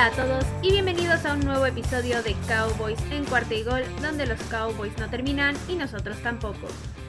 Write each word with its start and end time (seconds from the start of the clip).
Hola 0.00 0.08
a 0.08 0.16
todos 0.16 0.46
y 0.62 0.70
bienvenidos 0.70 1.26
a 1.26 1.34
un 1.34 1.40
nuevo 1.40 1.66
episodio 1.66 2.22
de 2.22 2.34
Cowboys 2.48 2.98
en 3.10 3.26
cuarta 3.26 3.52
y 3.52 3.62
gol, 3.64 3.82
donde 4.00 4.24
los 4.24 4.40
Cowboys 4.44 4.96
no 4.96 5.10
terminan 5.10 5.54
y 5.68 5.74
nosotros 5.74 6.16
tampoco. 6.22 6.68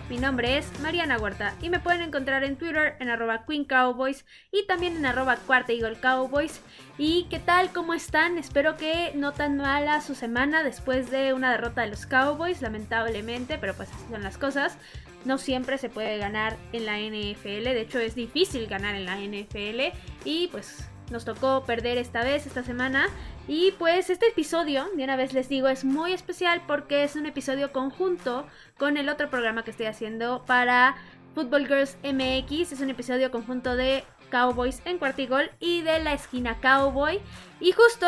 Mi 0.10 0.18
nombre 0.18 0.58
es 0.58 0.68
Mariana 0.82 1.18
Huerta 1.18 1.56
y 1.62 1.70
me 1.70 1.80
pueden 1.80 2.02
encontrar 2.02 2.44
en 2.44 2.58
Twitter 2.58 2.98
en 3.00 3.08
arroba 3.08 3.46
Queen 3.46 3.64
Cowboys 3.64 4.26
y 4.52 4.68
también 4.68 4.98
en 4.98 5.06
arroba 5.06 5.38
cuarta 5.38 5.72
gol 5.80 6.02
Cowboys. 6.02 6.60
¿Y 6.98 7.28
qué 7.30 7.40
tal? 7.40 7.72
¿Cómo 7.72 7.94
están? 7.94 8.38
Espero 8.38 8.76
que 8.76 9.14
no 9.16 9.32
tan 9.32 9.56
mala 9.56 10.02
su 10.02 10.14
semana 10.14 10.62
después 10.62 11.10
de 11.10 11.34
una 11.34 11.50
derrota 11.50 11.84
de 11.84 11.92
los 11.92 12.06
Cowboys, 12.06 12.62
lamentablemente, 12.62 13.58
pero 13.58 13.74
pues 13.74 13.88
así 13.90 14.04
son 14.12 14.22
las 14.22 14.38
cosas. 14.38 14.78
No 15.24 15.38
siempre 15.38 15.78
se 15.78 15.88
puede 15.88 16.18
ganar 16.18 16.58
en 16.74 16.86
la 16.86 17.00
NFL, 17.00 17.64
de 17.64 17.82
hecho 17.82 18.00
es 18.00 18.16
difícil 18.16 18.68
ganar 18.68 18.96
en 18.96 19.06
la 19.06 19.16
NFL 19.16 19.98
y 20.26 20.50
pues 20.50 20.91
nos 21.12 21.26
tocó 21.26 21.64
perder 21.66 21.98
esta 21.98 22.24
vez, 22.24 22.48
esta 22.48 22.64
semana. 22.64 23.08
Y 23.48 23.72
pues 23.74 24.10
este 24.10 24.28
episodio, 24.28 24.86
de 24.96 25.04
una 25.04 25.16
vez 25.16 25.34
les 25.34 25.50
digo, 25.50 25.68
es 25.68 25.84
muy 25.84 26.14
especial 26.14 26.62
porque 26.68 27.04
es 27.04 27.16
un 27.16 27.26
episodio 27.26 27.72
conjunto 27.72 28.48
con 28.78 28.98
el 28.98 29.10
otro 29.10 29.30
programa 29.30 29.64
que 29.64 29.72
estoy 29.72 29.88
haciendo 29.88 30.44
para 30.46 30.96
Football 31.36 31.68
Girls 31.68 31.98
MX. 32.04 32.72
Es 32.72 32.82
un 32.82 32.90
episodio 32.90 33.32
conjunto 33.32 33.76
de 33.76 34.04
Cowboys 34.32 34.82
en 34.86 34.98
Cuartigol 34.98 35.52
y 35.60 35.82
de 35.82 36.00
la 36.00 36.14
esquina 36.14 36.60
Cowboy. 36.62 37.20
Y 37.60 37.74
justo 37.74 38.08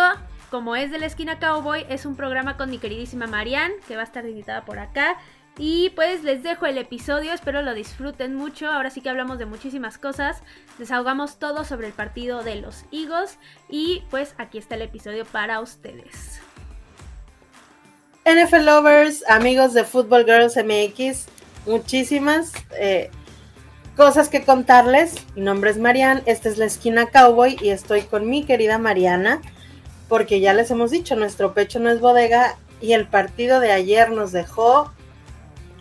como 0.54 0.76
es 0.76 0.92
de 0.92 1.00
la 1.00 1.08
esquina 1.08 1.40
Cowboy, 1.40 1.84
es 1.90 2.06
un 2.06 2.16
programa 2.16 2.58
con 2.58 2.70
mi 2.70 2.78
queridísima 2.78 3.26
Marianne, 3.26 3.74
que 3.88 3.96
va 3.96 4.02
a 4.02 4.06
estar 4.06 4.24
invitada 4.24 4.66
por 4.66 4.78
acá. 4.78 5.18
Y 5.58 5.92
pues 5.92 6.24
les 6.24 6.42
dejo 6.42 6.66
el 6.66 6.80
episodio, 6.80 7.32
espero 7.32 7.62
lo 7.62 7.76
disfruten 7.76 8.36
mucho. 8.36 8.70
Ahora 8.70 8.90
sí 8.90 9.02
que 9.02 9.10
hablamos 9.10 9.38
de 9.38 9.46
muchísimas 9.46 10.00
cosas. 10.00 10.42
Desahogamos 10.80 11.38
todo 11.38 11.64
sobre 11.64 11.88
el 11.88 11.94
partido 11.94 12.44
de 12.44 12.56
los 12.56 12.86
Eagles. 12.92 13.38
Y 13.70 14.04
pues 14.10 14.34
aquí 14.40 14.58
está 14.58 14.76
el 14.76 14.82
episodio 14.82 15.26
para 15.26 15.60
ustedes. 15.60 16.42
NFL 18.26 18.66
Lovers, 18.66 19.24
amigos 19.30 19.74
de 19.74 19.84
Football 19.84 20.26
Girls 20.26 20.56
MX, 20.56 21.26
muchísimas 21.66 22.54
eh, 22.80 23.12
cosas 23.98 24.30
que 24.30 24.46
contarles. 24.46 25.16
Mi 25.36 25.42
nombre 25.42 25.70
es 25.70 25.78
Marian, 25.78 26.24
esta 26.26 26.48
es 26.48 26.58
la 26.58 26.66
esquina 26.66 27.08
Cowboy 27.08 27.58
y 27.62 27.70
estoy 27.70 28.04
con 28.04 28.30
mi 28.30 28.46
querida 28.46 28.78
Mariana, 28.78 29.42
porque 30.08 30.40
ya 30.40 30.54
les 30.54 30.72
hemos 30.72 30.90
dicho, 30.90 31.18
nuestro 31.18 31.54
pecho 31.54 31.80
no 31.80 31.90
es 31.90 32.00
bodega 32.00 32.56
y 32.80 32.94
el 32.94 33.08
partido 33.08 33.60
de 33.60 33.74
ayer 33.74 34.10
nos 34.12 34.32
dejó 34.32 34.94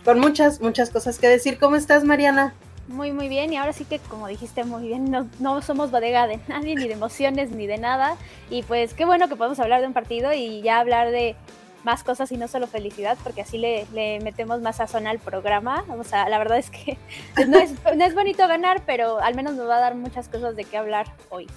con 0.03 0.19
muchas, 0.19 0.61
muchas 0.61 0.89
cosas 0.89 1.19
que 1.19 1.27
decir. 1.27 1.57
¿Cómo 1.59 1.75
estás, 1.75 2.03
Mariana? 2.03 2.53
Muy, 2.87 3.11
muy 3.11 3.29
bien. 3.29 3.53
Y 3.53 3.57
ahora 3.57 3.73
sí 3.73 3.85
que, 3.85 3.99
como 3.99 4.27
dijiste 4.27 4.63
muy 4.63 4.87
bien, 4.87 5.09
no, 5.09 5.29
no, 5.39 5.61
somos 5.61 5.91
bodega 5.91 6.27
de 6.27 6.39
nadie, 6.47 6.75
ni 6.75 6.87
de 6.87 6.93
emociones, 6.93 7.51
ni 7.51 7.67
de 7.67 7.77
nada. 7.77 8.17
Y 8.49 8.63
pues 8.63 8.93
qué 8.93 9.05
bueno 9.05 9.29
que 9.29 9.35
podemos 9.35 9.59
hablar 9.59 9.81
de 9.81 9.87
un 9.87 9.93
partido 9.93 10.33
y 10.33 10.61
ya 10.61 10.79
hablar 10.79 11.11
de 11.11 11.35
más 11.83 12.03
cosas 12.03 12.31
y 12.31 12.37
no 12.37 12.47
solo 12.47 12.67
felicidad, 12.67 13.17
porque 13.23 13.41
así 13.41 13.57
le, 13.57 13.85
le 13.93 14.19
metemos 14.21 14.61
más 14.61 14.77
sazón 14.77 15.07
al 15.07 15.19
programa. 15.19 15.85
O 15.97 16.03
sea, 16.03 16.27
la 16.27 16.37
verdad 16.37 16.57
es 16.57 16.69
que 16.69 16.97
no 17.47 17.57
es, 17.57 17.71
no 17.95 18.03
es 18.03 18.13
bonito 18.13 18.47
ganar, 18.47 18.83
pero 18.85 19.19
al 19.19 19.35
menos 19.35 19.53
nos 19.55 19.67
va 19.67 19.77
a 19.77 19.81
dar 19.81 19.95
muchas 19.95 20.27
cosas 20.27 20.55
de 20.55 20.65
qué 20.65 20.77
hablar 20.77 21.07
hoy. 21.29 21.47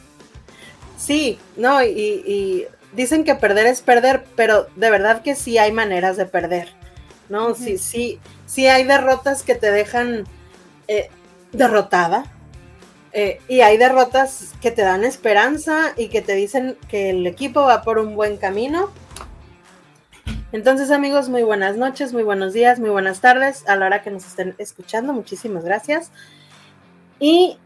Sí, 0.97 1.39
no, 1.57 1.83
y, 1.83 1.89
y 1.89 2.67
dicen 2.93 3.25
que 3.25 3.35
perder 3.35 3.67
es 3.67 3.83
perder, 3.83 4.25
pero 4.35 4.67
de 4.77 4.91
verdad 4.91 5.23
que 5.23 5.35
sí 5.35 5.59
hay 5.59 5.73
maneras 5.73 6.17
de 6.17 6.25
perder. 6.25 6.69
¿no? 7.29 7.55
Sí, 7.55 7.79
sí, 7.79 8.19
sí 8.47 8.67
hay 8.67 8.85
derrotas 8.85 9.43
que 9.43 9.55
te 9.55 9.71
dejan 9.71 10.25
eh, 10.89 11.11
derrotada. 11.53 12.33
Eh, 13.13 13.41
y 13.49 13.63
hay 13.63 13.79
derrotas 13.79 14.53
que 14.61 14.71
te 14.71 14.83
dan 14.83 15.03
esperanza 15.03 15.95
y 15.97 16.09
que 16.09 16.21
te 16.21 16.35
dicen 16.35 16.77
que 16.89 17.11
el 17.11 17.27
equipo 17.27 17.63
va 17.63 17.83
por 17.83 17.99
un 17.99 18.15
buen 18.15 18.37
camino. 18.37 18.91
Entonces, 20.53 20.91
amigos, 20.91 21.29
muy 21.29 21.43
buenas 21.43 21.77
noches, 21.77 22.13
muy 22.13 22.23
buenos 22.23 22.53
días, 22.53 22.79
muy 22.79 22.91
buenas 22.91 23.21
tardes 23.21 23.67
a 23.69 23.77
la 23.77 23.87
hora 23.87 24.03
que 24.03 24.11
nos 24.11 24.27
estén 24.27 24.55
escuchando. 24.59 25.13
Muchísimas 25.15 25.65
gracias. 25.65 26.13
¿Y 27.19 27.59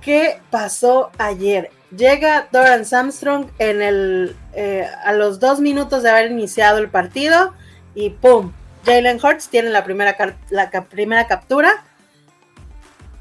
qué 0.00 0.40
pasó 0.50 1.10
ayer? 1.18 1.70
Llega 1.96 2.48
Doran 2.52 2.84
Samstrong 2.84 3.50
en 3.58 3.82
el, 3.82 4.36
eh, 4.54 4.86
a 5.04 5.12
los 5.12 5.40
dos 5.40 5.60
minutos 5.60 6.02
de 6.02 6.10
haber 6.10 6.30
iniciado 6.30 6.78
el 6.78 6.88
partido 6.88 7.52
y 7.94 8.10
¡pum! 8.10 8.52
Jalen 8.84 9.20
Hurts 9.22 9.48
tiene 9.48 9.70
la 9.70 9.84
primera, 9.84 10.16
la 10.50 10.70
primera 10.70 11.26
captura. 11.26 11.84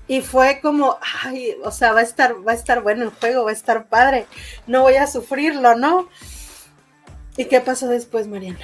Y 0.07 0.22
fue 0.22 0.59
como, 0.61 0.97
ay, 1.23 1.55
o 1.63 1.72
sea, 1.72 1.94
va 1.94 2.01
a 2.01 2.03
estar, 2.03 2.35
va 2.45 2.51
a 2.51 2.55
estar 2.55 2.81
bueno 2.81 3.03
el 3.03 3.11
juego, 3.11 3.45
va 3.45 3.51
a 3.51 3.53
estar 3.53 3.85
padre. 3.85 4.25
No 4.67 4.81
voy 4.81 4.95
a 4.95 5.07
sufrirlo, 5.07 5.75
¿no? 5.75 6.09
¿Y 7.38 7.45
qué 7.45 7.61
pasó 7.61 7.88
después, 7.88 8.27
Mariana? 8.27 8.59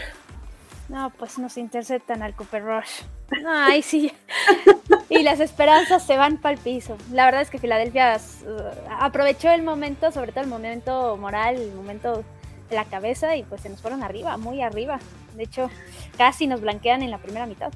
No, 0.90 1.10
pues 1.18 1.38
nos 1.38 1.58
interceptan 1.58 2.22
al 2.22 2.34
Cooper 2.34 2.64
Rush. 2.64 3.02
Ay, 3.46 3.82
sí. 3.82 4.12
y 5.10 5.24
las 5.24 5.40
esperanzas 5.40 6.06
se 6.06 6.18
van 6.18 6.38
para 6.38 6.56
el 6.56 6.62
piso. 6.62 6.98
La 7.12 7.26
verdad 7.26 7.42
es 7.42 7.50
que 7.50 7.60
Filadelfia 7.60 8.18
uh, 8.46 8.94
aprovechó 9.00 9.50
el 9.52 9.64
momento, 9.64 10.12
sobre 10.12 10.32
todo 10.32 10.44
el 10.44 10.50
momento 10.50 11.18
moral, 11.18 11.58
el 11.58 11.74
momento 11.74 12.24
de 12.70 12.76
la 12.76 12.86
cabeza, 12.86 13.36
y 13.36 13.44
pues 13.44 13.62
se 13.62 13.70
nos 13.70 13.82
fueron 13.82 14.04
arriba, 14.04 14.38
muy 14.38 14.62
arriba. 14.62 15.00
De 15.38 15.44
hecho, 15.44 15.70
casi 16.18 16.48
nos 16.48 16.62
blanquean 16.62 17.04
en 17.04 17.12
la 17.12 17.20
primera 17.20 17.46
mitad. 17.46 17.72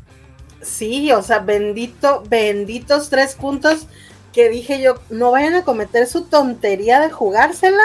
Sí, 0.62 1.12
o 1.12 1.22
sea, 1.22 1.40
bendito, 1.40 2.24
benditos 2.28 3.10
tres 3.10 3.36
puntos 3.36 3.88
que 4.34 4.50
dije 4.50 4.82
yo, 4.82 4.96
no 5.10 5.32
vayan 5.32 5.56
a 5.56 5.64
cometer 5.64 6.08
su 6.08 6.26
tontería 6.26 7.00
de 7.00 7.12
jugársela. 7.12 7.84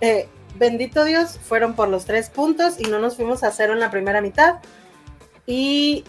Eh, 0.00 0.28
bendito 0.56 1.04
Dios, 1.04 1.38
fueron 1.42 1.74
por 1.74 1.88
los 1.88 2.04
tres 2.04 2.28
puntos 2.28 2.78
y 2.78 2.84
no 2.84 2.98
nos 2.98 3.16
fuimos 3.16 3.42
a 3.42 3.52
cero 3.52 3.72
en 3.72 3.80
la 3.80 3.90
primera 3.90 4.20
mitad. 4.20 4.56
Y, 5.46 6.04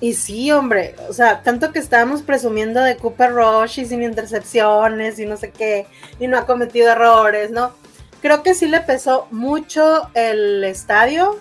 y 0.00 0.14
sí, 0.14 0.50
hombre, 0.50 0.96
o 1.08 1.12
sea, 1.12 1.42
tanto 1.42 1.72
que 1.72 1.78
estábamos 1.78 2.22
presumiendo 2.22 2.80
de 2.80 2.96
Cooper 2.96 3.32
Rush 3.32 3.80
y 3.80 3.86
sin 3.86 4.02
intercepciones 4.02 5.18
y 5.18 5.26
no 5.26 5.36
sé 5.36 5.50
qué, 5.50 5.86
y 6.18 6.26
no 6.26 6.38
ha 6.38 6.46
cometido 6.46 6.90
errores, 6.90 7.50
¿no? 7.50 7.72
Creo 8.20 8.42
que 8.42 8.54
sí 8.54 8.66
le 8.68 8.80
pesó 8.80 9.26
mucho 9.30 10.08
el 10.14 10.62
estadio, 10.64 11.40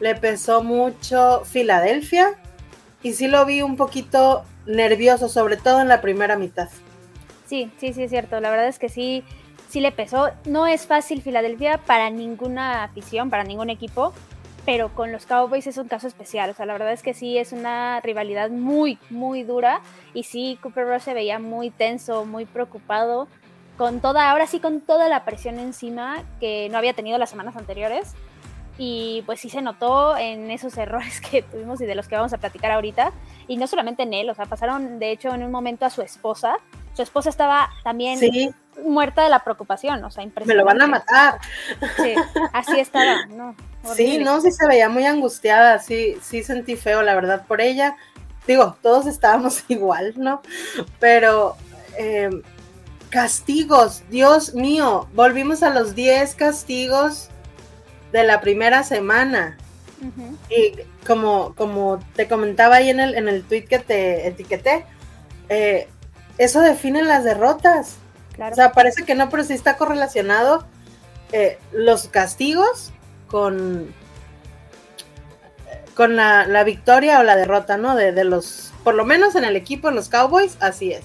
le 0.00 0.14
pesó 0.14 0.64
mucho 0.64 1.44
Filadelfia 1.44 2.34
y 3.02 3.12
sí 3.12 3.28
lo 3.28 3.44
vi 3.44 3.62
un 3.62 3.76
poquito 3.76 4.44
nervioso, 4.66 5.28
sobre 5.28 5.56
todo 5.56 5.80
en 5.80 5.88
la 5.88 6.00
primera 6.00 6.36
mitad. 6.36 6.68
Sí, 7.46 7.70
sí, 7.78 7.92
sí, 7.92 8.04
es 8.04 8.10
cierto. 8.10 8.40
La 8.40 8.50
verdad 8.50 8.68
es 8.68 8.78
que 8.78 8.88
sí, 8.88 9.24
sí 9.68 9.80
le 9.80 9.92
pesó. 9.92 10.30
No 10.44 10.66
es 10.66 10.86
fácil 10.86 11.22
Filadelfia 11.22 11.78
para 11.78 12.10
ninguna 12.10 12.84
afición, 12.84 13.30
para 13.30 13.44
ningún 13.44 13.70
equipo, 13.70 14.12
pero 14.64 14.94
con 14.94 15.12
los 15.12 15.26
Cowboys 15.26 15.66
es 15.66 15.76
un 15.76 15.88
caso 15.88 16.06
especial. 16.06 16.50
O 16.50 16.54
sea, 16.54 16.66
la 16.66 16.74
verdad 16.74 16.92
es 16.92 17.02
que 17.02 17.14
sí 17.14 17.38
es 17.38 17.52
una 17.52 18.00
rivalidad 18.00 18.50
muy, 18.50 18.98
muy 19.10 19.42
dura. 19.42 19.80
Y 20.14 20.24
sí, 20.24 20.58
Cooper 20.62 20.86
Rush 20.86 21.02
se 21.02 21.14
veía 21.14 21.38
muy 21.38 21.70
tenso, 21.70 22.24
muy 22.24 22.46
preocupado. 22.46 23.28
Con 23.76 24.00
toda, 24.00 24.30
ahora 24.30 24.46
sí, 24.46 24.60
con 24.60 24.80
toda 24.82 25.08
la 25.08 25.24
presión 25.24 25.58
encima 25.58 26.22
que 26.38 26.68
no 26.70 26.76
había 26.76 26.92
tenido 26.92 27.16
las 27.16 27.30
semanas 27.30 27.56
anteriores 27.56 28.14
y 28.82 29.20
pues 29.26 29.40
sí 29.40 29.50
se 29.50 29.60
notó 29.60 30.16
en 30.16 30.50
esos 30.50 30.74
errores 30.78 31.20
que 31.20 31.42
tuvimos 31.42 31.82
y 31.82 31.86
de 31.86 31.94
los 31.94 32.08
que 32.08 32.16
vamos 32.16 32.32
a 32.32 32.38
platicar 32.38 32.70
ahorita. 32.72 33.12
Y 33.46 33.58
no 33.58 33.66
solamente 33.66 34.04
en 34.04 34.14
él, 34.14 34.30
o 34.30 34.34
sea, 34.34 34.46
pasaron 34.46 34.98
de 34.98 35.12
hecho 35.12 35.34
en 35.34 35.44
un 35.44 35.52
momento 35.52 35.84
a 35.84 35.90
su 35.90 36.00
esposa. 36.00 36.56
Su 36.94 37.02
esposa 37.02 37.28
estaba 37.28 37.68
también 37.84 38.18
muerta 38.82 39.22
de 39.22 39.28
la 39.28 39.44
preocupación, 39.44 40.02
o 40.02 40.10
sea, 40.10 40.24
impresionante. 40.24 40.54
Me 40.54 40.58
lo 40.58 40.64
van 40.64 40.80
a 40.80 40.86
matar. 40.86 41.40
Sí, 41.96 42.14
así 42.54 42.80
estaba, 42.80 43.26
¿no? 43.28 43.54
Sí, 43.94 44.18
no, 44.18 44.40
sí 44.40 44.50
se 44.50 44.66
veía 44.66 44.88
muy 44.88 45.04
angustiada, 45.04 45.78
sí, 45.78 46.16
sí 46.22 46.42
sentí 46.42 46.74
feo, 46.76 47.02
la 47.02 47.14
verdad, 47.14 47.44
por 47.46 47.60
ella. 47.60 47.96
Digo, 48.46 48.78
todos 48.80 49.06
estábamos 49.06 49.62
igual, 49.68 50.14
¿no? 50.16 50.40
Pero 50.98 51.56
em, 51.98 52.42
castigos, 53.10 54.04
Dios 54.08 54.54
mío, 54.54 55.06
volvimos 55.12 55.62
a 55.62 55.68
los 55.68 55.94
10 55.94 56.34
castigos 56.34 57.28
de 58.12 58.24
la 58.24 58.40
primera 58.40 58.82
semana. 58.82 59.56
Y 60.48 60.72
como, 61.06 61.54
como 61.54 61.98
te 62.14 62.26
comentaba 62.26 62.76
ahí 62.76 62.88
en 62.88 63.00
el, 63.00 63.14
en 63.14 63.28
el 63.28 63.44
tweet 63.44 63.64
que 63.64 63.78
te 63.78 64.26
etiqueté, 64.26 64.86
eh, 65.50 65.88
eso 66.38 66.60
define 66.60 67.02
las 67.02 67.24
derrotas. 67.24 67.96
O 68.38 68.54
sea, 68.54 68.72
parece 68.72 69.04
que 69.04 69.14
no, 69.14 69.28
pero 69.28 69.44
sí 69.44 69.52
está 69.52 69.76
correlacionado 69.76 70.64
eh, 71.32 71.58
los 71.72 72.08
castigos 72.08 72.92
con, 73.28 73.92
con 75.94 76.16
la, 76.16 76.64
victoria 76.64 77.20
o 77.20 77.22
la 77.22 77.36
derrota, 77.36 77.76
¿no? 77.76 77.94
De, 77.94 78.12
de, 78.12 78.24
los, 78.24 78.72
por 78.82 78.94
lo 78.94 79.04
menos 79.04 79.34
en 79.34 79.44
el 79.44 79.56
equipo, 79.56 79.90
en 79.90 79.96
los 79.96 80.08
Cowboys, 80.08 80.56
así 80.60 80.92
es. 80.92 81.02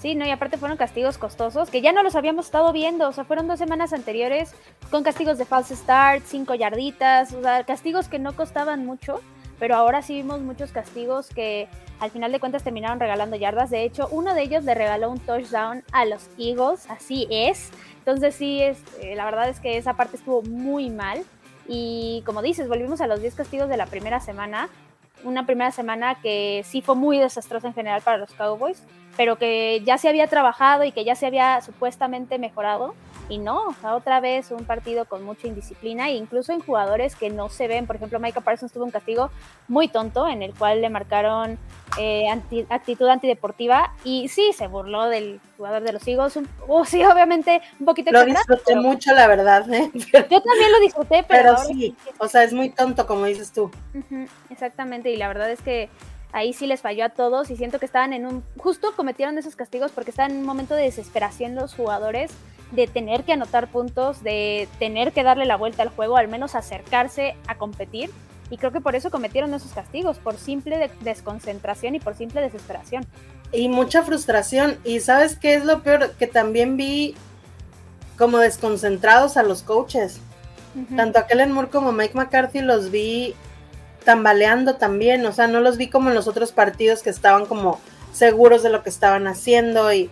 Sí, 0.00 0.14
no, 0.14 0.26
y 0.26 0.30
aparte 0.30 0.56
fueron 0.56 0.78
castigos 0.78 1.18
costosos 1.18 1.68
que 1.68 1.82
ya 1.82 1.92
no 1.92 2.02
los 2.02 2.16
habíamos 2.16 2.46
estado 2.46 2.72
viendo, 2.72 3.06
o 3.06 3.12
sea, 3.12 3.24
fueron 3.24 3.46
dos 3.46 3.58
semanas 3.58 3.92
anteriores 3.92 4.54
con 4.90 5.02
castigos 5.02 5.36
de 5.36 5.44
false 5.44 5.76
start, 5.76 6.22
cinco 6.24 6.54
yarditas, 6.54 7.34
o 7.34 7.42
sea, 7.42 7.64
castigos 7.64 8.08
que 8.08 8.18
no 8.18 8.34
costaban 8.34 8.86
mucho, 8.86 9.20
pero 9.58 9.76
ahora 9.76 10.00
sí 10.00 10.14
vimos 10.14 10.40
muchos 10.40 10.72
castigos 10.72 11.28
que 11.28 11.68
al 12.00 12.10
final 12.10 12.32
de 12.32 12.40
cuentas 12.40 12.64
terminaron 12.64 12.98
regalando 12.98 13.36
yardas. 13.36 13.68
De 13.68 13.84
hecho, 13.84 14.08
uno 14.10 14.32
de 14.34 14.40
ellos 14.40 14.64
le 14.64 14.74
regaló 14.74 15.10
un 15.10 15.18
touchdown 15.18 15.84
a 15.92 16.06
los 16.06 16.30
Eagles, 16.38 16.88
así 16.88 17.28
es. 17.30 17.70
Entonces 17.98 18.34
sí, 18.34 18.62
es, 18.62 18.82
eh, 19.02 19.14
la 19.14 19.26
verdad 19.26 19.50
es 19.50 19.60
que 19.60 19.76
esa 19.76 19.94
parte 19.94 20.16
estuvo 20.16 20.40
muy 20.42 20.88
mal. 20.88 21.22
Y 21.68 22.22
como 22.24 22.40
dices, 22.40 22.68
volvimos 22.68 23.02
a 23.02 23.06
los 23.06 23.20
10 23.20 23.34
castigos 23.34 23.68
de 23.68 23.76
la 23.76 23.84
primera 23.84 24.18
semana. 24.18 24.70
Una 25.24 25.44
primera 25.44 25.70
semana 25.70 26.14
que 26.22 26.62
sí 26.64 26.80
fue 26.80 26.94
muy 26.94 27.18
desastrosa 27.18 27.68
en 27.68 27.74
general 27.74 28.00
para 28.00 28.16
los 28.16 28.32
Cowboys, 28.32 28.82
pero 29.16 29.36
que 29.36 29.82
ya 29.84 29.98
se 29.98 30.08
había 30.08 30.26
trabajado 30.26 30.84
y 30.84 30.92
que 30.92 31.04
ya 31.04 31.14
se 31.14 31.26
había 31.26 31.60
supuestamente 31.60 32.38
mejorado. 32.38 32.94
Y 33.28 33.38
no, 33.38 33.76
otra 33.84 34.18
vez 34.18 34.50
un 34.50 34.64
partido 34.64 35.04
con 35.04 35.22
mucha 35.22 35.46
indisciplina 35.46 36.08
e 36.08 36.16
incluso 36.16 36.52
en 36.52 36.60
jugadores 36.60 37.14
que 37.14 37.30
no 37.30 37.48
se 37.48 37.68
ven. 37.68 37.86
Por 37.86 37.94
ejemplo, 37.94 38.18
Micah 38.18 38.40
Parsons 38.40 38.72
tuvo 38.72 38.84
un 38.84 38.90
castigo 38.90 39.30
muy 39.68 39.86
tonto 39.86 40.26
en 40.26 40.42
el 40.42 40.52
cual 40.52 40.80
le 40.80 40.90
marcaron 40.90 41.56
eh, 41.96 42.26
actitud 42.68 43.06
antideportiva 43.06 43.94
y 44.02 44.28
sí, 44.28 44.52
se 44.56 44.66
burló 44.66 45.06
del 45.06 45.40
jugador 45.56 45.82
de 45.82 45.92
los 45.92 46.08
Eagles. 46.08 46.40
oh, 46.66 46.84
sí, 46.84 47.04
obviamente 47.04 47.62
un 47.78 47.86
poquito 47.86 48.10
Lo 48.10 48.24
disfruté 48.24 48.74
mucho, 48.74 49.14
la 49.14 49.28
verdad. 49.28 49.72
¿eh? 49.72 49.90
Yo 49.94 50.42
también 50.42 50.72
lo 50.72 50.80
disfruté, 50.80 51.24
pero, 51.28 51.56
sí, 51.58 51.94
o 52.18 52.26
sea, 52.26 52.42
es 52.42 52.52
muy 52.52 52.70
tonto, 52.70 53.06
como 53.06 53.26
dices 53.26 53.52
tú. 53.52 53.70
exactamente, 54.50 55.10
y 55.10 55.16
la 55.16 55.28
verdad 55.28 55.50
es 55.52 55.60
que 55.60 55.88
ahí 56.32 56.52
sí 56.52 56.66
les 56.66 56.80
falló 56.80 57.04
a 57.04 57.08
todos 57.10 57.50
y 57.50 57.56
siento 57.56 57.78
que 57.78 57.86
estaban 57.86 58.12
en 58.12 58.26
un, 58.26 58.44
justo 58.58 58.92
cometieron 58.96 59.38
esos 59.38 59.56
castigos 59.56 59.92
porque 59.92 60.10
estaban 60.10 60.32
en 60.32 60.38
un 60.38 60.46
momento 60.46 60.74
de 60.74 60.84
desesperación 60.84 61.54
los 61.54 61.74
jugadores 61.74 62.30
de 62.72 62.86
tener 62.86 63.24
que 63.24 63.32
anotar 63.32 63.68
puntos, 63.68 64.22
de 64.22 64.68
tener 64.78 65.12
que 65.12 65.22
darle 65.22 65.44
la 65.44 65.56
vuelta 65.56 65.82
al 65.82 65.88
juego, 65.88 66.16
al 66.16 66.28
menos 66.28 66.54
acercarse 66.54 67.36
a 67.46 67.56
competir. 67.56 68.10
Y 68.48 68.56
creo 68.56 68.72
que 68.72 68.80
por 68.80 68.96
eso 68.96 69.10
cometieron 69.10 69.54
esos 69.54 69.72
castigos, 69.72 70.18
por 70.18 70.36
simple 70.36 70.90
desconcentración 71.00 71.94
y 71.94 72.00
por 72.00 72.16
simple 72.16 72.40
desesperación. 72.40 73.06
Y 73.52 73.68
mucha 73.68 74.02
frustración. 74.02 74.78
Y 74.84 75.00
sabes 75.00 75.36
qué 75.36 75.54
es 75.54 75.64
lo 75.64 75.82
peor? 75.82 76.12
Que 76.12 76.26
también 76.26 76.76
vi 76.76 77.14
como 78.18 78.38
desconcentrados 78.38 79.36
a 79.36 79.42
los 79.42 79.62
coaches. 79.62 80.20
Tanto 80.94 81.18
a 81.18 81.26
Kellen 81.26 81.50
Moore 81.50 81.68
como 81.68 81.88
a 81.88 81.92
Mike 81.92 82.14
McCarthy 82.14 82.60
los 82.60 82.92
vi 82.92 83.34
tambaleando 84.04 84.76
también. 84.76 85.24
O 85.26 85.32
sea, 85.32 85.46
no 85.46 85.60
los 85.60 85.76
vi 85.76 85.88
como 85.88 86.08
en 86.08 86.14
los 86.14 86.28
otros 86.28 86.52
partidos 86.52 87.02
que 87.02 87.10
estaban 87.10 87.46
como 87.46 87.80
seguros 88.12 88.62
de 88.62 88.70
lo 88.70 88.82
que 88.82 88.90
estaban 88.90 89.26
haciendo 89.26 89.92
y 89.92 90.10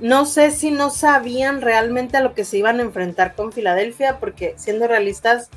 no 0.00 0.26
sé 0.26 0.50
si 0.50 0.72
no 0.72 0.90
sabían 0.90 1.60
realmente 1.60 2.16
a 2.16 2.20
lo 2.20 2.34
que 2.34 2.44
se 2.44 2.58
iban 2.58 2.80
a 2.80 2.82
enfrentar 2.82 3.34
con 3.36 3.52
Filadelfia, 3.52 4.18
porque 4.18 4.54
siendo 4.56 4.88
realistas, 4.88 5.48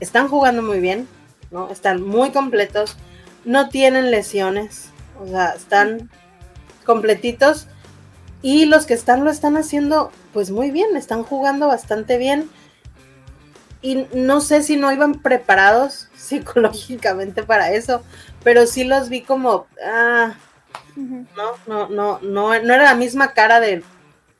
están 0.00 0.28
jugando 0.28 0.62
muy 0.62 0.80
bien, 0.80 1.06
¿no? 1.50 1.70
Están 1.70 2.02
muy 2.02 2.30
completos, 2.30 2.96
no 3.44 3.68
tienen 3.68 4.10
lesiones, 4.10 4.88
o 5.20 5.26
sea, 5.26 5.50
están 5.50 6.10
completitos. 6.86 7.66
Y 8.42 8.64
los 8.64 8.86
que 8.86 8.94
están 8.94 9.22
lo 9.22 9.30
están 9.30 9.58
haciendo 9.58 10.10
pues 10.32 10.50
muy 10.50 10.70
bien, 10.70 10.96
están 10.96 11.22
jugando 11.22 11.66
bastante 11.66 12.16
bien. 12.16 12.48
Y 13.82 14.06
no 14.14 14.40
sé 14.40 14.62
si 14.62 14.76
no 14.76 14.92
iban 14.92 15.20
preparados 15.20 16.08
psicológicamente 16.14 17.42
para 17.42 17.72
eso, 17.72 18.02
pero 18.42 18.66
sí 18.66 18.84
los 18.84 19.08
vi 19.08 19.22
como, 19.22 19.66
ah, 19.84 20.34
no, 20.96 21.52
no, 21.66 21.88
no, 21.88 22.18
no, 22.20 22.60
no 22.60 22.74
era 22.74 22.84
la 22.84 22.94
misma 22.94 23.32
cara 23.32 23.60
de 23.60 23.82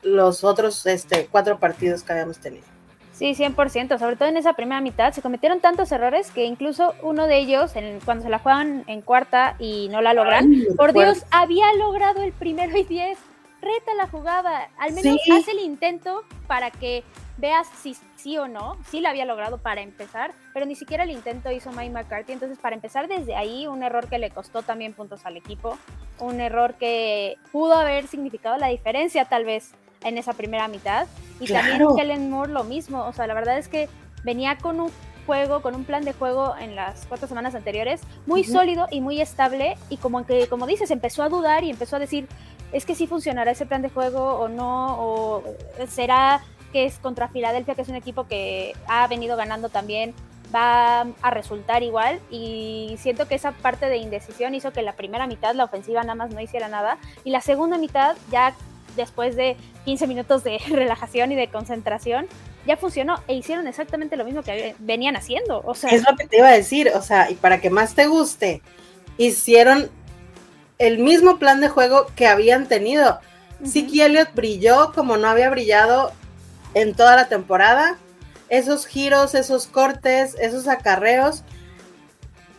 los 0.03 0.43
otros 0.43 0.85
este, 0.85 1.27
cuatro 1.31 1.59
partidos 1.59 2.03
que 2.03 2.13
habíamos 2.13 2.39
tenido. 2.39 2.65
Sí, 3.13 3.35
100%, 3.35 3.99
sobre 3.99 4.15
todo 4.15 4.29
en 4.29 4.37
esa 4.37 4.53
primera 4.53 4.81
mitad 4.81 5.13
se 5.13 5.21
cometieron 5.21 5.59
tantos 5.59 5.91
errores 5.91 6.31
que 6.31 6.45
incluso 6.45 6.95
uno 7.03 7.27
de 7.27 7.37
ellos, 7.37 7.71
cuando 8.03 8.23
se 8.23 8.29
la 8.29 8.39
juegan 8.39 8.83
en 8.87 9.01
cuarta 9.01 9.55
y 9.59 9.89
no 9.89 10.01
la 10.01 10.15
logran, 10.15 10.51
por 10.75 10.91
Dios, 10.91 11.23
había 11.29 11.71
logrado 11.73 12.23
el 12.23 12.33
primero 12.33 12.75
y 12.75 12.83
diez, 12.83 13.19
reta 13.61 13.93
la 13.95 14.07
jugada, 14.07 14.69
al 14.79 14.93
menos 14.93 15.17
hace 15.31 15.51
el 15.51 15.59
intento 15.59 16.23
para 16.47 16.71
que 16.71 17.03
veas 17.41 17.67
si 17.81 17.95
sí 18.15 18.37
o 18.37 18.47
no, 18.47 18.77
sí 18.89 19.01
la 19.01 19.09
había 19.09 19.25
logrado 19.25 19.57
para 19.57 19.81
empezar, 19.81 20.33
pero 20.53 20.65
ni 20.65 20.75
siquiera 20.75 21.03
el 21.03 21.09
intento 21.09 21.51
hizo 21.51 21.71
Mike 21.71 21.89
McCarthy. 21.89 22.33
Entonces, 22.33 22.59
para 22.59 22.75
empezar 22.75 23.07
desde 23.07 23.35
ahí, 23.35 23.67
un 23.67 23.83
error 23.83 24.07
que 24.07 24.19
le 24.19 24.29
costó 24.29 24.61
también 24.61 24.93
puntos 24.93 25.25
al 25.25 25.35
equipo, 25.35 25.77
un 26.19 26.39
error 26.39 26.75
que 26.75 27.37
pudo 27.51 27.73
haber 27.73 28.07
significado 28.07 28.57
la 28.57 28.67
diferencia 28.67 29.25
tal 29.25 29.43
vez 29.43 29.73
en 30.03 30.17
esa 30.17 30.33
primera 30.33 30.67
mitad. 30.67 31.07
Y 31.39 31.51
también 31.51 31.83
Kellen 31.95 32.29
Moore 32.29 32.51
lo 32.51 32.63
mismo, 32.63 33.05
o 33.05 33.13
sea, 33.13 33.27
la 33.27 33.33
verdad 33.33 33.57
es 33.57 33.67
que 33.67 33.89
venía 34.23 34.57
con 34.57 34.79
un 34.79 34.91
juego, 35.25 35.61
con 35.61 35.75
un 35.75 35.83
plan 35.83 36.03
de 36.03 36.13
juego 36.13 36.55
en 36.57 36.75
las 36.75 37.05
cuatro 37.07 37.27
semanas 37.27 37.55
anteriores, 37.55 38.01
muy 38.25 38.43
sólido 38.43 38.87
y 38.91 39.01
muy 39.01 39.21
estable, 39.21 39.77
y 39.89 39.97
como 39.97 40.25
que, 40.25 40.47
como 40.47 40.67
dices, 40.67 40.91
empezó 40.91 41.23
a 41.23 41.29
dudar 41.29 41.63
y 41.63 41.69
empezó 41.69 41.95
a 41.95 41.99
decir, 41.99 42.27
es 42.71 42.85
que 42.85 42.95
sí 42.95 43.07
funcionará 43.07 43.51
ese 43.51 43.65
plan 43.65 43.81
de 43.81 43.89
juego 43.89 44.35
o 44.35 44.47
no, 44.47 44.97
o 44.99 45.43
será 45.87 46.41
que 46.71 46.85
es 46.85 46.99
contra 46.99 47.27
Filadelfia, 47.27 47.75
que 47.75 47.81
es 47.81 47.89
un 47.89 47.95
equipo 47.95 48.27
que 48.27 48.75
ha 48.87 49.07
venido 49.07 49.37
ganando 49.37 49.69
también, 49.69 50.13
va 50.53 51.01
a 51.21 51.29
resultar 51.31 51.83
igual. 51.83 52.19
Y 52.29 52.95
siento 52.99 53.27
que 53.27 53.35
esa 53.35 53.51
parte 53.51 53.87
de 53.87 53.97
indecisión 53.97 54.55
hizo 54.55 54.71
que 54.71 54.81
la 54.81 54.93
primera 54.93 55.27
mitad 55.27 55.55
la 55.55 55.65
ofensiva 55.65 56.01
nada 56.01 56.15
más 56.15 56.31
no 56.31 56.41
hiciera 56.41 56.67
nada. 56.67 56.97
Y 57.23 57.31
la 57.31 57.41
segunda 57.41 57.77
mitad 57.77 58.15
ya 58.31 58.53
después 58.95 59.35
de 59.35 59.57
15 59.85 60.07
minutos 60.07 60.43
de 60.43 60.59
relajación 60.69 61.31
y 61.31 61.35
de 61.35 61.47
concentración 61.47 62.27
ya 62.65 62.77
funcionó 62.77 63.21
e 63.27 63.35
hicieron 63.35 63.67
exactamente 63.67 64.17
lo 64.17 64.25
mismo 64.25 64.43
que 64.43 64.75
venían 64.79 65.15
haciendo, 65.15 65.63
o 65.65 65.73
sea, 65.73 65.89
es 65.89 66.03
lo 66.07 66.15
que 66.15 66.27
te 66.27 66.37
iba 66.37 66.49
a 66.49 66.53
decir, 66.53 66.91
o 66.93 67.01
sea, 67.01 67.31
y 67.31 67.35
para 67.35 67.59
que 67.59 67.71
más 67.71 67.95
te 67.95 68.05
guste, 68.05 68.61
hicieron 69.17 69.89
el 70.77 70.99
mismo 70.99 71.39
plan 71.39 71.59
de 71.59 71.69
juego 71.69 72.07
que 72.15 72.27
habían 72.27 72.67
tenido. 72.67 73.19
Siki 73.63 74.01
Elliott 74.01 74.33
brilló 74.33 74.91
como 74.93 75.17
no 75.17 75.27
había 75.27 75.49
brillado 75.49 76.11
en 76.73 76.93
toda 76.93 77.15
la 77.15 77.27
temporada. 77.27 77.97
Esos 78.49 78.85
giros, 78.85 79.35
esos 79.35 79.67
cortes, 79.67 80.35
esos 80.39 80.67
acarreos. 80.67 81.43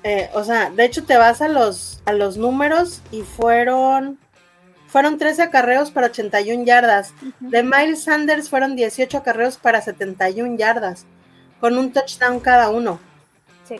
Eh, 0.04 0.30
o 0.34 0.42
sea, 0.42 0.70
de 0.70 0.84
hecho 0.84 1.04
te 1.04 1.16
vas 1.16 1.40
a 1.42 1.48
los, 1.48 2.02
a 2.06 2.12
los 2.12 2.36
números 2.36 3.02
y 3.12 3.22
fueron, 3.22 4.18
fueron 4.88 5.16
13 5.16 5.42
acarreos 5.42 5.90
para 5.90 6.08
81 6.08 6.64
yardas. 6.64 7.14
De 7.40 7.62
Miles 7.62 8.04
Sanders 8.04 8.48
fueron 8.48 8.74
18 8.74 9.18
acarreos 9.18 9.58
para 9.58 9.80
71 9.80 10.56
yardas, 10.56 11.06
con 11.60 11.78
un 11.78 11.92
touchdown 11.92 12.40
cada 12.40 12.70
uno. 12.70 12.98
Sí. 13.68 13.76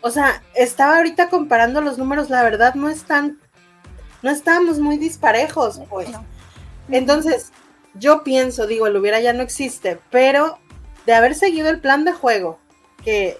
O 0.00 0.10
sea, 0.10 0.42
estaba 0.54 0.96
ahorita 0.96 1.28
comparando 1.28 1.80
los 1.80 1.98
números, 1.98 2.30
la 2.30 2.42
verdad 2.42 2.74
no 2.74 2.88
están, 2.88 3.38
no 4.22 4.30
estábamos 4.30 4.78
muy 4.78 4.96
disparejos, 4.96 5.82
pues. 5.90 6.08
Entonces, 6.88 7.52
yo 7.94 8.22
pienso, 8.24 8.66
digo, 8.66 8.86
el 8.86 8.96
hubiera 8.96 9.20
ya 9.20 9.32
no 9.32 9.42
existe, 9.42 9.98
pero 10.10 10.58
de 11.06 11.14
haber 11.14 11.34
seguido 11.34 11.68
el 11.68 11.80
plan 11.80 12.04
de 12.04 12.12
juego 12.12 12.58
que 13.04 13.38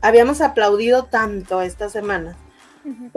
habíamos 0.00 0.40
aplaudido 0.40 1.04
tanto 1.04 1.62
esta 1.62 1.88
semana, 1.88 2.36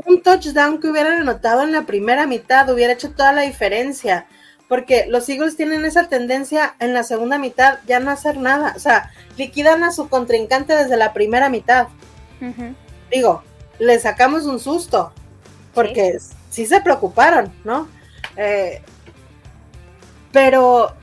un 0.05 0.21
touchdown 0.21 0.79
que 0.79 0.89
hubieran 0.89 1.21
anotado 1.21 1.63
en 1.63 1.74
la 1.74 1.86
primera 1.86 2.25
mitad 2.25 2.69
hubiera 2.69 2.93
hecho 2.93 3.12
toda 3.12 3.33
la 3.33 3.41
diferencia, 3.41 4.27
porque 4.69 5.05
los 5.07 5.27
Eagles 5.29 5.55
tienen 5.55 5.86
esa 5.86 6.07
tendencia 6.07 6.75
en 6.79 6.93
la 6.93 7.03
segunda 7.03 7.38
mitad 7.38 7.79
ya 7.86 8.00
no 8.00 8.12
hacer 8.12 8.38
nada, 8.38 8.74
o 8.75 8.79
sea, 8.79 9.12
liquidan 9.38 9.83
a 9.83 9.91
su 9.91 10.09
contrincante 10.09 10.75
desde 10.75 10.97
la 10.97 11.13
primera 11.13 11.50
mitad. 11.50 11.88
Digo, 13.12 13.43
le 13.79 14.00
sacamos 14.00 14.45
un 14.45 14.59
susto, 14.59 15.12
porque 15.74 16.17
sí, 16.50 16.65
se 16.65 16.81
preocuparon, 16.81 17.51
¿no? 17.63 17.88
Eh, 18.36 18.81
pero 20.38 20.94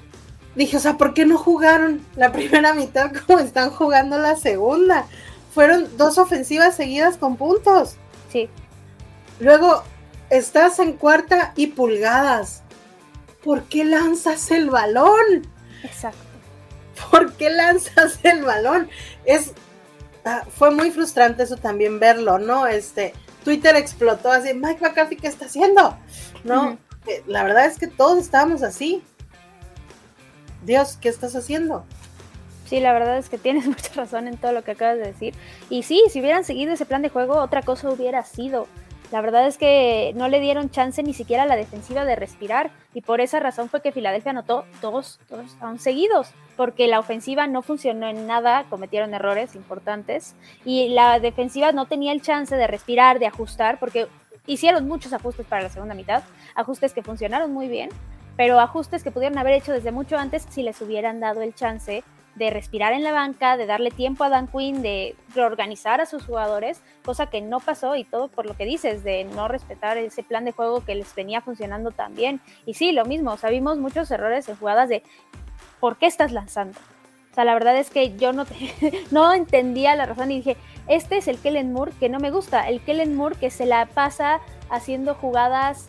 dije, 0.54 0.76
o 0.76 0.80
sea, 0.80 0.96
¿por 0.96 1.12
qué 1.12 1.26
no 1.26 1.36
jugaron 1.36 2.06
la 2.14 2.30
primera 2.30 2.72
mitad 2.72 3.10
como 3.26 3.40
están 3.40 3.70
jugando 3.70 4.16
la 4.16 4.36
segunda? 4.36 5.06
Fueron 5.52 5.96
dos 5.96 6.18
ofensivas 6.18 6.76
seguidas 6.76 7.16
con 7.16 7.36
puntos. 7.36 7.96
Sí. 8.30 8.48
Luego, 9.40 9.82
estás 10.30 10.78
en 10.78 10.92
cuarta 10.92 11.52
y 11.56 11.66
pulgadas. 11.66 12.62
¿Por 13.42 13.64
qué 13.64 13.84
lanzas 13.84 14.52
el 14.52 14.70
balón? 14.70 15.48
Exacto. 15.82 16.20
¿Por 17.10 17.32
qué 17.32 17.50
lanzas 17.50 18.20
el 18.22 18.44
balón? 18.44 18.88
Es 19.24 19.50
ah, 20.24 20.44
fue 20.48 20.70
muy 20.70 20.92
frustrante 20.92 21.42
eso 21.42 21.56
también 21.56 21.98
verlo, 21.98 22.38
¿no? 22.38 22.68
Este 22.68 23.14
Twitter 23.42 23.74
explotó 23.74 24.30
así, 24.30 24.54
Mike 24.54 24.80
McCarthy, 24.80 25.16
¿qué 25.16 25.26
está 25.26 25.46
haciendo? 25.46 25.98
¿No? 26.44 26.78
Eh, 27.08 27.24
la 27.26 27.42
verdad 27.42 27.66
es 27.66 27.80
que 27.80 27.88
todos 27.88 28.20
estábamos 28.20 28.62
así. 28.62 29.02
Dios, 30.64 30.96
¿qué 31.00 31.08
estás 31.08 31.36
haciendo? 31.36 31.84
Sí, 32.66 32.80
la 32.80 32.92
verdad 32.92 33.18
es 33.18 33.28
que 33.28 33.38
tienes 33.38 33.66
mucha 33.68 33.92
razón 33.94 34.28
en 34.28 34.36
todo 34.36 34.52
lo 34.52 34.62
que 34.62 34.72
acabas 34.72 34.96
de 34.96 35.06
decir. 35.06 35.34
Y 35.70 35.82
sí, 35.82 36.02
si 36.10 36.20
hubieran 36.20 36.44
seguido 36.44 36.72
ese 36.72 36.86
plan 36.86 37.02
de 37.02 37.10
juego, 37.10 37.36
otra 37.36 37.62
cosa 37.62 37.90
hubiera 37.90 38.24
sido. 38.24 38.66
La 39.12 39.20
verdad 39.20 39.46
es 39.46 39.58
que 39.58 40.12
no 40.16 40.28
le 40.28 40.40
dieron 40.40 40.70
chance 40.70 41.02
ni 41.02 41.12
siquiera 41.12 41.44
a 41.44 41.46
la 41.46 41.56
defensiva 41.56 42.04
de 42.04 42.16
respirar 42.16 42.70
y 42.94 43.02
por 43.02 43.20
esa 43.20 43.38
razón 43.38 43.68
fue 43.68 43.80
que 43.80 43.92
Filadelfia 43.92 44.30
anotó 44.30 44.64
dos, 44.80 45.20
dos 45.28 45.56
seguidos. 45.80 46.32
porque 46.56 46.88
la 46.88 46.98
ofensiva 46.98 47.46
no 47.46 47.62
funcionó 47.62 48.08
en 48.08 48.26
nada, 48.26 48.64
cometieron 48.70 49.12
errores 49.12 49.54
importantes 49.54 50.34
y 50.64 50.88
la 50.88 51.20
defensiva 51.20 51.70
no 51.72 51.86
tenía 51.86 52.12
el 52.12 52.22
chance 52.22 52.56
de 52.56 52.66
respirar, 52.66 53.18
de 53.18 53.26
ajustar, 53.26 53.78
porque 53.78 54.08
hicieron 54.46 54.88
muchos 54.88 55.12
ajustes 55.12 55.46
para 55.46 55.62
la 55.62 55.68
segunda 55.68 55.94
mitad, 55.94 56.22
ajustes 56.54 56.92
que 56.92 57.02
funcionaron 57.02 57.52
muy 57.52 57.68
bien, 57.68 57.90
pero 58.36 58.60
ajustes 58.60 59.02
que 59.02 59.10
pudieron 59.10 59.38
haber 59.38 59.54
hecho 59.54 59.72
desde 59.72 59.92
mucho 59.92 60.16
antes 60.16 60.46
si 60.48 60.62
les 60.62 60.80
hubieran 60.80 61.20
dado 61.20 61.42
el 61.42 61.54
chance 61.54 62.02
de 62.34 62.50
respirar 62.50 62.92
en 62.92 63.04
la 63.04 63.12
banca, 63.12 63.56
de 63.56 63.66
darle 63.66 63.90
tiempo 63.90 64.24
a 64.24 64.28
Dan 64.28 64.48
Quinn, 64.48 64.82
de 64.82 65.14
reorganizar 65.34 66.00
a 66.00 66.06
sus 66.06 66.24
jugadores, 66.24 66.82
cosa 67.04 67.26
que 67.26 67.40
no 67.40 67.60
pasó 67.60 67.96
y 67.96 68.04
todo 68.04 68.28
por 68.28 68.46
lo 68.46 68.56
que 68.56 68.64
dices, 68.64 69.04
de 69.04 69.24
no 69.24 69.46
respetar 69.48 69.98
ese 69.98 70.22
plan 70.22 70.44
de 70.44 70.52
juego 70.52 70.84
que 70.84 70.94
les 70.94 71.14
venía 71.14 71.40
funcionando 71.40 71.92
tan 71.92 72.14
bien. 72.14 72.40
Y 72.66 72.74
sí, 72.74 72.92
lo 72.92 73.04
mismo, 73.04 73.32
o 73.32 73.76
muchos 73.76 74.10
errores 74.10 74.48
en 74.48 74.56
jugadas 74.56 74.88
de 74.88 75.02
¿por 75.78 75.96
qué 75.96 76.06
estás 76.06 76.32
lanzando? 76.32 76.78
O 77.30 77.34
sea, 77.34 77.44
la 77.44 77.54
verdad 77.54 77.76
es 77.76 77.90
que 77.90 78.16
yo 78.16 78.32
no, 78.32 78.46
no 79.10 79.32
entendía 79.32 79.94
la 79.94 80.06
razón 80.06 80.30
y 80.30 80.36
dije, 80.36 80.56
este 80.88 81.18
es 81.18 81.28
el 81.28 81.38
Kellen 81.38 81.72
Moore 81.72 81.92
que 81.98 82.08
no 82.08 82.18
me 82.18 82.30
gusta, 82.30 82.68
el 82.68 82.80
Kellen 82.80 83.14
Moore 83.14 83.36
que 83.36 83.50
se 83.50 83.66
la 83.66 83.86
pasa 83.86 84.40
haciendo 84.70 85.14
jugadas 85.14 85.88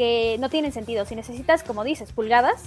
que 0.00 0.38
no 0.38 0.48
tienen 0.48 0.72
sentido. 0.72 1.04
Si 1.04 1.14
necesitas, 1.14 1.62
como 1.62 1.84
dices, 1.84 2.10
pulgadas, 2.12 2.62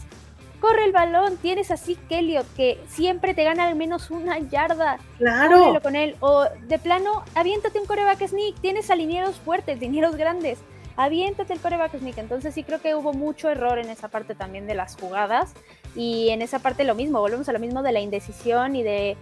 corre 0.60 0.86
el 0.86 0.92
balón, 0.92 1.38
tienes 1.38 1.72
así 1.72 1.96
Kelly 2.08 2.38
que 2.56 2.80
siempre 2.88 3.34
te 3.34 3.44
gana 3.44 3.66
al 3.66 3.76
menos 3.76 4.12
una 4.12 4.38
yarda. 4.38 5.00
Claro. 5.18 5.80
con 5.82 5.96
él. 5.96 6.16
O 6.20 6.46
de 6.68 6.78
plano, 6.78 7.24
aviéntate 7.34 7.80
un 7.80 7.88
coreback 7.88 8.28
sneak, 8.28 8.62
tienes 8.62 8.92
alineados 8.92 9.38
fuertes, 9.38 9.80
dineros 9.80 10.16
grandes. 10.16 10.60
Aviéntate 10.96 11.54
el 11.54 11.60
coreback 11.60 11.98
sneak. 11.98 12.20
Entonces 12.20 12.54
sí 12.54 12.64
creo 12.64 12.80
que 12.80 12.94
hubo 12.94 13.14
mucho 13.14 13.50
error 13.50 13.80
en 13.80 13.90
esa 13.90 14.10
parte 14.10 14.36
también 14.36 14.68
de 14.68 14.76
las 14.76 14.96
jugadas. 14.96 15.54
Y 15.96 16.30
en 16.30 16.44
esa 16.44 16.60
parte 16.60 16.84
lo 16.84 16.94
mismo, 16.94 17.20
volvemos 17.20 17.50
a 17.50 17.54
lo 17.54 17.58
mismo 17.58 17.82
de 17.82 17.94
la 17.94 18.00
indecisión 18.00 18.76
y 18.76 18.84
de 18.84 19.18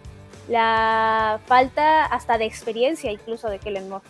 la 0.49 1.39
falta 1.45 2.03
hasta 2.07 2.37
de 2.37 2.43
experiencia 2.43 3.09
incluso 3.09 3.49
de 3.49 3.59
Kellen 3.59 3.87
Moore. 3.87 4.03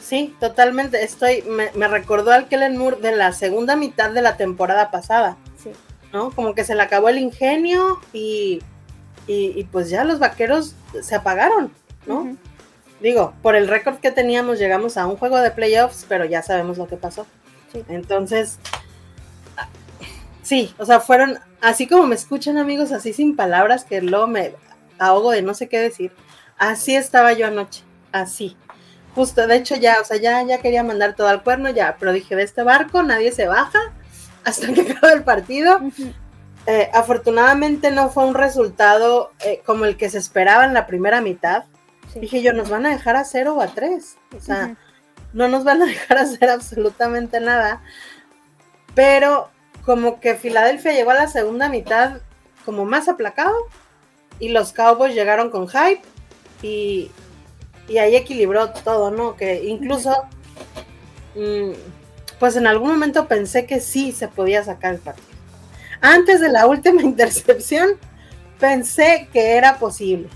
Sí, 0.00 0.34
totalmente. 0.40 1.02
Estoy, 1.02 1.42
me, 1.42 1.88
recordó 1.88 2.32
al 2.32 2.48
Kellen 2.48 2.76
Moore 2.76 3.00
de 3.00 3.14
la 3.14 3.32
segunda 3.32 3.76
mitad 3.76 4.10
de 4.10 4.22
la 4.22 4.36
temporada 4.36 4.90
pasada. 4.90 5.36
Sí. 5.62 5.70
¿No? 6.12 6.30
Como 6.30 6.54
que 6.54 6.64
se 6.64 6.74
le 6.74 6.82
acabó 6.82 7.08
el 7.08 7.18
ingenio 7.18 8.00
y, 8.12 8.62
y, 9.26 9.64
pues 9.64 9.90
ya 9.90 10.04
los 10.04 10.18
vaqueros 10.18 10.74
se 11.02 11.14
apagaron, 11.14 11.70
¿no? 12.06 12.36
Digo, 13.00 13.34
por 13.42 13.54
el 13.54 13.68
récord 13.68 13.98
que 13.98 14.10
teníamos 14.10 14.58
llegamos 14.58 14.96
a 14.96 15.06
un 15.06 15.16
juego 15.16 15.38
de 15.38 15.50
playoffs, 15.50 16.06
pero 16.08 16.24
ya 16.24 16.42
sabemos 16.42 16.78
lo 16.78 16.88
que 16.88 16.96
pasó. 16.96 17.26
Sí. 17.72 17.84
Entonces, 17.88 18.58
sí, 20.42 20.74
o 20.78 20.86
sea, 20.86 21.00
fueron, 21.00 21.38
así 21.60 21.86
como 21.86 22.06
me 22.06 22.14
escuchan 22.14 22.56
amigos, 22.56 22.90
así 22.90 23.12
sin 23.12 23.36
palabras, 23.36 23.84
que 23.84 24.00
luego 24.00 24.26
me 24.26 24.54
ahogo 24.98 25.32
de 25.32 25.42
no 25.42 25.52
sé 25.52 25.68
qué 25.68 25.78
decir. 25.78 26.12
Así 26.56 26.96
estaba 26.96 27.34
yo 27.34 27.46
anoche, 27.46 27.82
así. 28.12 28.56
Justo, 29.18 29.48
de 29.48 29.56
hecho 29.56 29.74
ya, 29.74 30.00
o 30.00 30.04
sea, 30.04 30.16
ya, 30.16 30.44
ya 30.44 30.58
quería 30.58 30.84
mandar 30.84 31.16
todo 31.16 31.26
al 31.26 31.42
cuerno, 31.42 31.70
ya, 31.70 31.96
pero 31.98 32.12
dije, 32.12 32.36
de 32.36 32.44
este 32.44 32.62
barco 32.62 33.02
nadie 33.02 33.32
se 33.32 33.48
baja 33.48 33.92
hasta 34.44 34.72
que 34.72 34.82
acabe 34.92 35.14
el 35.14 35.24
partido. 35.24 35.80
Eh, 36.66 36.88
afortunadamente 36.94 37.90
no 37.90 38.10
fue 38.10 38.24
un 38.26 38.34
resultado 38.34 39.32
eh, 39.40 39.60
como 39.66 39.86
el 39.86 39.96
que 39.96 40.08
se 40.08 40.18
esperaba 40.18 40.66
en 40.66 40.72
la 40.72 40.86
primera 40.86 41.20
mitad. 41.20 41.64
Dije 42.14 42.42
yo, 42.42 42.52
nos 42.52 42.70
van 42.70 42.86
a 42.86 42.90
dejar 42.90 43.16
a 43.16 43.24
cero 43.24 43.54
o 43.56 43.60
a 43.60 43.66
tres. 43.66 44.18
O 44.36 44.40
sea, 44.40 44.76
no 45.32 45.48
nos 45.48 45.64
van 45.64 45.82
a 45.82 45.86
dejar 45.86 46.18
hacer 46.18 46.48
absolutamente 46.48 47.40
nada. 47.40 47.82
Pero 48.94 49.50
como 49.84 50.20
que 50.20 50.36
Filadelfia 50.36 50.92
llegó 50.92 51.10
a 51.10 51.14
la 51.14 51.26
segunda 51.26 51.68
mitad 51.68 52.20
como 52.64 52.84
más 52.84 53.08
aplacado 53.08 53.56
y 54.38 54.50
los 54.50 54.72
Cowboys 54.72 55.12
llegaron 55.12 55.50
con 55.50 55.66
hype 55.66 56.02
y, 56.62 57.10
ahí 57.96 58.16
equilibró 58.16 58.70
todo, 58.70 59.10
¿no? 59.10 59.34
Que 59.34 59.64
incluso, 59.64 60.14
mm, 61.34 61.72
pues 62.38 62.56
en 62.56 62.66
algún 62.66 62.90
momento 62.90 63.26
pensé 63.26 63.64
que 63.64 63.80
sí 63.80 64.12
se 64.12 64.28
podía 64.28 64.62
sacar 64.62 64.94
el 64.94 65.00
partido. 65.00 65.26
Antes 66.02 66.40
de 66.40 66.50
la 66.50 66.66
última 66.66 67.02
intercepción, 67.12 67.92
pensé 68.60 69.28
que 69.32 69.56
era 69.56 69.78
posible. 69.78 70.28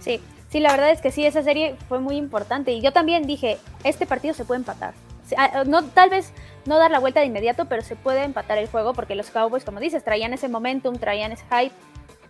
Sí, 0.00 0.20
sí, 0.50 0.60
la 0.60 0.72
verdad 0.72 0.90
es 0.90 1.00
que 1.00 1.10
sí, 1.10 1.24
esa 1.24 1.42
serie 1.42 1.76
fue 1.88 2.00
muy 2.00 2.16
importante 2.16 2.72
y 2.72 2.82
yo 2.82 2.92
también 2.92 3.26
dije, 3.26 3.58
este 3.84 4.04
partido 4.04 4.34
se 4.34 4.44
puede 4.44 4.58
empatar. 4.58 4.92
Ah, 5.36 5.64
no, 5.66 5.84
tal 5.84 6.10
vez 6.10 6.32
no 6.64 6.78
dar 6.78 6.90
la 6.90 6.98
vuelta 6.98 7.20
de 7.20 7.26
inmediato, 7.26 7.66
pero 7.66 7.82
se 7.82 7.96
puede 7.96 8.24
empatar 8.24 8.58
el 8.58 8.68
juego 8.68 8.94
porque 8.94 9.14
los 9.14 9.30
Cowboys, 9.30 9.64
como 9.64 9.80
dices, 9.80 10.04
traían 10.04 10.32
ese 10.32 10.48
momentum, 10.48 10.96
traían 10.96 11.32
ese 11.32 11.44
hype 11.50 11.74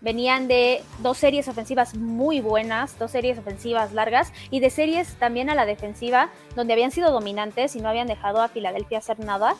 Venían 0.00 0.49
de 0.49 0.83
dos 0.99 1.19
series 1.19 1.49
ofensivas 1.49 1.97
muy 1.97 2.40
buenas, 2.40 2.99
dos 2.99 3.11
series 3.11 3.38
ofensivas 3.38 3.93
largas 3.93 4.33
y 4.50 4.61
de 4.61 4.71
series 4.71 5.14
también 5.17 5.50
a 5.50 5.55
la 5.55 5.67
defensiva 5.67 6.31
donde 6.55 6.73
habían 6.73 6.90
sido 6.90 7.11
dominantes 7.11 7.75
y 7.75 7.81
no 7.81 7.88
habían 7.88 8.07
dejado 8.07 8.40
a 8.40 8.49
Filadelfia 8.49 8.99
hacer 8.99 9.19
nada. 9.21 9.57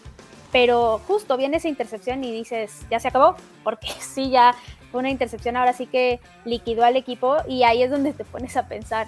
Pero 0.52 1.00
justo 1.07 1.37
viene 1.37 1.59
esa 1.59 1.68
intercepción 1.68 2.25
y 2.25 2.33
dices, 2.33 2.87
ya 2.90 3.00
se 3.00 3.09
acabó, 3.09 3.37
porque 3.64 3.88
sí, 4.00 4.30
ya 4.30 4.54
fue 4.90 5.00
una 5.00 5.11
intercepción 5.11 5.57
ahora 5.57 5.73
sí 5.73 5.87
que 5.87 6.21
liquidó 6.45 6.85
al 6.85 6.97
equipo 6.97 7.37
y 7.47 7.64
ahí 7.64 7.83
es 7.83 7.90
donde 7.90 8.12
te 8.12 8.25
pones 8.25 8.57
a 8.57 8.66
pensar, 8.66 9.07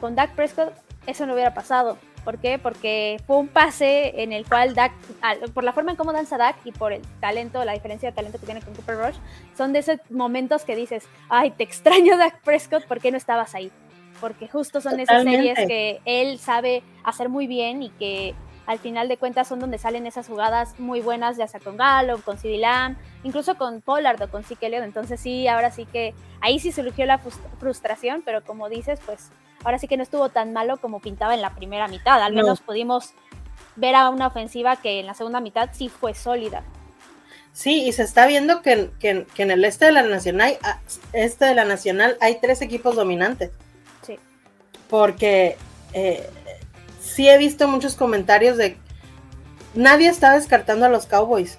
con 0.00 0.14
Dak 0.14 0.34
Prescott 0.34 0.72
eso 1.06 1.26
no 1.26 1.32
hubiera 1.32 1.54
pasado. 1.54 1.98
¿Por 2.30 2.38
qué? 2.38 2.60
Porque 2.60 3.20
fue 3.26 3.38
un 3.38 3.48
pase 3.48 4.22
en 4.22 4.32
el 4.32 4.46
cual 4.46 4.72
Dak, 4.72 4.92
por 5.52 5.64
la 5.64 5.72
forma 5.72 5.90
en 5.90 5.96
cómo 5.96 6.12
danza 6.12 6.38
Dak 6.38 6.58
y 6.64 6.70
por 6.70 6.92
el 6.92 7.02
talento, 7.18 7.64
la 7.64 7.72
diferencia 7.72 8.08
de 8.08 8.14
talento 8.14 8.38
que 8.38 8.46
tiene 8.46 8.62
con 8.62 8.72
Cooper 8.72 8.98
Rush, 8.98 9.16
son 9.58 9.72
de 9.72 9.80
esos 9.80 9.98
momentos 10.10 10.64
que 10.64 10.76
dices, 10.76 11.08
ay, 11.28 11.50
te 11.50 11.64
extraño 11.64 12.16
Dak 12.18 12.40
Prescott, 12.42 12.84
¿por 12.84 13.00
qué 13.00 13.10
no 13.10 13.16
estabas 13.16 13.56
ahí? 13.56 13.72
Porque 14.20 14.46
justo 14.46 14.80
son 14.80 15.00
esas 15.00 15.24
series 15.24 15.58
que 15.58 16.00
él 16.04 16.38
sabe 16.38 16.84
hacer 17.02 17.28
muy 17.28 17.48
bien 17.48 17.82
y 17.82 17.90
que 17.90 18.36
al 18.64 18.78
final 18.78 19.08
de 19.08 19.16
cuentas 19.16 19.48
son 19.48 19.58
donde 19.58 19.78
salen 19.78 20.06
esas 20.06 20.28
jugadas 20.28 20.78
muy 20.78 21.00
buenas, 21.00 21.36
ya 21.36 21.48
sea 21.48 21.58
con 21.58 21.76
Gallup, 21.76 22.22
con 22.22 22.38
CD 22.38 22.58
Lamb, 22.58 22.96
incluso 23.24 23.56
con 23.56 23.80
Pollard 23.80 24.22
o 24.22 24.30
con 24.30 24.44
Zeke 24.44 24.66
Entonces 24.66 25.18
sí, 25.18 25.48
ahora 25.48 25.72
sí 25.72 25.84
que 25.84 26.14
ahí 26.40 26.60
sí 26.60 26.70
surgió 26.70 27.06
la 27.06 27.18
frustración, 27.18 28.22
pero 28.24 28.44
como 28.44 28.68
dices, 28.68 29.00
pues 29.04 29.32
ahora 29.64 29.78
sí 29.78 29.88
que 29.88 29.96
no 29.96 30.02
estuvo 30.02 30.28
tan 30.28 30.52
malo 30.52 30.78
como 30.78 31.00
pintaba 31.00 31.34
en 31.34 31.42
la 31.42 31.54
primera 31.54 31.88
mitad. 31.88 32.22
Al 32.22 32.32
menos 32.32 32.60
pudimos 32.60 33.12
ver 33.76 33.94
a 33.94 34.10
una 34.10 34.26
ofensiva 34.26 34.76
que 34.76 35.00
en 35.00 35.06
la 35.06 35.14
segunda 35.14 35.40
mitad 35.40 35.70
sí 35.72 35.88
fue 35.88 36.14
sólida. 36.14 36.62
Sí, 37.52 37.84
y 37.84 37.92
se 37.92 38.02
está 38.02 38.26
viendo 38.26 38.62
que, 38.62 38.90
en 39.02 39.50
el 39.50 39.64
este 39.64 39.86
de 39.86 39.92
la 39.92 40.02
nacional, 40.02 40.56
ah, 40.62 40.78
este 41.12 41.46
de 41.46 41.54
la 41.54 41.64
nacional 41.64 42.16
hay 42.20 42.38
tres 42.40 42.62
equipos 42.62 42.94
dominantes. 42.94 43.50
Sí. 44.02 44.18
Porque 44.88 45.56
eh, 45.92 46.28
sí 47.00 47.28
he 47.28 47.38
visto 47.38 47.66
muchos 47.66 47.96
comentarios 47.96 48.56
de 48.56 48.76
nadie 49.74 50.08
está 50.08 50.34
descartando 50.34 50.86
a 50.86 50.88
los 50.88 51.06
Cowboys. 51.06 51.58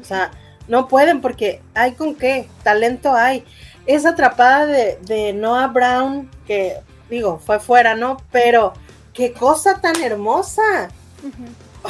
O 0.00 0.04
sea, 0.04 0.30
no 0.68 0.88
pueden 0.88 1.20
porque 1.20 1.60
hay 1.74 1.92
con 1.92 2.14
qué, 2.14 2.48
talento 2.62 3.12
hay. 3.14 3.44
Esa 3.84 4.10
atrapada 4.10 4.66
de, 4.66 4.98
de 5.02 5.32
Noah 5.32 5.68
Brown, 5.68 6.30
que 6.46 6.76
digo, 7.10 7.38
fue 7.38 7.60
fuera, 7.60 7.94
¿no? 7.94 8.16
Pero 8.30 8.72
qué 9.12 9.32
cosa 9.32 9.80
tan 9.80 10.00
hermosa. 10.02 10.88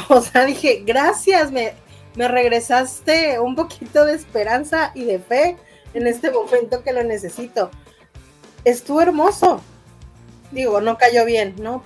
O 0.09 0.21
sea, 0.21 0.45
dije, 0.45 0.83
gracias, 0.85 1.51
me, 1.51 1.73
me 2.15 2.27
regresaste 2.27 3.39
un 3.39 3.55
poquito 3.55 4.05
de 4.05 4.13
esperanza 4.13 4.91
y 4.93 5.05
de 5.05 5.17
fe 5.17 5.57
en 5.95 6.05
este 6.05 6.29
momento 6.29 6.83
que 6.83 6.93
lo 6.93 7.03
necesito. 7.03 7.71
Estuvo 8.63 9.01
hermoso. 9.01 9.61
Digo, 10.51 10.81
no 10.81 10.97
cayó 10.97 11.25
bien, 11.25 11.55
¿no? 11.59 11.83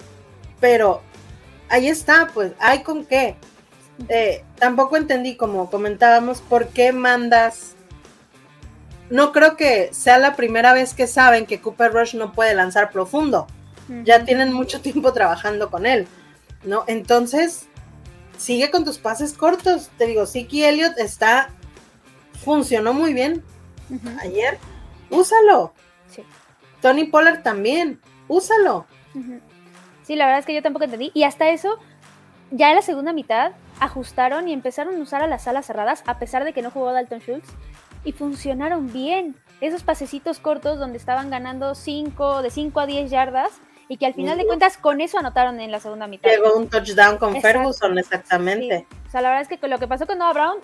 Pero 0.59 1.01
ahí 1.69 1.87
está, 1.87 2.29
pues, 2.33 2.51
hay 2.59 2.83
con 2.83 3.05
qué. 3.05 3.35
Eh, 4.09 4.43
tampoco 4.57 4.97
entendí, 4.97 5.35
como 5.35 5.69
comentábamos, 5.69 6.41
por 6.41 6.67
qué 6.67 6.91
mandas 6.91 7.75
no 9.11 9.33
creo 9.33 9.57
que 9.57 9.93
sea 9.93 10.17
la 10.17 10.35
primera 10.35 10.73
vez 10.73 10.93
que 10.93 11.05
saben 11.05 11.45
que 11.45 11.59
Cooper 11.59 11.91
Rush 11.91 12.15
no 12.15 12.31
puede 12.31 12.55
lanzar 12.55 12.91
profundo. 12.91 13.45
Ya 14.05 14.23
tienen 14.23 14.53
mucho 14.53 14.79
tiempo 14.81 15.11
trabajando 15.11 15.69
con 15.69 15.85
él, 15.85 16.07
¿no? 16.63 16.85
Entonces, 16.87 17.67
sigue 18.37 18.71
con 18.71 18.85
tus 18.85 18.99
pases 18.99 19.33
cortos. 19.33 19.89
Te 19.97 20.07
digo, 20.07 20.25
Siki 20.25 20.63
Elliott 20.63 20.97
está, 20.97 21.49
funcionó 22.43 22.93
muy 22.93 23.13
bien 23.13 23.43
ayer. 24.21 24.57
Úsalo. 25.09 25.73
Sí. 26.09 26.23
Tony 26.81 27.03
Pollard 27.03 27.43
también, 27.43 27.99
úsalo. 28.29 28.85
Sí, 30.03 30.15
la 30.15 30.25
verdad 30.25 30.39
es 30.39 30.45
que 30.45 30.55
yo 30.55 30.63
tampoco 30.63 30.85
entendí. 30.85 31.11
Y 31.13 31.23
hasta 31.23 31.49
eso, 31.49 31.77
ya 32.49 32.69
en 32.69 32.77
la 32.77 32.81
segunda 32.81 33.11
mitad, 33.11 33.51
ajustaron 33.81 34.47
y 34.47 34.53
empezaron 34.53 34.95
a 34.95 34.99
usar 34.99 35.21
a 35.21 35.27
las 35.27 35.49
alas 35.49 35.65
cerradas, 35.65 36.01
a 36.07 36.17
pesar 36.17 36.45
de 36.45 36.53
que 36.53 36.61
no 36.61 36.71
jugó 36.71 36.93
Dalton 36.93 37.19
Schultz 37.19 37.49
y 38.03 38.11
funcionaron 38.11 38.91
bien. 38.91 39.35
Esos 39.59 39.83
pasecitos 39.83 40.39
cortos 40.39 40.79
donde 40.79 40.97
estaban 40.97 41.29
ganando 41.29 41.75
5, 41.75 42.41
de 42.41 42.49
5 42.49 42.79
a 42.79 42.85
10 42.85 43.11
yardas 43.11 43.61
y 43.91 43.97
que 43.97 44.05
al 44.05 44.13
final 44.13 44.37
de 44.37 44.45
cuentas 44.45 44.77
con 44.77 45.01
eso 45.01 45.19
anotaron 45.19 45.59
en 45.59 45.69
la 45.69 45.81
segunda 45.81 46.07
mitad. 46.07 46.29
Llegó 46.29 46.55
un 46.55 46.69
touchdown 46.69 47.17
con 47.17 47.41
Ferguson, 47.41 47.97
exactamente. 47.97 48.87
O 49.05 49.11
sea, 49.11 49.21
la 49.21 49.27
verdad 49.29 49.51
es 49.51 49.59
que 49.59 49.67
lo 49.67 49.79
que 49.79 49.87
pasó 49.87 50.07
con 50.07 50.17
Noah 50.17 50.31
Brown, 50.31 50.59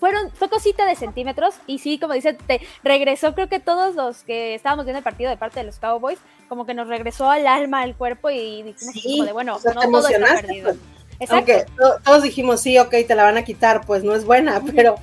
fueron, 0.00 0.32
fue 0.32 0.50
cosita 0.50 0.84
de 0.84 0.96
centímetros 0.96 1.54
y 1.68 1.78
sí, 1.78 2.00
como 2.00 2.14
dice, 2.14 2.32
te 2.32 2.60
regresó, 2.82 3.34
creo 3.34 3.48
que 3.48 3.60
todos 3.60 3.94
los 3.94 4.24
que 4.24 4.56
estábamos 4.56 4.84
viendo 4.84 4.98
el 4.98 5.04
partido 5.04 5.30
de 5.30 5.36
parte 5.36 5.60
de 5.60 5.66
los 5.66 5.78
Cowboys, 5.78 6.18
como 6.48 6.66
que 6.66 6.74
nos 6.74 6.88
regresó 6.88 7.30
al 7.30 7.46
alma, 7.46 7.82
al 7.82 7.94
cuerpo 7.94 8.30
y 8.30 8.64
dijimos 8.64 8.94
como 9.00 9.24
de, 9.26 9.32
bueno, 9.32 9.60
no 9.64 9.80
todo 9.80 10.08
está 10.08 10.40
perdido. 10.40 10.74
Pues. 11.18 11.30
Aunque 11.30 11.66
todos 12.04 12.24
dijimos, 12.24 12.60
sí, 12.60 12.78
ok, 12.78 12.90
te 13.06 13.14
la 13.14 13.22
van 13.22 13.36
a 13.36 13.44
quitar, 13.44 13.86
pues 13.86 14.02
no 14.02 14.16
es 14.16 14.24
buena, 14.24 14.60
pero, 14.74 14.96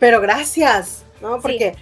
pero 0.00 0.20
gracias, 0.20 1.04
¿no? 1.20 1.40
Porque 1.40 1.74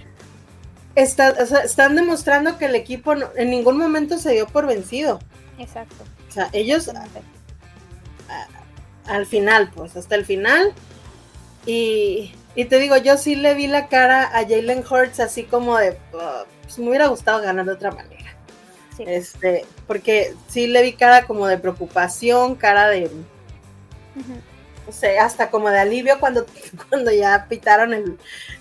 están 0.95 1.95
demostrando 1.95 2.59
que 2.59 2.66
el 2.66 2.75
equipo 2.75 3.14
en 3.37 3.50
ningún 3.50 3.78
momento 3.78 4.18
se 4.18 4.33
dio 4.33 4.47
por 4.47 4.66
vencido. 4.66 5.21
Exacto. 5.59 6.04
O 6.28 6.33
sea, 6.33 6.49
ellos 6.52 6.90
al 9.07 9.26
final, 9.26 9.71
pues 9.75 9.97
hasta 9.97 10.14
el 10.14 10.25
final. 10.25 10.73
Y, 11.66 12.33
te 12.54 12.78
digo, 12.78 12.97
yo 12.97 13.16
sí 13.16 13.37
le 13.37 13.54
vi 13.54 13.66
la 13.66 13.88
cara 13.88 14.25
a 14.25 14.42
Jalen 14.42 14.85
Hurts 14.88 15.21
así 15.21 15.45
como 15.45 15.76
de, 15.78 15.97
oh, 16.12 16.45
pues 16.62 16.78
me 16.78 16.88
hubiera 16.88 17.07
gustado 17.07 17.40
ganar 17.42 17.66
de 17.66 17.73
otra 17.73 17.90
manera. 17.90 18.37
Este, 18.99 19.64
porque 19.87 20.35
sí 20.49 20.66
le 20.66 20.83
vi 20.83 20.95
cara 20.95 21.26
como 21.26 21.47
de 21.47 21.59
preocupación, 21.59 22.57
cara 22.57 22.88
de, 22.88 23.11
no 24.88 24.95
sé, 24.95 25.18
hasta 25.18 25.50
como 25.50 25.68
de 25.68 25.78
alivio 25.78 26.18
cuando, 26.18 26.47
cuando 26.88 27.12
ya 27.12 27.47
pitaron 27.49 27.92
el, 27.92 28.18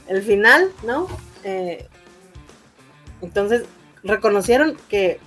el 0.07 0.21
final, 0.21 0.69
¿no? 0.83 1.07
Eh, 1.45 1.87
entonces, 3.21 3.63
reconocieron 4.03 4.77
que 4.89 5.19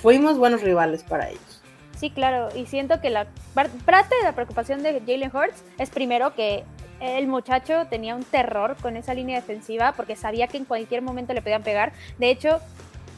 fuimos 0.00 0.38
buenos 0.38 0.62
rivales 0.62 1.02
para 1.02 1.28
ellos. 1.28 1.62
Sí, 1.98 2.10
claro, 2.10 2.48
y 2.54 2.66
siento 2.66 3.00
que 3.02 3.10
la 3.10 3.26
parte 3.54 4.16
de 4.16 4.24
la 4.24 4.32
preocupación 4.32 4.82
de 4.82 5.00
Jalen 5.06 5.30
Hurts 5.34 5.62
es 5.78 5.90
primero 5.90 6.34
que 6.34 6.64
el 7.00 7.26
muchacho 7.26 7.86
tenía 7.90 8.14
un 8.14 8.24
terror 8.24 8.76
con 8.80 8.96
esa 8.96 9.12
línea 9.12 9.36
defensiva 9.36 9.92
porque 9.92 10.16
sabía 10.16 10.46
que 10.48 10.56
en 10.56 10.64
cualquier 10.64 11.02
momento 11.02 11.34
le 11.34 11.42
podían 11.42 11.62
pegar. 11.62 11.92
De 12.18 12.30
hecho, 12.30 12.60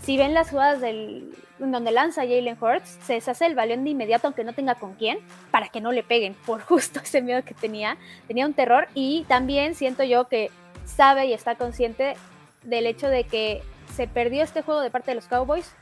si 0.03 0.17
ven 0.17 0.35
las 0.35 0.51
jugadas 0.51 0.81
del, 0.81 1.33
donde 1.59 1.91
lanza 1.93 2.23
Jalen 2.23 2.57
Hurts, 2.61 2.99
se 3.03 3.15
deshace 3.15 3.47
el 3.47 3.55
balón 3.55 3.85
de 3.85 3.91
inmediato 3.91 4.27
aunque 4.27 4.45
no 4.45 4.53
tenga 4.53 4.75
con 4.77 4.95
quién, 4.95 5.19
para 5.51 5.69
que 5.69 5.81
no 5.81 5.93
le 5.93 6.03
peguen, 6.03 6.35
por 6.47 6.61
justo 6.63 7.01
ese 7.01 7.23
miedo 7.23 7.43
que 7.45 7.55
tenía. 7.55 7.97
Tenía 8.27 8.47
un 8.47 8.55
terror 8.55 8.89
y 8.95 9.25
también 9.29 9.75
siento 9.75 10.05
yo 10.05 10.29
que 10.29 10.51
sabe 10.85 11.27
y 11.27 11.33
está 11.33 11.57
consciente 11.57 12.15
del 12.63 12.87
hecho 12.87 13.09
de 13.09 13.25
que 13.25 13.63
se 13.95 14.07
perdió 14.07 14.43
este 14.43 14.63
juego 14.63 14.81
de 14.81 14.91
parte 14.91 15.11
de 15.11 15.17
los 15.17 15.27
Cowboys 15.27 15.75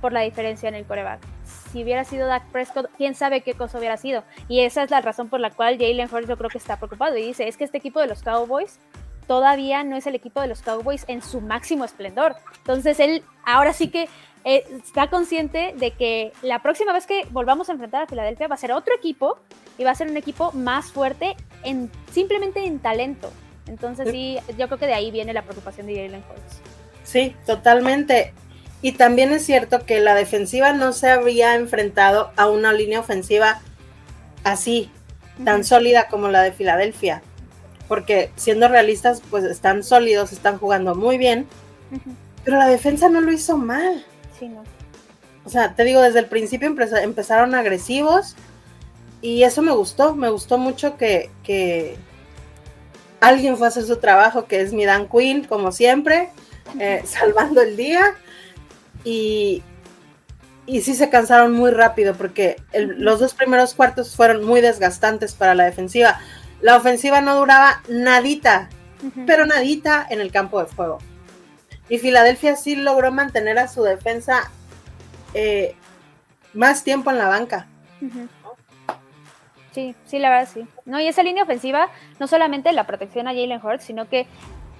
por 0.00 0.12
la 0.12 0.20
diferencia 0.20 0.68
en 0.68 0.74
el 0.74 0.86
coreback. 0.86 1.20
Si 1.44 1.82
hubiera 1.82 2.04
sido 2.04 2.26
Dak 2.26 2.44
Prescott, 2.50 2.90
quién 2.96 3.14
sabe 3.14 3.42
qué 3.42 3.54
cosa 3.54 3.78
hubiera 3.78 3.96
sido. 3.96 4.24
Y 4.48 4.60
esa 4.60 4.82
es 4.82 4.90
la 4.90 5.00
razón 5.00 5.28
por 5.28 5.40
la 5.40 5.50
cual 5.50 5.78
Jalen 5.78 6.08
Hurts 6.10 6.28
yo 6.28 6.36
creo 6.36 6.50
que 6.50 6.58
está 6.58 6.76
preocupado 6.76 7.16
y 7.16 7.24
dice, 7.24 7.46
es 7.46 7.56
que 7.56 7.64
este 7.64 7.78
equipo 7.78 8.00
de 8.00 8.06
los 8.06 8.22
Cowboys 8.22 8.78
todavía 9.30 9.84
no 9.84 9.94
es 9.94 10.08
el 10.08 10.16
equipo 10.16 10.40
de 10.40 10.48
los 10.48 10.60
Cowboys 10.60 11.04
en 11.06 11.22
su 11.22 11.40
máximo 11.40 11.84
esplendor. 11.84 12.34
Entonces 12.56 12.98
él 12.98 13.22
ahora 13.44 13.72
sí 13.72 13.86
que 13.86 14.08
eh, 14.42 14.64
está 14.84 15.08
consciente 15.08 15.72
de 15.76 15.92
que 15.92 16.32
la 16.42 16.62
próxima 16.62 16.92
vez 16.92 17.06
que 17.06 17.24
volvamos 17.30 17.68
a 17.68 17.72
enfrentar 17.74 18.02
a 18.02 18.06
Filadelfia 18.08 18.48
va 18.48 18.56
a 18.56 18.58
ser 18.58 18.72
otro 18.72 18.92
equipo 18.92 19.38
y 19.78 19.84
va 19.84 19.92
a 19.92 19.94
ser 19.94 20.08
un 20.08 20.16
equipo 20.16 20.50
más 20.50 20.90
fuerte 20.90 21.36
en 21.62 21.92
simplemente 22.10 22.64
en 22.64 22.80
talento. 22.80 23.30
Entonces 23.68 24.10
sí, 24.10 24.36
yo 24.58 24.66
creo 24.66 24.80
que 24.80 24.88
de 24.88 24.94
ahí 24.94 25.12
viene 25.12 25.32
la 25.32 25.42
preocupación 25.42 25.86
de 25.86 25.94
Jalen 25.94 26.24
Hurts. 26.28 26.60
Sí, 27.04 27.36
totalmente. 27.46 28.34
Y 28.82 28.92
también 28.92 29.32
es 29.32 29.46
cierto 29.46 29.86
que 29.86 30.00
la 30.00 30.16
defensiva 30.16 30.72
no 30.72 30.92
se 30.92 31.08
había 31.08 31.54
enfrentado 31.54 32.32
a 32.36 32.48
una 32.48 32.72
línea 32.72 32.98
ofensiva 32.98 33.60
así, 34.42 34.90
tan 35.44 35.62
sólida 35.62 36.08
como 36.08 36.26
la 36.26 36.42
de 36.42 36.50
Filadelfia. 36.50 37.22
Porque 37.90 38.30
siendo 38.36 38.68
realistas, 38.68 39.20
pues 39.30 39.42
están 39.42 39.82
sólidos, 39.82 40.30
están 40.30 40.58
jugando 40.58 40.94
muy 40.94 41.18
bien. 41.18 41.48
Pero 42.44 42.56
la 42.56 42.68
defensa 42.68 43.08
no 43.08 43.20
lo 43.20 43.32
hizo 43.32 43.56
mal. 43.56 44.06
Sí, 44.38 44.48
no. 44.48 44.62
O 45.44 45.50
sea, 45.50 45.74
te 45.74 45.82
digo, 45.82 46.00
desde 46.00 46.20
el 46.20 46.26
principio 46.26 46.72
empezaron 47.02 47.56
agresivos. 47.56 48.36
Y 49.22 49.42
eso 49.42 49.60
me 49.60 49.72
gustó. 49.72 50.14
Me 50.14 50.28
gustó 50.28 50.56
mucho 50.56 50.96
que, 50.96 51.30
que 51.42 51.96
alguien 53.18 53.56
fue 53.56 53.66
a 53.66 53.70
hacer 53.70 53.82
su 53.82 53.96
trabajo, 53.96 54.46
que 54.46 54.60
es 54.60 54.72
mi 54.72 54.84
Dan 54.84 55.08
Quinn, 55.08 55.42
como 55.42 55.72
siempre, 55.72 56.28
eh, 56.78 57.02
salvando 57.04 57.60
el 57.60 57.76
día 57.76 58.14
y, 59.02 59.64
y 60.66 60.82
sí 60.82 60.94
se 60.94 61.10
cansaron 61.10 61.52
muy 61.52 61.72
rápido 61.72 62.14
porque 62.14 62.56
los 62.72 63.18
dos 63.18 63.34
primeros 63.34 63.74
cuartos 63.74 64.14
fueron 64.14 64.44
muy 64.44 64.60
desgastantes 64.60 65.34
para 65.34 65.56
la 65.56 65.64
defensiva. 65.64 66.20
La 66.60 66.76
ofensiva 66.76 67.20
no 67.20 67.36
duraba 67.36 67.82
nadita, 67.88 68.68
pero 69.26 69.46
nadita 69.46 70.06
en 70.08 70.20
el 70.20 70.30
campo 70.30 70.60
de 70.60 70.66
fuego. 70.66 70.98
Y 71.88 71.98
Filadelfia 71.98 72.56
sí 72.56 72.76
logró 72.76 73.10
mantener 73.10 73.58
a 73.58 73.68
su 73.68 73.82
defensa 73.82 74.50
eh, 75.34 75.74
más 76.54 76.84
tiempo 76.84 77.10
en 77.10 77.18
la 77.18 77.28
banca. 77.28 77.66
Sí, 79.72 79.94
sí, 80.06 80.18
la 80.18 80.30
verdad 80.30 80.48
sí. 80.52 80.66
No, 80.84 81.00
y 81.00 81.06
esa 81.06 81.22
línea 81.22 81.44
ofensiva, 81.44 81.88
no 82.18 82.26
solamente 82.26 82.72
la 82.72 82.86
protección 82.86 83.28
a 83.28 83.32
Jalen 83.32 83.64
Hurts, 83.64 83.84
sino 83.84 84.08
que 84.08 84.26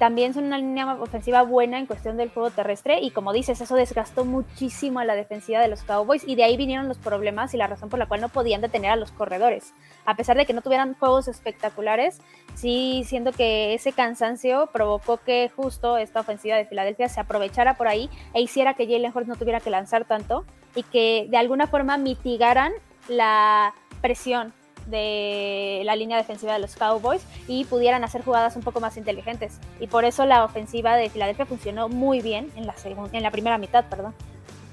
también 0.00 0.32
son 0.32 0.44
una 0.44 0.56
línea 0.56 0.94
ofensiva 0.94 1.42
buena 1.42 1.78
en 1.78 1.84
cuestión 1.84 2.16
del 2.16 2.30
juego 2.30 2.48
terrestre 2.48 3.00
y 3.02 3.10
como 3.10 3.34
dices, 3.34 3.60
eso 3.60 3.74
desgastó 3.74 4.24
muchísimo 4.24 4.98
a 4.98 5.04
la 5.04 5.14
defensiva 5.14 5.60
de 5.60 5.68
los 5.68 5.82
Cowboys 5.82 6.24
y 6.26 6.36
de 6.36 6.44
ahí 6.44 6.56
vinieron 6.56 6.88
los 6.88 6.96
problemas 6.96 7.52
y 7.52 7.58
la 7.58 7.66
razón 7.66 7.90
por 7.90 7.98
la 7.98 8.06
cual 8.06 8.22
no 8.22 8.30
podían 8.30 8.62
detener 8.62 8.92
a 8.92 8.96
los 8.96 9.12
corredores. 9.12 9.74
A 10.06 10.16
pesar 10.16 10.38
de 10.38 10.46
que 10.46 10.54
no 10.54 10.62
tuvieran 10.62 10.94
juegos 10.94 11.28
espectaculares, 11.28 12.18
sí 12.54 13.02
siento 13.04 13.32
que 13.32 13.74
ese 13.74 13.92
cansancio 13.92 14.70
provocó 14.72 15.18
que 15.18 15.50
justo 15.54 15.98
esta 15.98 16.20
ofensiva 16.20 16.56
de 16.56 16.64
Filadelfia 16.64 17.10
se 17.10 17.20
aprovechara 17.20 17.74
por 17.74 17.86
ahí 17.86 18.08
e 18.32 18.40
hiciera 18.40 18.72
que 18.72 18.86
Jalen 18.86 19.12
Hurts 19.14 19.28
no 19.28 19.36
tuviera 19.36 19.60
que 19.60 19.68
lanzar 19.68 20.06
tanto 20.06 20.46
y 20.74 20.82
que 20.82 21.26
de 21.28 21.36
alguna 21.36 21.66
forma 21.66 21.98
mitigaran 21.98 22.72
la 23.06 23.74
presión 24.00 24.54
de 24.90 25.82
la 25.84 25.96
línea 25.96 26.16
defensiva 26.16 26.52
de 26.52 26.58
los 26.58 26.76
Cowboys 26.76 27.22
y 27.48 27.64
pudieran 27.64 28.04
hacer 28.04 28.22
jugadas 28.22 28.56
un 28.56 28.62
poco 28.62 28.80
más 28.80 28.96
inteligentes. 28.96 29.58
Y 29.78 29.86
por 29.86 30.04
eso 30.04 30.26
la 30.26 30.44
ofensiva 30.44 30.96
de 30.96 31.08
Filadelfia 31.10 31.46
funcionó 31.46 31.88
muy 31.88 32.20
bien 32.20 32.50
en 32.56 32.66
la, 32.66 32.74
en 33.12 33.22
la 33.22 33.30
primera 33.30 33.58
mitad, 33.58 33.84
perdón. 33.86 34.14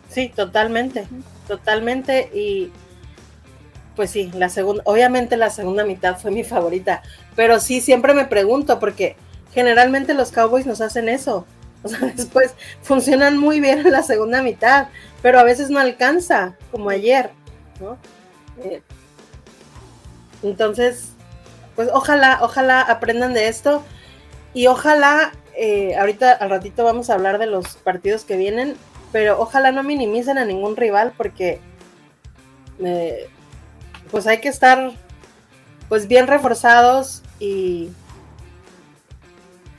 Sí, 0.10 0.30
totalmente, 0.30 1.08
totalmente. 1.47 2.30
Y 2.34 2.71
pues 3.95 4.12
sí, 4.12 4.32
la 4.34 4.49
segunda, 4.49 4.84
obviamente 4.86 5.38
la 5.38 5.49
segunda 5.49 5.84
mitad 5.84 6.17
fue 6.17 6.32
mi 6.32 6.43
favorita, 6.43 7.01
pero 7.36 7.60
sí 7.60 7.82
siempre 7.82 8.13
me 8.13 8.25
pregunto 8.25 8.80
porque 8.80 9.17
generalmente 9.53 10.13
los 10.13 10.32
Cowboys 10.32 10.65
nos 10.65 10.82
hacen 10.82 11.10
eso. 11.10 11.45
O 11.84 11.89
sea, 11.89 11.99
después 11.99 12.56
funcionan 12.82 13.38
muy 13.38 13.62
bien 13.62 13.80
en 13.86 13.91
la 13.91 14.01
segunda 14.01 14.41
mitad, 14.41 14.88
pero 15.21 15.39
a 15.39 15.43
veces 15.43 15.69
no 15.69 15.80
alcanza, 15.80 16.56
como 16.71 16.89
ayer, 16.89 17.30
¿no? 17.80 17.97
Eh, 18.63 18.82
entonces, 20.43 21.10
pues 21.76 21.89
ojalá, 21.93 22.39
ojalá 22.41 22.82
aprendan 22.82 23.34
de 23.34 23.47
esto 23.47 23.84
y 24.54 24.67
ojalá, 24.67 25.32
eh, 25.56 25.95
ahorita 25.97 26.32
al 26.32 26.50
ratito 26.50 26.84
vamos 26.84 27.10
a 27.10 27.13
hablar 27.13 27.38
de 27.38 27.47
los 27.47 27.76
partidos 27.78 28.23
que 28.23 28.38
vienen, 28.38 28.76
pero 29.12 29.39
ojalá 29.39 29.71
no 29.71 29.84
minimicen 29.84 30.38
a 30.38 30.45
ningún 30.45 30.76
rival 30.76 31.13
porque 31.15 31.60
eh, 32.84 33.30
pues 34.12 34.28
hay 34.28 34.39
que 34.39 34.50
estar 34.50 34.91
pues 35.89 36.08
bien 36.08 36.28
reforzados 36.28 37.23
y, 37.39 37.89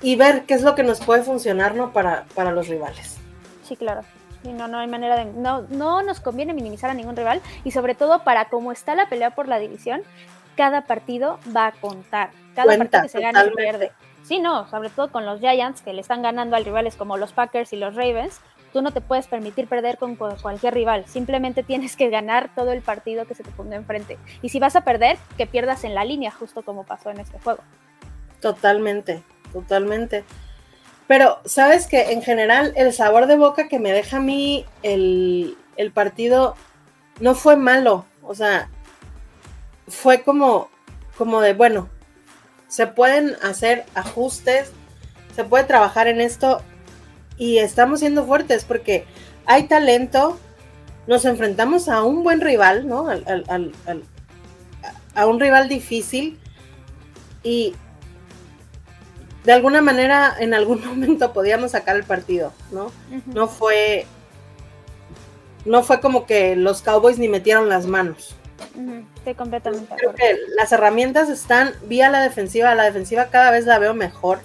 y 0.01 0.17
ver 0.17 0.45
qué 0.45 0.55
es 0.55 0.63
lo 0.63 0.75
que 0.75 0.83
nos 0.83 1.01
puede 1.01 1.23
funcionar 1.23 1.75
¿no? 1.75 1.93
para, 1.93 2.25
para 2.35 2.53
los 2.53 2.69
rivales. 2.69 3.19
Sí, 3.63 3.77
claro. 3.77 4.03
no, 4.45 4.69
no 4.69 4.79
hay 4.79 4.87
manera 4.87 5.17
de. 5.17 5.27
No, 5.27 5.63
no 5.69 6.03
nos 6.03 6.21
conviene 6.21 6.55
minimizar 6.55 6.91
a 6.91 6.95
ningún 6.95 7.17
rival. 7.17 7.43
Y 7.65 7.73
sobre 7.73 7.95
todo 7.95 8.25
para 8.25 8.47
cómo 8.47 8.73
está 8.73 8.95
la 8.95 9.09
pelea 9.09 9.35
por 9.35 9.47
la 9.49 9.59
división, 9.59 10.03
cada 10.59 10.83
partido 10.83 11.39
va 11.57 11.69
a 11.69 11.73
contar. 11.73 12.31
Cada 12.57 12.77
partido 12.77 13.03
que 13.05 13.09
se 13.09 13.21
gana 13.21 13.45
y 13.47 13.51
pierde. 13.53 13.93
Sí, 14.25 14.41
no, 14.41 14.69
sobre 14.69 14.91
todo 14.91 15.13
con 15.13 15.25
los 15.25 15.39
Giants 15.39 15.83
que 15.83 15.93
le 15.93 16.01
están 16.01 16.21
ganando 16.21 16.57
a 16.57 16.59
rivales 16.59 16.97
como 16.97 17.17
los 17.17 17.33
Packers 17.33 17.73
y 17.73 17.77
los 17.77 17.95
Ravens, 17.95 18.41
tú 18.73 18.83
no 18.83 18.91
te 18.91 19.01
puedes 19.01 19.29
permitir 19.29 19.69
perder 19.69 19.99
con 19.99 20.17
cualquier 20.17 20.75
rival. 20.75 21.05
Simplemente 21.07 21.63
tienes 21.63 21.95
que 21.95 22.11
ganar 22.11 22.51
todo 22.57 22.73
el 22.73 22.83
partido 22.83 23.25
que 23.25 23.37
se 23.37 23.45
te 23.45 23.53
ponga 23.53 23.77
enfrente. 23.77 24.19
Y 24.43 24.49
si 24.49 24.59
vas 24.59 24.75
a 24.75 24.81
perder, 24.81 25.17
que 25.37 25.47
pierdas 25.47 25.85
en 25.85 25.95
la 25.95 26.05
línea, 26.05 26.33
justo 26.33 26.63
como 26.63 26.83
pasó 26.83 27.11
en 27.11 27.21
este 27.21 27.39
juego. 27.39 27.63
Totalmente, 28.41 29.23
totalmente. 29.53 30.25
Pero, 31.07 31.39
¿sabes 31.45 31.87
que 31.87 32.11
En 32.11 32.21
general, 32.21 32.73
el 32.75 32.93
sabor 32.93 33.29
de 33.29 33.37
boca 33.37 33.69
que 33.69 33.79
me 33.79 33.93
deja 33.93 34.17
a 34.17 34.21
mí 34.21 34.67
el, 34.83 35.57
el 35.77 35.93
partido 35.93 36.57
no 37.21 37.37
fue 37.37 37.57
malo. 37.57 38.07
O 38.23 38.35
sea, 38.35 38.69
fue 39.89 40.23
como, 40.23 40.69
como 41.17 41.41
de, 41.41 41.55
bueno, 41.55 41.89
se 42.69 42.87
pueden 42.87 43.37
hacer 43.43 43.85
ajustes, 43.95 44.73
se 45.35 45.45
puede 45.45 45.65
trabajar 45.65 46.07
en 46.09 46.21
esto 46.21 46.63
y 47.37 47.59
estamos 47.59 48.01
siendo 48.01 48.27
fuertes 48.27 48.65
porque 48.65 49.07
hay 49.47 49.65
talento, 49.65 50.39
nos 51.07 51.25
enfrentamos 51.25 51.89
a 51.89 52.03
un 52.03 52.23
buen 52.23 52.41
rival, 52.41 52.87
¿no? 52.87 53.09
a 55.15 55.27
un 55.27 55.41
rival 55.41 55.69
difícil 55.69 56.39
y 57.43 57.75
de 59.45 59.53
alguna 59.53 59.81
manera 59.81 60.37
en 60.39 60.53
algún 60.53 60.85
momento 60.87 61.33
podíamos 61.33 61.73
sacar 61.73 61.97
el 61.97 62.05
partido, 62.05 62.53
¿no? 62.71 62.93
No 63.27 63.49
fue 63.49 64.07
no 65.65 65.83
fue 65.83 66.01
como 66.01 66.27
que 66.27 66.57
los 66.57 66.83
Cowboys 66.83 67.19
ni 67.19 67.29
metieron 67.29 67.69
las 67.69 67.87
manos. 67.87 68.38
Estoy 69.17 69.35
completamente 69.35 69.95
Creo 69.97 70.15
que 70.15 70.37
las 70.57 70.73
herramientas 70.73 71.29
están 71.29 71.75
vía 71.85 72.11
la 72.11 72.21
defensiva, 72.21 72.75
la 72.75 72.85
defensiva 72.85 73.27
cada 73.27 73.51
vez 73.51 73.67
la 73.67 73.79
veo 73.79 73.95
mejor. 73.95 74.41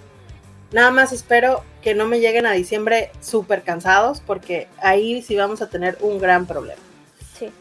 Nada 0.71 0.91
más 0.91 1.11
espero 1.11 1.63
que 1.81 1.93
no 1.93 2.05
me 2.05 2.19
lleguen 2.19 2.45
a 2.45 2.51
diciembre 2.51 3.11
súper 3.21 3.63
cansados 3.63 4.21
porque 4.21 4.67
ahí 4.81 5.21
sí 5.21 5.35
vamos 5.35 5.61
a 5.61 5.69
tener 5.69 5.97
un 6.01 6.19
gran 6.19 6.45
problema. 6.45 6.81
Sí. 7.37 7.51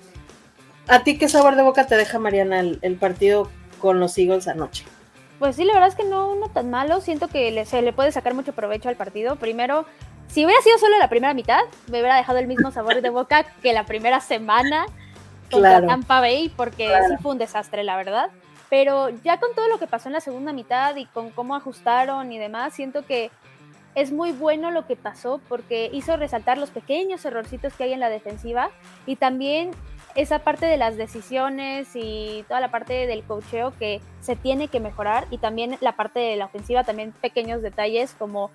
¿A 0.88 1.04
ti 1.04 1.18
qué 1.18 1.28
sabor 1.28 1.56
de 1.56 1.62
boca 1.62 1.86
te 1.86 1.96
deja, 1.96 2.18
Mariana, 2.18 2.60
el 2.60 2.96
partido 2.96 3.50
con 3.78 4.00
los 4.00 4.16
Eagles 4.16 4.48
anoche? 4.48 4.84
Pues 5.42 5.56
sí, 5.56 5.64
la 5.64 5.72
verdad 5.72 5.88
es 5.88 5.96
que 5.96 6.04
no 6.04 6.30
uno 6.30 6.50
tan 6.50 6.70
malo. 6.70 7.00
Siento 7.00 7.26
que 7.26 7.64
se 7.66 7.82
le 7.82 7.92
puede 7.92 8.12
sacar 8.12 8.32
mucho 8.32 8.52
provecho 8.52 8.88
al 8.88 8.94
partido. 8.94 9.34
Primero, 9.34 9.86
si 10.28 10.44
hubiera 10.44 10.62
sido 10.62 10.78
solo 10.78 10.96
la 10.98 11.08
primera 11.08 11.34
mitad, 11.34 11.58
me 11.88 11.98
hubiera 11.98 12.14
dejado 12.14 12.38
el 12.38 12.46
mismo 12.46 12.70
sabor 12.70 13.02
de 13.02 13.10
boca 13.10 13.44
que 13.60 13.72
la 13.72 13.84
primera 13.84 14.20
semana 14.20 14.86
contra 15.52 15.86
Tampa 15.86 16.20
Bay, 16.20 16.48
porque 16.56 16.88
sí 17.08 17.14
fue 17.22 17.32
un 17.32 17.38
desastre, 17.38 17.84
la 17.84 17.96
verdad. 17.96 18.30
Pero 18.68 19.10
ya 19.10 19.38
con 19.38 19.54
todo 19.54 19.68
lo 19.68 19.78
que 19.78 19.86
pasó 19.86 20.08
en 20.08 20.14
la 20.14 20.20
segunda 20.20 20.52
mitad 20.52 20.96
y 20.96 21.06
con 21.06 21.30
cómo 21.30 21.54
ajustaron 21.54 22.32
y 22.32 22.38
demás, 22.38 22.74
siento 22.74 23.04
que 23.04 23.30
es 23.94 24.12
muy 24.12 24.32
bueno 24.32 24.70
lo 24.70 24.86
que 24.86 24.96
pasó 24.96 25.40
porque 25.48 25.90
hizo 25.92 26.16
resaltar 26.16 26.56
los 26.56 26.70
pequeños 26.70 27.24
errorcitos 27.24 27.74
que 27.74 27.84
hay 27.84 27.92
en 27.92 28.00
la 28.00 28.08
defensiva 28.08 28.70
y 29.06 29.16
también 29.16 29.72
esa 30.14 30.40
parte 30.40 30.66
de 30.66 30.76
las 30.76 30.96
decisiones 30.96 31.90
y 31.94 32.44
toda 32.48 32.60
la 32.60 32.70
parte 32.70 33.06
del 33.06 33.22
cocheo 33.22 33.72
que 33.78 34.00
se 34.20 34.36
tiene 34.36 34.68
que 34.68 34.80
mejorar 34.80 35.26
y 35.30 35.38
también 35.38 35.76
la 35.80 35.92
parte 35.92 36.20
de 36.20 36.36
la 36.36 36.46
ofensiva, 36.46 36.84
también 36.84 37.12
pequeños 37.12 37.62
detalles 37.62 38.14
como 38.18 38.50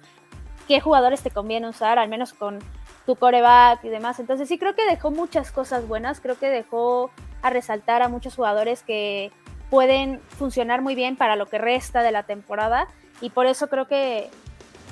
qué 0.67 0.79
jugadores 0.79 1.21
te 1.21 1.31
conviene 1.31 1.69
usar, 1.69 1.97
al 1.99 2.09
menos 2.09 2.33
con 2.33 2.59
tu 3.07 3.15
coreback 3.15 3.83
y 3.85 3.89
demás. 3.89 4.19
Entonces 4.19 4.47
sí 4.47 4.59
creo 4.59 4.75
que 4.75 4.85
dejó 4.85 5.09
muchas 5.09 5.51
cosas 5.51 5.87
buenas, 5.87 6.19
creo 6.19 6.37
que 6.37 6.49
dejó 6.49 7.09
a 7.41 7.49
resaltar 7.49 8.03
a 8.03 8.09
muchos 8.09 8.35
jugadores 8.35 8.83
que 8.83 9.31
pueden 9.71 10.19
funcionar 10.37 10.81
muy 10.81 10.93
bien 10.93 11.15
para 11.15 11.35
lo 11.35 11.47
que 11.47 11.57
resta 11.57 12.03
de 12.03 12.11
la 12.11 12.23
temporada 12.23 12.87
y 13.21 13.29
por 13.31 13.47
eso 13.47 13.67
creo 13.69 13.87
que 13.87 14.29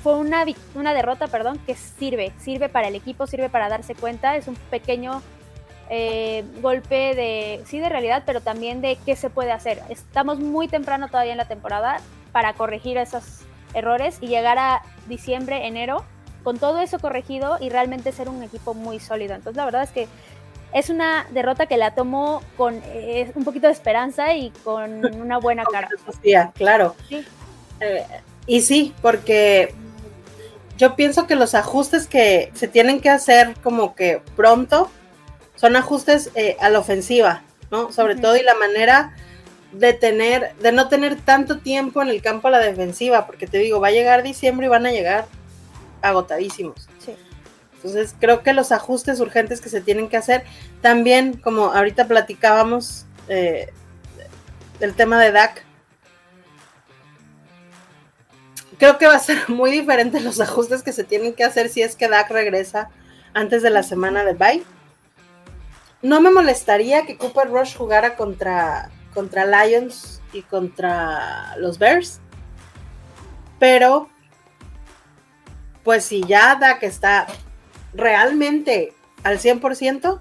fue 0.02 0.14
una, 0.16 0.44
una 0.74 0.94
derrota, 0.94 1.28
perdón, 1.28 1.58
que 1.66 1.74
sirve, 1.74 2.32
sirve 2.38 2.68
para 2.68 2.88
el 2.88 2.94
equipo, 2.94 3.26
sirve 3.26 3.50
para 3.50 3.68
darse 3.68 3.94
cuenta, 3.94 4.36
es 4.36 4.48
un 4.48 4.54
pequeño 4.70 5.22
eh, 5.90 6.44
golpe 6.62 7.14
de, 7.14 7.62
sí, 7.66 7.80
de 7.80 7.88
realidad, 7.88 8.22
pero 8.24 8.40
también 8.40 8.80
de 8.80 8.96
qué 9.04 9.14
se 9.14 9.30
puede 9.30 9.52
hacer. 9.52 9.82
Estamos 9.90 10.38
muy 10.38 10.68
temprano 10.68 11.08
todavía 11.08 11.32
en 11.32 11.38
la 11.38 11.48
temporada 11.48 11.98
para 12.32 12.54
corregir 12.54 12.96
esos 12.96 13.42
errores 13.74 14.18
y 14.22 14.28
llegar 14.28 14.58
a 14.58 14.82
diciembre, 15.06 15.66
enero, 15.66 16.04
con 16.46 16.58
todo 16.58 16.78
eso 16.78 17.00
corregido 17.00 17.58
y 17.60 17.70
realmente 17.70 18.12
ser 18.12 18.28
un 18.28 18.40
equipo 18.40 18.72
muy 18.72 19.00
sólido. 19.00 19.34
Entonces, 19.34 19.56
la 19.56 19.64
verdad 19.64 19.82
es 19.82 19.90
que 19.90 20.06
es 20.72 20.90
una 20.90 21.26
derrota 21.32 21.66
que 21.66 21.76
la 21.76 21.96
tomó 21.96 22.40
con 22.56 22.80
eh, 22.84 23.32
un 23.34 23.42
poquito 23.42 23.66
de 23.66 23.72
esperanza 23.72 24.32
y 24.32 24.50
con 24.62 25.04
una 25.20 25.38
buena 25.38 25.64
cara. 25.64 25.88
claro. 26.54 26.94
Eh, 27.80 28.06
y 28.46 28.60
sí, 28.60 28.94
porque 29.02 29.74
yo 30.78 30.94
pienso 30.94 31.26
que 31.26 31.34
los 31.34 31.56
ajustes 31.56 32.06
que 32.06 32.52
se 32.54 32.68
tienen 32.68 33.00
que 33.00 33.10
hacer 33.10 33.56
como 33.60 33.96
que 33.96 34.22
pronto 34.36 34.88
son 35.56 35.74
ajustes 35.74 36.30
eh, 36.36 36.56
a 36.60 36.70
la 36.70 36.78
ofensiva, 36.78 37.42
¿no? 37.72 37.90
Sobre 37.90 38.14
todo 38.14 38.36
y 38.36 38.44
la 38.44 38.54
manera 38.54 39.16
de 39.72 39.94
tener, 39.94 40.54
de 40.60 40.70
no 40.70 40.86
tener 40.86 41.16
tanto 41.16 41.58
tiempo 41.58 42.02
en 42.02 42.08
el 42.08 42.22
campo 42.22 42.46
a 42.46 42.52
la 42.52 42.60
defensiva, 42.60 43.26
porque 43.26 43.48
te 43.48 43.58
digo, 43.58 43.80
va 43.80 43.88
a 43.88 43.90
llegar 43.90 44.22
diciembre 44.22 44.66
y 44.66 44.68
van 44.68 44.86
a 44.86 44.92
llegar 44.92 45.26
agotadísimos. 46.08 46.88
Sí. 46.98 47.14
Entonces, 47.74 48.14
creo 48.18 48.42
que 48.42 48.52
los 48.52 48.72
ajustes 48.72 49.20
urgentes 49.20 49.60
que 49.60 49.68
se 49.68 49.80
tienen 49.80 50.08
que 50.08 50.16
hacer, 50.16 50.44
también, 50.80 51.36
como 51.36 51.72
ahorita 51.72 52.08
platicábamos 52.08 53.06
eh, 53.28 53.72
del 54.80 54.94
tema 54.94 55.20
de 55.20 55.32
DAC, 55.32 55.64
creo 58.78 58.98
que 58.98 59.06
va 59.06 59.14
a 59.14 59.20
ser 59.20 59.38
muy 59.48 59.70
diferente 59.70 60.20
los 60.20 60.40
ajustes 60.40 60.82
que 60.82 60.92
se 60.92 61.04
tienen 61.04 61.34
que 61.34 61.44
hacer 61.44 61.68
si 61.68 61.82
es 61.82 61.96
que 61.96 62.08
DAC 62.08 62.30
regresa 62.30 62.90
antes 63.34 63.62
de 63.62 63.70
la 63.70 63.82
semana 63.82 64.24
de 64.24 64.32
bye 64.32 64.64
no 66.02 66.20
me 66.20 66.30
molestaría 66.30 67.06
que 67.06 67.16
Cooper 67.16 67.50
Rush 67.50 67.76
jugara 67.76 68.16
contra, 68.16 68.90
contra 69.14 69.44
Lions 69.44 70.20
y 70.32 70.42
contra 70.42 71.56
los 71.58 71.78
Bears. 71.78 72.20
Pero, 73.58 74.08
pues 75.86 76.04
si 76.04 76.20
ya 76.24 76.56
da 76.56 76.80
que 76.80 76.86
está 76.86 77.28
realmente 77.94 78.92
al 79.22 79.38
100%, 79.38 80.20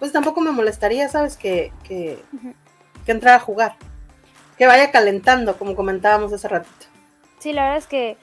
pues 0.00 0.10
tampoco 0.10 0.40
me 0.40 0.50
molestaría, 0.50 1.08
¿sabes? 1.08 1.36
Que, 1.36 1.72
que, 1.84 2.18
que 3.04 3.12
entrara 3.12 3.36
a 3.36 3.40
jugar. 3.40 3.76
Que 4.58 4.66
vaya 4.66 4.90
calentando, 4.90 5.56
como 5.58 5.76
comentábamos 5.76 6.32
hace 6.32 6.48
ratito. 6.48 6.86
Sí, 7.38 7.52
la 7.52 7.62
verdad 7.62 7.78
es 7.78 7.86
que 7.86 8.16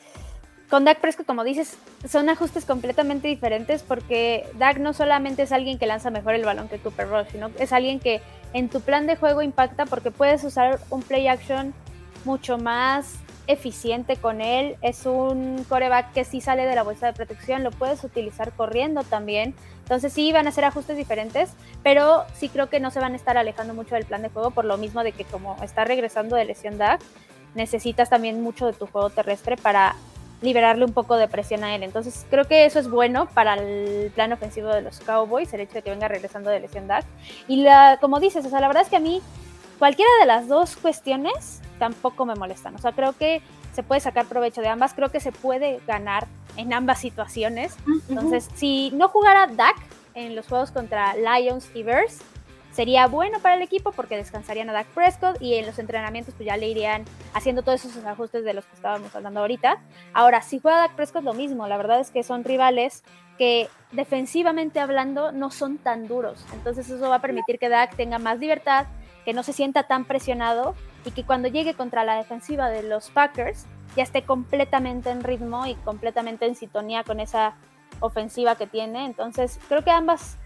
con 0.70 0.84
Dak 0.84 1.00
Prescott, 1.00 1.26
como 1.26 1.46
dices, 1.46 1.78
son 2.06 2.28
ajustes 2.28 2.66
completamente 2.66 3.30
diferentes 3.30 3.82
porque 3.82 4.46
Dak 4.56 4.78
no 4.80 4.92
solamente 4.92 5.44
es 5.44 5.54
alguien 5.54 5.80
que 5.80 5.86
lanza 5.86 6.10
mejor 6.10 6.36
el 6.36 6.44
balón 6.44 6.68
que 6.68 6.80
Cooper 6.80 7.08
Rush, 7.08 7.28
sino 7.32 7.50
es 7.60 7.72
alguien 7.72 8.02
que 8.02 8.22
en 8.52 8.68
tu 8.68 8.82
plan 8.82 9.08
de 9.08 9.16
juego 9.16 9.42
impacta 9.42 9.86
porque 9.86 10.12
puedes 10.12 10.44
usar 10.44 10.82
un 10.90 11.02
play 11.02 11.30
action 11.30 11.74
mucho 12.26 12.58
más 12.58 13.20
eficiente 13.48 14.16
con 14.18 14.42
él. 14.42 14.78
Es 14.82 15.06
un 15.06 15.66
coreback 15.68 16.14
que 16.14 16.24
sí 16.24 16.42
sale 16.42 16.66
de 16.66 16.76
la 16.76 16.84
bolsa 16.84 17.08
de 17.08 17.14
protección, 17.14 17.64
lo 17.64 17.72
puedes 17.72 18.04
utilizar 18.04 18.52
corriendo 18.52 19.04
también. 19.04 19.56
Entonces 19.80 20.14
sí 20.14 20.32
van 20.32 20.48
a 20.48 20.52
ser 20.52 20.66
ajustes 20.66 20.96
diferentes, 20.96 21.52
pero 21.84 22.24
sí 22.36 22.50
creo 22.50 22.70
que 22.70 22.80
no 22.80 22.90
se 22.92 23.00
van 23.00 23.14
a 23.14 23.16
estar 23.16 23.38
alejando 23.38 23.74
mucho 23.74 23.96
del 23.96 24.06
plan 24.06 24.22
de 24.22 24.30
juego 24.30 24.52
por 24.52 24.66
lo 24.66 24.78
mismo 24.78 25.04
de 25.04 25.12
que 25.12 25.26
como 25.26 25.58
está 25.62 25.84
regresando 25.84 26.36
de 26.36 26.46
lesión 26.46 26.78
Dak, 26.78 27.02
necesitas 27.54 28.10
también 28.10 28.42
mucho 28.42 28.66
de 28.66 28.74
tu 28.74 28.88
juego 28.88 29.10
terrestre 29.10 29.58
para 29.58 29.96
liberarle 30.42 30.86
un 30.86 30.94
poco 30.94 31.18
de 31.18 31.28
presión 31.28 31.64
a 31.64 31.76
él. 31.76 31.84
Entonces 31.84 32.26
creo 32.30 32.46
que 32.46 32.66
eso 32.66 32.80
es 32.80 32.90
bueno 32.90 33.28
para 33.28 33.56
el 33.56 34.12
plan 34.12 34.32
ofensivo 34.32 34.70
de 34.70 34.82
los 34.82 35.00
Cowboys, 35.02 35.54
el 35.54 35.62
hecho 35.62 35.76
de 35.76 35.82
que 35.82 35.90
venga 35.90 36.08
regresando 36.08 36.50
de 36.50 36.60
lesión 36.60 36.88
Dak. 36.88 37.06
Y 37.48 37.58
la, 37.64 37.98
como 38.00 38.20
dices, 38.20 38.46
o 38.46 38.50
sea, 38.50 38.62
la 38.62 38.68
verdad 38.68 38.84
es 38.84 38.90
que 38.90 38.98
a 38.98 39.02
mí 39.02 39.22
cualquiera 39.80 40.12
de 40.22 40.28
las 40.28 40.48
dos 40.48 40.76
cuestiones 40.78 41.62
tampoco 41.84 42.26
me 42.26 42.36
molestan. 42.36 42.74
O 42.76 42.78
sea, 42.78 42.94
creo 42.94 43.12
que 43.12 43.42
se 43.74 43.84
puede 43.84 44.00
sacar 44.00 44.26
provecho 44.26 44.62
de 44.62 44.70
ambas, 44.70 44.94
creo 44.94 45.10
que 45.10 45.20
se 45.20 45.34
puede 45.34 45.82
ganar 45.86 46.28
en 46.56 46.72
ambas 46.72 47.00
situaciones. 47.00 47.76
Entonces, 48.08 48.48
si 48.56 48.90
no 48.92 49.10
jugara 49.10 49.48
Dak 49.48 49.76
en 50.14 50.34
los 50.34 50.48
juegos 50.48 50.72
contra 50.72 51.14
Lions 51.16 51.70
y 51.74 51.84
Bears, 51.84 52.22
sería 52.72 53.08
bueno 53.08 53.40
para 53.40 53.56
el 53.56 53.62
equipo 53.62 53.92
porque 53.92 54.16
descansarían 54.16 54.70
a 54.70 54.74
Dak 54.74 54.88
Prescott 54.88 55.42
y 55.42 55.56
en 55.56 55.66
los 55.66 55.78
entrenamientos 55.78 56.34
pues 56.36 56.48
ya 56.48 56.56
le 56.56 56.70
irían 56.70 57.04
haciendo 57.34 57.64
todos 57.64 57.84
esos 57.84 58.06
ajustes 58.06 58.46
de 58.46 58.54
los 58.54 58.64
que 58.66 58.76
estábamos 58.76 59.14
hablando 59.14 59.42
ahorita. 59.42 59.80
Ahora, 60.14 60.42
si 60.42 60.60
juega 60.60 60.78
Dak 60.78 60.96
Prescott 60.96 61.26
lo 61.26 61.34
mismo, 61.34 61.68
la 61.68 61.76
verdad 61.76 62.00
es 62.00 62.12
que 62.12 62.24
son 62.24 62.46
rivales 62.46 63.04
que 63.38 63.68
defensivamente 63.92 64.80
hablando 64.80 65.34
no 65.34 65.52
son 65.52 65.80
tan 65.80 66.08
duros, 66.08 66.46
entonces 66.54 66.90
eso 66.90 67.10
va 67.10 67.16
a 67.16 67.22
permitir 67.22 67.60
que 67.60 67.68
Dak 67.68 67.98
tenga 67.98 68.20
más 68.20 68.40
libertad, 68.40 68.86
que 69.26 69.34
no 69.34 69.44
se 69.44 69.52
sienta 69.52 69.84
tan 69.84 70.06
presionado 70.06 70.76
y 71.06 71.12
que 71.12 71.24
cuando 71.24 71.48
llegue 71.48 71.74
contra 71.74 72.04
la 72.04 72.16
defensiva 72.16 72.70
de 72.70 72.84
los 72.84 73.10
Packers 73.10 73.66
ya 73.96 74.04
esté 74.04 74.24
completamente 74.24 75.10
en 75.10 75.24
ritmo 75.24 75.66
y 75.66 75.76
completamente 75.76 76.46
en 76.46 76.56
sintonía 76.56 77.04
con 77.04 77.20
esa 77.20 77.56
ofensiva 78.00 78.56
que 78.56 78.68
tiene. 78.68 79.06
Entonces, 79.06 79.60
creo 79.68 79.84
que 79.84 79.92
ambas, 79.92 80.38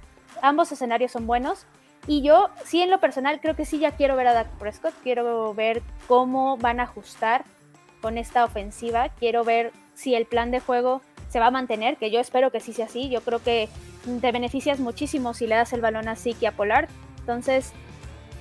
ambos 0.41 0.71
escenarios 0.71 1.11
son 1.11 1.27
buenos. 1.27 1.65
Y 2.07 2.21
yo, 2.21 2.49
sí, 2.63 2.81
en 2.81 2.89
lo 2.89 2.99
personal, 2.99 3.39
creo 3.41 3.55
que 3.55 3.65
sí 3.65 3.79
ya 3.79 3.91
quiero 3.91 4.15
ver 4.15 4.27
a 4.27 4.33
Dak 4.33 4.49
Prescott, 4.57 4.93
quiero 5.03 5.53
ver 5.53 5.81
cómo 6.07 6.57
van 6.57 6.79
a 6.79 6.83
ajustar 6.83 7.43
con 8.01 8.17
esta 8.17 8.45
ofensiva, 8.45 9.09
quiero 9.09 9.43
ver 9.43 9.73
si 9.93 10.15
el 10.15 10.25
plan 10.25 10.51
de 10.51 10.59
juego 10.59 11.01
se 11.29 11.39
va 11.39 11.47
a 11.47 11.51
mantener, 11.51 11.97
que 11.97 12.11
yo 12.11 12.19
espero 12.19 12.51
que 12.51 12.59
sí 12.59 12.71
sea 12.71 12.85
así, 12.85 13.09
yo 13.09 13.21
creo 13.21 13.39
que 13.43 13.67
te 14.21 14.31
beneficias 14.31 14.79
muchísimo 14.79 15.33
si 15.33 15.47
le 15.47 15.55
das 15.55 15.73
el 15.73 15.81
balón 15.81 16.07
a 16.07 16.15
Siki 16.15 16.45
a 16.45 16.53
Polar, 16.53 16.87
entonces 17.19 17.73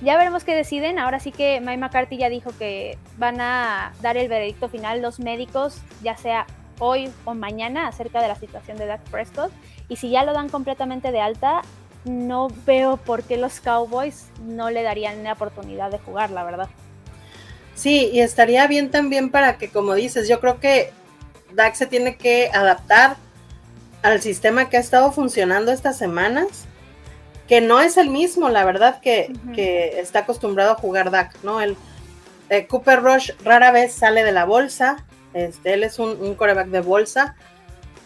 ya 0.01 0.17
veremos 0.17 0.43
qué 0.43 0.55
deciden, 0.55 0.99
ahora 0.99 1.19
sí 1.19 1.31
que 1.31 1.59
Mike 1.59 1.77
McCarthy 1.77 2.17
ya 2.17 2.29
dijo 2.29 2.51
que 2.57 2.97
van 3.17 3.41
a 3.41 3.93
dar 4.01 4.17
el 4.17 4.27
veredicto 4.27 4.69
final 4.69 5.01
los 5.01 5.19
médicos, 5.19 5.81
ya 6.03 6.15
sea 6.17 6.45
hoy 6.79 7.11
o 7.25 7.33
mañana, 7.33 7.87
acerca 7.87 8.21
de 8.21 8.27
la 8.27 8.35
situación 8.35 8.77
de 8.77 8.85
Dak 8.85 9.01
Prescott, 9.09 9.51
y 9.89 9.95
si 9.95 10.09
ya 10.09 10.23
lo 10.23 10.33
dan 10.33 10.49
completamente 10.49 11.11
de 11.11 11.19
alta, 11.19 11.61
no 12.05 12.49
veo 12.65 12.97
por 12.97 13.23
qué 13.23 13.37
los 13.37 13.59
Cowboys 13.59 14.27
no 14.43 14.69
le 14.69 14.83
darían 14.83 15.23
la 15.23 15.33
oportunidad 15.33 15.89
de 15.89 15.97
jugar, 15.97 16.29
la 16.29 16.43
verdad. 16.43 16.69
Sí, 17.73 18.09
y 18.13 18.21
estaría 18.21 18.65
bien 18.67 18.91
también 18.91 19.31
para 19.31 19.57
que, 19.57 19.69
como 19.69 19.95
dices, 19.95 20.27
yo 20.27 20.39
creo 20.39 20.59
que 20.59 20.91
Dak 21.53 21.73
se 21.75 21.87
tiene 21.87 22.17
que 22.17 22.49
adaptar 22.53 23.17
al 24.03 24.21
sistema 24.21 24.69
que 24.69 24.77
ha 24.77 24.79
estado 24.79 25.11
funcionando 25.11 25.71
estas 25.71 25.97
semanas, 25.97 26.66
que 27.47 27.61
no 27.61 27.79
es 27.79 27.97
el 27.97 28.09
mismo, 28.09 28.49
la 28.49 28.65
verdad, 28.65 28.99
que, 28.99 29.31
está 29.99 30.19
acostumbrado 30.19 30.71
a 30.71 30.75
jugar 30.75 31.11
Dak, 31.11 31.41
¿no? 31.43 31.61
El 31.61 31.77
eh, 32.49 32.67
Cooper 32.67 33.01
Rush 33.01 33.31
rara 33.43 33.71
vez 33.71 33.93
sale 33.93 34.23
de 34.23 34.31
la 34.31 34.45
bolsa, 34.45 35.05
Este, 35.33 35.73
él 35.73 35.83
es 35.83 35.99
un, 35.99 36.21
un 36.21 36.35
coreback 36.35 36.67
de 36.67 36.81
bolsa 36.81 37.35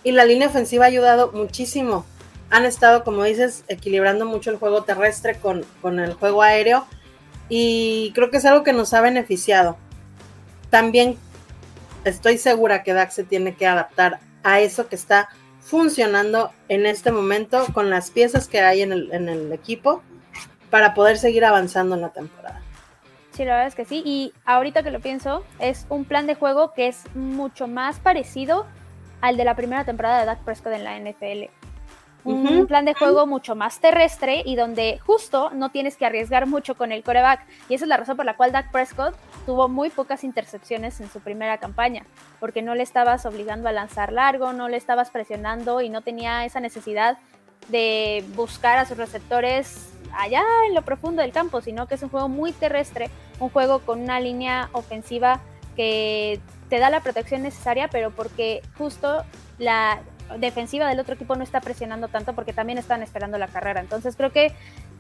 y 0.03 0.11
la 0.11 0.25
línea 0.25 0.47
ofensiva 0.47 0.85
ha 0.85 0.87
ayudado 0.87 1.31
muchísimo. 1.31 2.05
Han 2.49 2.65
estado, 2.65 3.03
como 3.03 3.23
dices, 3.23 3.63
equilibrando 3.67 4.25
mucho 4.25 4.49
el 4.51 4.57
juego 4.57 4.83
terrestre 4.83 5.35
con, 5.35 5.63
con 5.81 5.99
el 5.99 6.13
juego 6.13 6.41
aéreo 6.41 6.85
y 7.49 8.11
creo 8.13 8.29
que 8.29 8.37
es 8.37 8.45
algo 8.45 8.63
que 8.63 8.73
nos 8.73 8.93
ha 8.93 9.01
beneficiado. 9.01 9.77
También 10.69 11.17
estoy 12.03 12.37
segura 12.37 12.83
que 12.83 12.93
Dak 12.93 13.11
se 13.11 13.23
tiene 13.23 13.55
que 13.55 13.67
adaptar 13.67 14.19
a 14.43 14.59
eso 14.59 14.87
que 14.87 14.95
está 14.95 15.29
funcionando 15.61 16.51
en 16.67 16.85
este 16.85 17.11
momento 17.11 17.65
con 17.73 17.89
las 17.89 18.11
piezas 18.11 18.47
que 18.47 18.59
hay 18.59 18.81
en 18.81 18.91
el, 18.91 19.11
en 19.13 19.29
el 19.29 19.51
equipo 19.53 20.01
para 20.69 20.93
poder 20.93 21.17
seguir 21.17 21.45
avanzando 21.45 21.95
en 21.95 22.01
la 22.01 22.09
temporada. 22.09 22.61
Sí, 23.31 23.45
la 23.45 23.53
verdad 23.53 23.67
es 23.67 23.75
que 23.75 23.85
sí. 23.85 24.01
Y 24.05 24.33
ahorita 24.45 24.83
que 24.83 24.91
lo 24.91 24.99
pienso, 24.99 25.43
es 25.59 25.85
un 25.89 26.05
plan 26.05 26.27
de 26.27 26.35
juego 26.35 26.73
que 26.73 26.87
es 26.87 27.03
mucho 27.15 27.67
más 27.67 27.99
parecido 27.99 28.65
al 29.21 29.37
de 29.37 29.45
la 29.45 29.55
primera 29.55 29.85
temporada 29.85 30.19
de 30.19 30.25
Dak 30.25 30.43
Prescott 30.43 30.73
en 30.73 30.83
la 30.83 30.99
NFL. 30.99 31.49
Un 32.23 32.67
plan 32.67 32.85
de 32.85 32.93
juego 32.93 33.25
mucho 33.25 33.55
más 33.55 33.79
terrestre 33.79 34.43
y 34.45 34.55
donde 34.55 34.99
justo 35.05 35.49
no 35.51 35.69
tienes 35.69 35.97
que 35.97 36.05
arriesgar 36.05 36.45
mucho 36.45 36.75
con 36.75 36.91
el 36.91 37.03
coreback. 37.03 37.45
Y 37.67 37.73
esa 37.73 37.85
es 37.85 37.89
la 37.89 37.97
razón 37.97 38.15
por 38.15 38.25
la 38.25 38.35
cual 38.35 38.51
Dak 38.51 38.71
Prescott 38.71 39.15
tuvo 39.45 39.67
muy 39.67 39.89
pocas 39.89 40.23
intercepciones 40.23 41.01
en 41.01 41.09
su 41.09 41.19
primera 41.19 41.57
campaña, 41.57 42.05
porque 42.39 42.61
no 42.61 42.75
le 42.75 42.83
estabas 42.83 43.25
obligando 43.25 43.69
a 43.69 43.71
lanzar 43.71 44.13
largo, 44.13 44.53
no 44.53 44.69
le 44.69 44.77
estabas 44.77 45.09
presionando 45.09 45.81
y 45.81 45.89
no 45.89 46.01
tenía 46.01 46.45
esa 46.45 46.59
necesidad 46.59 47.17
de 47.69 48.23
buscar 48.35 48.77
a 48.77 48.85
sus 48.85 48.97
receptores 48.97 49.89
allá 50.13 50.43
en 50.67 50.75
lo 50.75 50.81
profundo 50.83 51.21
del 51.21 51.31
campo, 51.31 51.61
sino 51.61 51.87
que 51.87 51.95
es 51.95 52.03
un 52.03 52.09
juego 52.09 52.27
muy 52.27 52.51
terrestre, 52.51 53.09
un 53.39 53.49
juego 53.49 53.79
con 53.79 54.01
una 54.01 54.19
línea 54.19 54.69
ofensiva 54.73 55.39
que 55.75 56.39
te 56.69 56.79
da 56.79 56.89
la 56.89 57.01
protección 57.01 57.43
necesaria, 57.43 57.87
pero 57.87 58.11
porque 58.11 58.61
justo 58.77 59.23
la 59.57 59.99
defensiva 60.39 60.87
del 60.87 60.99
otro 60.99 61.15
equipo 61.15 61.35
no 61.35 61.43
está 61.43 61.61
presionando 61.61 62.07
tanto 62.07 62.33
porque 62.33 62.53
también 62.53 62.77
están 62.77 63.03
esperando 63.03 63.37
la 63.37 63.47
carrera. 63.47 63.81
Entonces 63.81 64.15
creo 64.15 64.31
que 64.31 64.51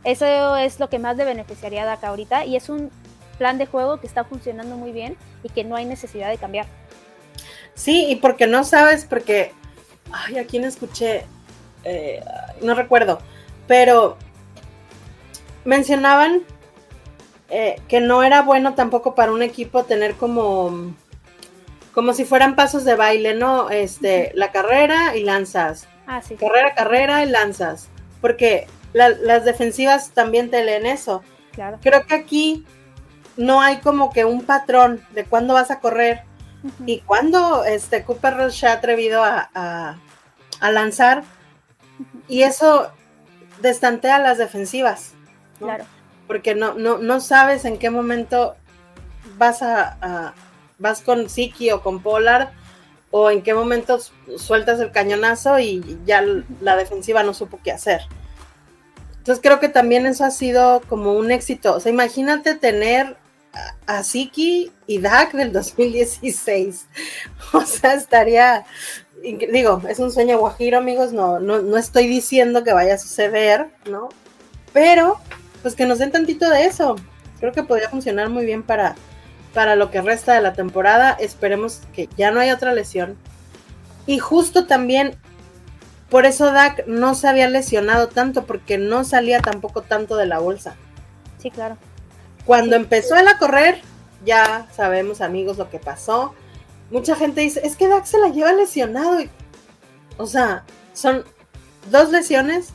eso 0.03 0.55
es 0.57 0.79
lo 0.79 0.89
que 0.89 0.99
más 0.99 1.17
le 1.17 1.25
beneficiaría 1.25 1.83
a 1.83 1.85
Dak 1.85 2.03
ahorita 2.03 2.45
y 2.45 2.55
es 2.55 2.69
un 2.69 2.91
plan 3.37 3.57
de 3.57 3.65
juego 3.65 3.99
que 3.99 4.07
está 4.07 4.23
funcionando 4.23 4.75
muy 4.77 4.91
bien 4.91 5.17
y 5.43 5.49
que 5.49 5.63
no 5.63 5.75
hay 5.75 5.85
necesidad 5.85 6.29
de 6.29 6.37
cambiar. 6.37 6.67
Sí, 7.73 8.07
y 8.09 8.17
porque 8.17 8.47
no 8.47 8.63
sabes, 8.63 9.05
porque, 9.05 9.53
ay, 10.11 10.37
a 10.37 10.45
quién 10.45 10.63
escuché, 10.63 11.25
eh, 11.83 12.23
no 12.61 12.75
recuerdo, 12.75 13.19
pero 13.67 14.17
mencionaban 15.65 16.41
eh, 17.49 17.81
que 17.87 17.99
no 17.99 18.23
era 18.23 18.41
bueno 18.41 18.75
tampoco 18.75 19.15
para 19.15 19.31
un 19.31 19.41
equipo 19.41 19.83
tener 19.83 20.15
como 20.15 20.93
como 21.93 22.13
si 22.13 22.25
fueran 22.25 22.55
pasos 22.55 22.85
de 22.85 22.95
baile, 22.95 23.35
¿no? 23.35 23.69
Este, 23.69 24.31
la 24.35 24.51
carrera 24.51 25.15
y 25.15 25.23
lanzas. 25.23 25.87
Ah, 26.07 26.21
sí. 26.21 26.35
Carrera, 26.35 26.73
carrera 26.73 27.23
y 27.23 27.29
lanzas. 27.29 27.89
Porque 28.21 28.67
las 28.93 29.45
defensivas 29.45 30.11
también 30.11 30.49
te 30.49 30.63
leen 30.63 30.85
eso. 30.85 31.23
Claro. 31.51 31.79
Creo 31.81 32.05
que 32.05 32.15
aquí 32.15 32.65
no 33.37 33.61
hay 33.61 33.77
como 33.77 34.11
que 34.11 34.25
un 34.25 34.43
patrón 34.43 35.01
de 35.11 35.25
cuándo 35.25 35.53
vas 35.53 35.71
a 35.71 35.79
correr 35.79 36.23
y 36.85 36.99
cuándo 36.99 37.63
este, 37.65 38.03
Cooper 38.03 38.37
Rush 38.37 38.59
se 38.59 38.67
ha 38.67 38.73
atrevido 38.73 39.23
a, 39.23 39.97
lanzar. 40.61 41.23
Y 42.27 42.43
eso 42.43 42.91
destantea 43.61 44.19
las 44.19 44.37
defensivas. 44.37 45.13
Claro. 45.57 45.85
Porque 46.27 46.55
no, 46.55 46.75
no, 46.75 46.99
no 46.99 47.19
sabes 47.19 47.65
en 47.65 47.77
qué 47.77 47.89
momento 47.89 48.55
vas 49.37 49.61
a 49.61 50.33
vas 50.81 51.01
con 51.01 51.29
Siki 51.29 51.71
o 51.71 51.81
con 51.81 52.01
Pollard 52.01 52.49
o 53.11 53.29
en 53.29 53.41
qué 53.43 53.53
momento 53.53 53.99
sueltas 54.37 54.79
el 54.79 54.91
cañonazo 54.91 55.59
y 55.59 55.99
ya 56.05 56.23
la 56.61 56.75
defensiva 56.75 57.23
no 57.23 57.33
supo 57.33 57.59
qué 57.63 57.71
hacer. 57.71 58.01
Entonces 59.17 59.41
creo 59.43 59.59
que 59.59 59.69
también 59.69 60.05
eso 60.05 60.25
ha 60.25 60.31
sido 60.31 60.81
como 60.89 61.13
un 61.13 61.29
éxito. 61.29 61.75
O 61.75 61.79
sea, 61.79 61.91
imagínate 61.91 62.55
tener 62.55 63.17
a 63.85 64.03
Siki 64.03 64.71
y 64.87 64.99
Dak 64.99 65.33
del 65.33 65.51
2016. 65.53 66.87
O 67.53 67.61
sea, 67.61 67.93
estaría, 67.93 68.65
digo, 69.21 69.81
es 69.87 69.99
un 69.99 70.11
sueño 70.11 70.39
guajiro, 70.39 70.77
amigos, 70.77 71.11
no, 71.11 71.39
no, 71.39 71.61
no 71.61 71.77
estoy 71.77 72.07
diciendo 72.07 72.63
que 72.63 72.73
vaya 72.73 72.95
a 72.95 72.97
suceder, 72.97 73.67
¿no? 73.89 74.09
Pero, 74.73 75.19
pues 75.61 75.75
que 75.75 75.85
nos 75.85 75.99
den 75.99 76.11
tantito 76.11 76.49
de 76.49 76.65
eso. 76.65 76.95
Creo 77.39 77.51
que 77.51 77.63
podría 77.63 77.89
funcionar 77.89 78.29
muy 78.29 78.45
bien 78.45 78.63
para, 78.63 78.95
para 79.53 79.75
lo 79.75 79.91
que 79.91 80.01
resta 80.01 80.33
de 80.33 80.41
la 80.41 80.53
temporada. 80.53 81.11
Esperemos 81.11 81.81
que 81.93 82.09
ya 82.17 82.31
no 82.31 82.39
haya 82.39 82.55
otra 82.55 82.73
lesión. 82.73 83.17
Y 84.05 84.19
justo 84.19 84.65
también, 84.65 85.17
por 86.09 86.25
eso 86.25 86.51
Dak 86.51 86.85
no 86.87 87.15
se 87.15 87.27
había 87.27 87.49
lesionado 87.49 88.07
tanto, 88.07 88.45
porque 88.45 88.77
no 88.77 89.03
salía 89.03 89.39
tampoco 89.41 89.81
tanto 89.81 90.15
de 90.15 90.25
la 90.25 90.39
bolsa. 90.39 90.75
Sí, 91.37 91.51
claro. 91.51 91.77
Cuando 92.45 92.75
empezó 92.75 93.15
él 93.15 93.27
a 93.27 93.37
correr, 93.37 93.81
ya 94.25 94.67
sabemos 94.71 95.21
amigos 95.21 95.57
lo 95.57 95.69
que 95.69 95.79
pasó. 95.79 96.33
Mucha 96.89 97.15
gente 97.15 97.41
dice, 97.41 97.61
es 97.63 97.75
que 97.75 97.87
Dak 97.87 98.05
se 98.05 98.19
la 98.19 98.29
lleva 98.29 98.53
lesionado. 98.53 99.19
o 100.17 100.25
sea, 100.25 100.63
son 100.93 101.23
dos 101.89 102.11
lesiones, 102.11 102.69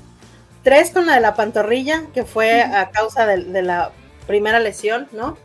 tres 0.62 0.90
con 0.90 1.06
la 1.06 1.14
de 1.14 1.20
la 1.20 1.34
pantorrilla, 1.34 2.04
que 2.14 2.24
fue 2.24 2.62
a 2.62 2.90
causa 2.90 3.26
de 3.26 3.62
la 3.62 3.92
primera 4.26 4.58
lesión, 4.58 5.08
¿no? 5.12 5.36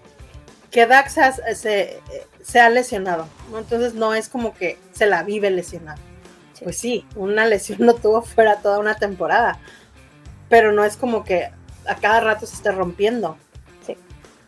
Que 0.71 0.87
Dax 0.87 1.19
se, 1.55 2.01
se, 2.41 2.59
ha 2.59 2.69
lesionado, 2.69 3.27
¿no? 3.51 3.59
Entonces 3.59 3.93
no 3.93 4.15
es 4.15 4.29
como 4.29 4.53
que 4.53 4.77
se 4.93 5.05
la 5.05 5.23
vive 5.23 5.51
lesionado. 5.51 6.01
Pues 6.63 6.77
sí, 6.77 7.05
una 7.15 7.45
lesión 7.45 7.79
lo 7.85 7.95
tuvo 7.95 8.21
fuera 8.21 8.57
toda 8.57 8.79
una 8.79 8.95
temporada, 8.95 9.59
pero 10.47 10.71
no 10.71 10.85
es 10.85 10.95
como 10.95 11.23
que 11.23 11.49
a 11.87 11.95
cada 11.95 12.21
rato 12.21 12.45
se 12.45 12.55
esté 12.55 12.71
rompiendo. 12.71 13.35
Sí. 13.85 13.97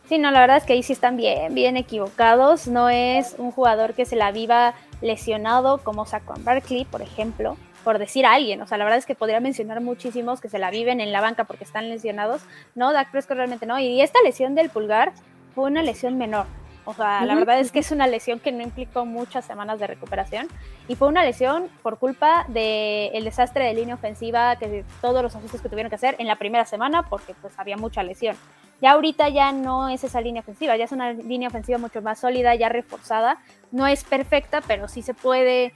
Sí, 0.08 0.18
no, 0.18 0.30
la 0.30 0.40
verdad 0.40 0.56
es 0.56 0.64
que 0.64 0.74
ahí 0.74 0.82
sí 0.82 0.92
están 0.92 1.16
bien, 1.16 1.54
bien 1.54 1.76
equivocados. 1.76 2.68
No 2.68 2.88
es 2.88 3.34
un 3.38 3.50
jugador 3.50 3.94
que 3.94 4.04
se 4.04 4.16
la 4.16 4.32
viva 4.32 4.74
lesionado 5.00 5.78
como 5.78 6.06
Saquon 6.06 6.44
Barkley, 6.44 6.84
por 6.84 7.02
ejemplo, 7.02 7.56
por 7.82 7.98
decir 7.98 8.24
a 8.24 8.34
alguien. 8.34 8.62
O 8.62 8.66
sea, 8.66 8.78
la 8.78 8.84
verdad 8.84 8.98
es 8.98 9.06
que 9.06 9.14
podría 9.14 9.40
mencionar 9.40 9.80
muchísimos 9.80 10.40
que 10.40 10.48
se 10.48 10.58
la 10.58 10.70
viven 10.70 11.00
en 11.00 11.12
la 11.12 11.20
banca 11.20 11.44
porque 11.44 11.64
están 11.64 11.88
lesionados. 11.88 12.42
No, 12.74 12.92
Dak 12.92 13.10
Prescott 13.10 13.36
realmente 13.36 13.66
no. 13.66 13.78
Y 13.78 14.00
esta 14.00 14.22
lesión 14.22 14.54
del 14.54 14.70
pulgar, 14.70 15.12
fue 15.54 15.64
una 15.64 15.82
lesión 15.82 16.18
menor. 16.18 16.46
O 16.86 16.92
sea, 16.92 17.24
la 17.24 17.34
verdad 17.34 17.60
es 17.60 17.72
que 17.72 17.78
es 17.78 17.90
una 17.92 18.06
lesión 18.06 18.40
que 18.40 18.52
no 18.52 18.62
implicó 18.62 19.06
muchas 19.06 19.46
semanas 19.46 19.80
de 19.80 19.86
recuperación 19.86 20.48
y 20.86 20.96
fue 20.96 21.08
una 21.08 21.24
lesión 21.24 21.70
por 21.82 21.98
culpa 21.98 22.44
del 22.48 23.24
desastre 23.24 23.64
de 23.64 23.72
línea 23.72 23.94
ofensiva, 23.94 24.56
que 24.56 24.84
todos 25.00 25.22
los 25.22 25.34
ajustes 25.34 25.62
que 25.62 25.70
tuvieron 25.70 25.88
que 25.88 25.96
hacer 25.96 26.14
en 26.18 26.26
la 26.26 26.36
primera 26.36 26.66
semana 26.66 27.04
porque 27.04 27.34
pues 27.40 27.58
había 27.58 27.78
mucha 27.78 28.02
lesión. 28.02 28.36
Ya 28.82 28.92
ahorita 28.92 29.30
ya 29.30 29.50
no 29.52 29.88
es 29.88 30.04
esa 30.04 30.20
línea 30.20 30.42
ofensiva, 30.42 30.76
ya 30.76 30.84
es 30.84 30.92
una 30.92 31.12
línea 31.12 31.48
ofensiva 31.48 31.78
mucho 31.78 32.02
más 32.02 32.18
sólida, 32.18 32.54
ya 32.54 32.68
reforzada. 32.68 33.38
No 33.72 33.86
es 33.86 34.04
perfecta, 34.04 34.60
pero 34.60 34.86
sí 34.86 35.00
se 35.00 35.14
puede 35.14 35.72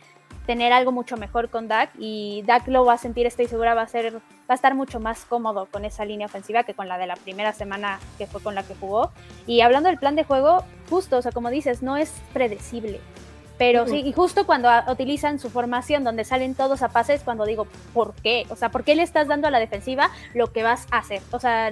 tener 0.49 0.73
algo 0.73 0.93
mucho 0.93 1.19
mejor 1.19 1.51
con 1.51 1.69
Dak 1.69 1.91
y 1.99 2.43
Dak 2.47 2.69
lo 2.69 2.87
va 2.87 2.95
a 2.95 2.99
sentir, 2.99 3.27
estoy 3.27 3.49
segura, 3.49 3.75
va 3.75 3.83
a 3.83 3.87
ser, 3.87 4.15
va 4.15 4.21
a 4.49 4.55
estar 4.55 4.75
mucho 4.75 4.99
más 4.99 5.27
cómodo 5.27 5.67
con 5.67 5.85
esa 5.85 6.07
línea 6.07 6.25
ofensiva 6.27 6.63
que 6.63 6.73
con 6.73 6.89
la 6.89 6.97
de 6.97 7.07
la 7.07 7.17
primera 7.17 7.53
semana 7.53 8.01
que 8.17 8.27
fue 8.27 8.41
con 8.41 8.55
la 8.55 8.63
que 8.63 8.75
jugó. 8.75 9.13
Y 9.47 9.61
hablando 9.61 9.91
del 9.91 9.99
plan 9.99 10.17
de 10.17 10.25
juego, 10.25 10.65
justo, 10.89 11.19
o 11.19 11.23
sea, 11.23 11.33
como 11.33 11.51
dices, 11.51 11.83
no 11.83 11.99
es 11.99 12.23
predecible. 12.33 12.99
Pero 13.59 13.87
sí, 13.87 14.03
y 14.05 14.13
justo 14.13 14.47
cuando 14.47 14.71
utilizan 14.89 15.41
su 15.41 15.51
formación 15.51 16.05
donde 16.05 16.25
salen 16.25 16.55
todos 16.55 16.83
a 16.83 16.89
pases, 16.89 17.23
cuando 17.25 17.45
digo, 17.45 17.67
¿por 17.93 18.15
qué? 18.15 18.47
O 18.51 18.57
sea, 18.57 18.71
¿por 18.71 18.85
qué 18.85 18.95
le 18.95 19.03
estás 19.03 19.27
dando 19.27 19.49
a 19.49 19.51
la 19.51 19.59
defensiva 19.59 20.11
lo 20.33 20.53
que 20.53 20.63
vas 20.63 20.87
a 20.93 20.99
hacer? 20.99 21.21
O 21.33 21.41
sea, 21.41 21.71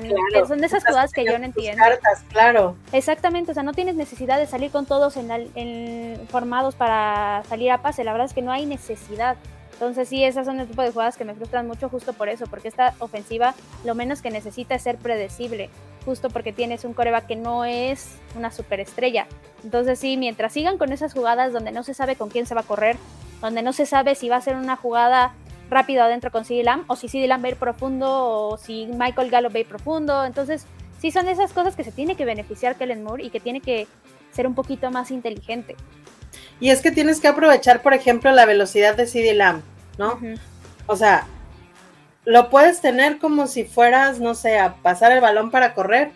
son 0.49 0.59
de 0.59 0.67
esas 0.67 0.85
cosas 0.85 1.13
que 1.13 1.25
yo 1.25 1.39
no 1.39 1.45
entiendo. 1.45 1.83
Cartas, 1.83 2.25
claro. 2.29 2.75
Exactamente, 2.93 3.53
o 3.53 3.55
sea, 3.55 3.63
no 3.63 3.73
tienes 3.73 3.95
necesidad 3.95 4.39
de 4.39 4.47
salir 4.47 4.73
con 4.73 4.85
todos 4.85 5.17
en, 5.17 6.21
formados 6.29 6.75
para 6.75 7.45
salir 7.49 7.71
a 7.71 7.83
pase, 7.83 8.03
la 8.03 8.13
verdad 8.13 8.27
es 8.27 8.35
que 8.35 8.43
no 8.43 8.51
hay 8.51 8.67
necesidad. 8.67 9.37
Entonces 9.75 10.09
sí, 10.09 10.25
esas 10.25 10.47
son 10.47 10.59
el 10.59 10.67
tipo 10.67 10.83
de 10.83 10.91
jugadas 10.91 11.17
que 11.17 11.25
me 11.25 11.35
frustran 11.35 11.67
mucho 11.67 11.89
justo 11.89 12.15
por 12.15 12.29
eso, 12.29 12.47
porque 12.47 12.67
esta 12.67 12.95
ofensiva 12.99 13.55
lo 13.85 13.95
menos 13.95 14.23
que 14.23 14.31
necesita 14.31 14.75
es 14.75 14.83
ser 14.83 14.97
predecible 14.97 15.71
justo 16.07 16.31
porque 16.31 16.53
tienes 16.53 16.85
un 16.85 16.95
coreback 16.95 17.27
que 17.27 17.37
no 17.37 17.67
es 17.67 18.17
una 18.35 18.51
superestrella. 18.51 19.27
Entonces 19.63 19.99
sí, 19.99 20.17
mientras 20.17 20.53
sigan 20.55 20.79
con 20.79 20.93
esas 20.93 21.13
jugadas 21.13 21.53
donde 21.53 21.73
no 21.73 21.83
se 21.83 21.93
sabe 21.93 22.17
con 22.17 22.31
quién 22.31 22.47
se 22.47 22.55
va 22.55 22.63
a 22.63 22.65
correr, 22.65 22.97
donde 23.43 23.63
no 23.63 23.75
se 23.75 23.85
sabe 23.85 24.15
si 24.15 24.31
va 24.31 24.37
a 24.37 24.41
ser 24.41 24.57
una 24.57 24.77
jugada 24.77 25.35
rápida 25.69 26.05
adentro 26.05 26.31
con 26.31 26.45
CD 26.45 26.63
Lamb, 26.63 26.85
o 26.87 26.97
si 26.97 27.09
CD 27.09 27.27
Lamb 27.27 27.45
va 27.45 27.49
a 27.49 27.51
ir 27.51 27.57
profundo, 27.57 28.07
o 28.09 28.57
si 28.57 28.87
Michael 28.87 29.31
Gallup 29.31 29.53
va 29.53 29.57
a 29.57 29.61
ir 29.61 29.67
profundo. 29.67 30.25
Entonces, 30.25 30.65
sí 31.01 31.11
son 31.11 31.29
esas 31.29 31.53
cosas 31.53 31.77
que 31.77 31.85
se 31.85 31.93
tiene 31.93 32.15
que 32.15 32.25
beneficiar 32.25 32.77
Kellen 32.77 33.03
Moore 33.03 33.25
y 33.25 33.31
que 33.31 33.41
tiene 33.41 33.61
que 33.61 33.87
ser 34.33 34.47
un 34.47 34.55
poquito 34.55 34.91
más 34.91 35.11
inteligente. 35.11 35.77
Y 36.61 36.71
es 36.71 36.81
que 36.81 36.93
tienes 36.93 37.21
que 37.21 37.29
aprovechar, 37.29 37.83
por 37.83 37.95
ejemplo, 37.95 38.31
la 38.31 38.47
velocidad 38.47 38.97
de 38.97 39.07
CD 39.07 39.35
Lamb, 39.35 39.63
¿no? 39.99 40.19
O 40.87 40.97
sea, 40.97 41.27
lo 42.27 42.51
puedes 42.51 42.81
tener 42.81 43.19
como 43.19 43.47
si 43.47 43.65
fueras, 43.65 44.19
no 44.19 44.35
sé, 44.35 44.59
a 44.59 44.75
pasar 44.75 45.13
el 45.13 45.21
balón 45.21 45.51
para 45.53 45.75
correr, 45.75 46.11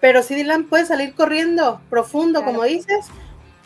pero 0.00 0.22
si 0.22 0.34
Dylan 0.34 0.64
puede 0.64 0.84
salir 0.84 1.14
corriendo 1.14 1.80
profundo, 1.88 2.44
como 2.44 2.62
dices, 2.64 3.06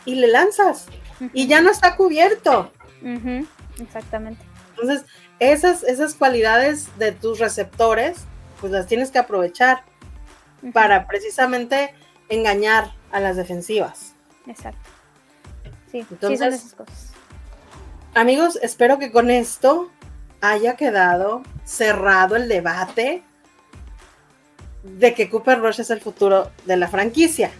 y 0.05 0.15
le 0.15 0.27
lanzas. 0.27 0.87
y 1.33 1.47
ya 1.47 1.61
no 1.61 1.69
está 1.69 1.97
cubierto. 1.97 2.71
Exactamente. 3.79 4.43
Entonces, 4.71 5.05
esas, 5.39 5.83
esas 5.83 6.15
cualidades 6.15 6.97
de 6.97 7.11
tus 7.11 7.39
receptores, 7.39 8.19
pues 8.61 8.71
las 8.71 8.87
tienes 8.87 9.11
que 9.11 9.19
aprovechar 9.19 9.83
para 10.73 11.05
precisamente 11.05 11.93
engañar 12.29 12.93
a 13.11 13.19
las 13.19 13.35
defensivas. 13.35 14.15
Exacto. 14.47 14.89
Sí, 15.91 16.05
Entonces, 16.09 16.39
sí 16.39 16.45
son 16.45 16.53
esas 16.53 16.73
cosas. 16.73 17.11
Amigos, 18.13 18.57
espero 18.61 18.99
que 18.99 19.11
con 19.11 19.29
esto 19.29 19.91
haya 20.41 20.75
quedado 20.75 21.43
cerrado 21.63 22.35
el 22.35 22.47
debate 22.47 23.23
de 24.83 25.13
que 25.13 25.29
Cooper 25.29 25.59
Rush 25.59 25.81
es 25.81 25.89
el 25.89 26.01
futuro 26.01 26.51
de 26.65 26.77
la 26.77 26.87
franquicia. 26.87 27.51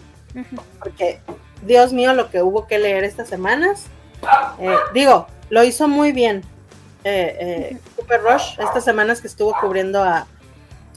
Porque, 0.78 1.20
Dios 1.62 1.92
mío, 1.92 2.12
lo 2.14 2.30
que 2.30 2.42
hubo 2.42 2.66
que 2.66 2.78
leer 2.78 3.04
estas 3.04 3.28
semanas. 3.28 3.86
Eh, 4.60 4.76
digo, 4.94 5.26
lo 5.50 5.64
hizo 5.64 5.88
muy 5.88 6.12
bien 6.12 6.42
eh, 7.04 7.36
eh, 7.40 7.78
Cooper 7.96 8.20
Rush 8.22 8.58
estas 8.58 8.84
semanas 8.84 9.20
que 9.20 9.26
estuvo 9.26 9.54
cubriendo 9.60 10.02
a, 10.02 10.26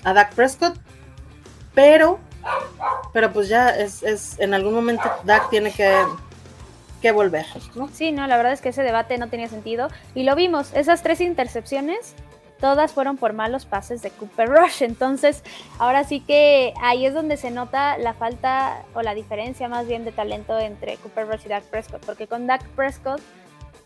a 0.03 0.13
Dak 0.13 0.33
Prescott. 0.33 0.77
Pero, 1.73 2.19
pero 3.13 3.31
pues 3.31 3.47
ya 3.47 3.69
es, 3.69 4.03
es 4.03 4.39
en 4.39 4.53
algún 4.53 4.73
momento 4.73 5.09
Dak 5.23 5.49
tiene 5.49 5.71
que 5.71 5.95
que 7.01 7.11
volver. 7.11 7.45
¿no? 7.75 7.89
Sí, 7.89 8.11
no, 8.11 8.27
la 8.27 8.37
verdad 8.37 8.53
es 8.53 8.61
que 8.61 8.69
ese 8.69 8.83
debate 8.83 9.17
no 9.17 9.27
tenía 9.27 9.47
sentido. 9.47 9.89
Y 10.15 10.23
lo 10.23 10.35
vimos, 10.35 10.73
esas 10.73 11.01
tres 11.01 11.21
intercepciones 11.21 12.15
todas 12.59 12.91
fueron 12.91 13.17
por 13.17 13.33
malos 13.33 13.65
pases 13.65 14.01
de 14.01 14.11
Cooper 14.11 14.49
Rush. 14.49 14.83
Entonces, 14.83 15.43
ahora 15.77 16.03
sí 16.03 16.19
que 16.19 16.73
ahí 16.81 17.05
es 17.05 17.13
donde 17.13 17.37
se 17.37 17.51
nota 17.51 17.97
la 17.97 18.13
falta 18.13 18.83
o 18.93 19.01
la 19.01 19.15
diferencia 19.15 19.67
más 19.67 19.87
bien 19.87 20.05
de 20.05 20.11
talento 20.11 20.57
entre 20.59 20.97
Cooper 20.97 21.27
Rush 21.27 21.45
y 21.45 21.49
Dak 21.49 21.63
Prescott. 21.65 22.05
Porque 22.05 22.27
con 22.27 22.47
Dak 22.47 22.67
Prescott 22.69 23.21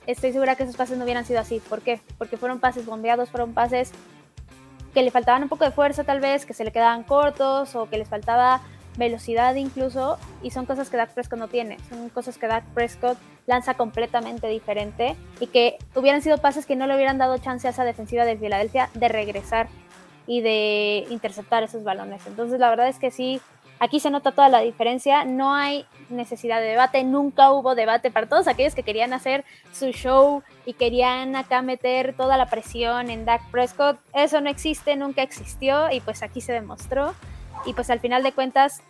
estoy 0.08 0.34
segura 0.34 0.56
que 0.56 0.64
esos 0.64 0.76
pases 0.76 0.98
no 0.98 1.04
hubieran 1.04 1.26
sido 1.26 1.40
así. 1.40 1.60
¿Por 1.60 1.82
qué? 1.82 2.02
Porque 2.18 2.38
fueron 2.38 2.60
pases 2.60 2.86
bombeados, 2.86 3.30
fueron 3.30 3.54
pases 3.54 3.92
que 4.94 5.02
le 5.02 5.12
faltaban 5.12 5.44
un 5.44 5.50
poco 5.50 5.66
de 5.66 5.72
fuerza 5.72 6.04
tal 6.04 6.20
vez, 6.20 6.46
que 6.46 6.54
se 6.54 6.64
le 6.64 6.72
quedaban 6.72 7.04
cortos 7.04 7.76
o 7.76 7.90
que 7.90 7.98
les 7.98 8.08
faltaba 8.08 8.62
velocidad 8.98 9.56
incluso, 9.56 10.18
y 10.42 10.52
son 10.52 10.66
cosas 10.66 10.90
que 10.90 10.98
Dak 10.98 11.14
Prescott 11.14 11.40
no 11.40 11.48
tiene, 11.48 11.78
son 11.90 12.10
cosas 12.10 12.38
que 12.38 12.48
Dak 12.48 12.66
Prescott 12.74 13.18
lanza 13.46 13.74
completamente 13.74 14.48
diferente 14.48 15.16
y 15.40 15.48
que 15.48 15.78
hubieran 15.96 16.22
sido 16.22 16.38
pases 16.38 16.66
que 16.66 16.76
no 16.76 16.88
le 16.88 16.96
hubieran 16.96 17.18
dado 17.18 17.38
chance 17.38 17.68
a 17.68 17.72
esa 17.72 17.84
defensiva 17.84 18.26
de 18.26 18.38
Filadelfia 18.38 18.90
de 18.94 19.08
regresar 19.10 19.68
y 20.28 20.42
de 20.42 21.06
interceptar 21.10 21.64
esos 21.64 21.84
balones. 21.84 22.26
Entonces 22.28 22.60
la 22.60 22.70
verdad 22.70 22.88
es 22.88 23.00
que 23.00 23.12
sí, 23.12 23.42
aquí 23.80 24.00
se 24.00 24.10
nota 24.10 24.32
toda 24.32 24.48
la 24.48 24.60
diferencia, 24.60 25.26
no 25.26 25.54
hay 25.54 25.86
necesidad 26.10 26.62
de 26.62 26.68
debate, 26.68 27.04
nunca 27.04 27.52
hubo 27.52 27.76
debate. 27.76 28.12
Para 28.12 28.28
todos 28.28 28.48
aquellos 28.48 28.76
que 28.76 28.84
querían 28.84 29.12
hacer 29.14 29.44
su 29.74 29.88
show 29.92 30.44
y 30.66 30.74
querían 30.74 31.36
acá 31.36 31.62
meter 31.62 32.16
toda 32.16 32.38
la 32.38 32.46
presión 32.46 33.10
en 33.10 33.26
Dak 33.26 33.42
Prescott, 33.52 34.00
eso 34.14 34.40
no 34.40 34.50
existe, 34.50 34.96
nunca 34.96 35.22
existió 35.22 35.92
y 35.92 36.00
pues 36.00 36.24
aquí 36.24 36.40
se 36.40 36.54
demostró 36.54 37.14
y 37.66 37.74
pues 37.74 37.90
al 37.90 38.00
final 38.00 38.24
de 38.24 38.32
cuentas 38.32 38.82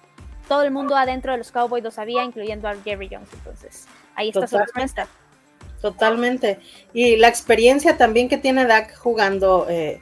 todo 0.48 0.64
el 0.64 0.72
mundo 0.72 0.96
adentro 0.96 1.32
de 1.32 1.38
los 1.38 1.52
Cowboys 1.52 1.84
lo 1.84 1.92
sabía, 1.92 2.24
incluyendo 2.24 2.68
a 2.68 2.76
Jerry 2.84 3.10
Jones. 3.12 3.30
Entonces, 3.34 3.86
ahí 4.16 4.30
está 4.30 4.48
su 4.48 4.58
respuesta. 4.58 5.08
Totalmente. 5.82 6.60
Y 6.94 7.18
la 7.18 7.28
experiencia 7.28 7.98
también 7.98 8.30
que 8.30 8.38
tiene 8.38 8.66
Dak 8.66 8.96
jugando 8.98 9.68
eh, 9.70 10.02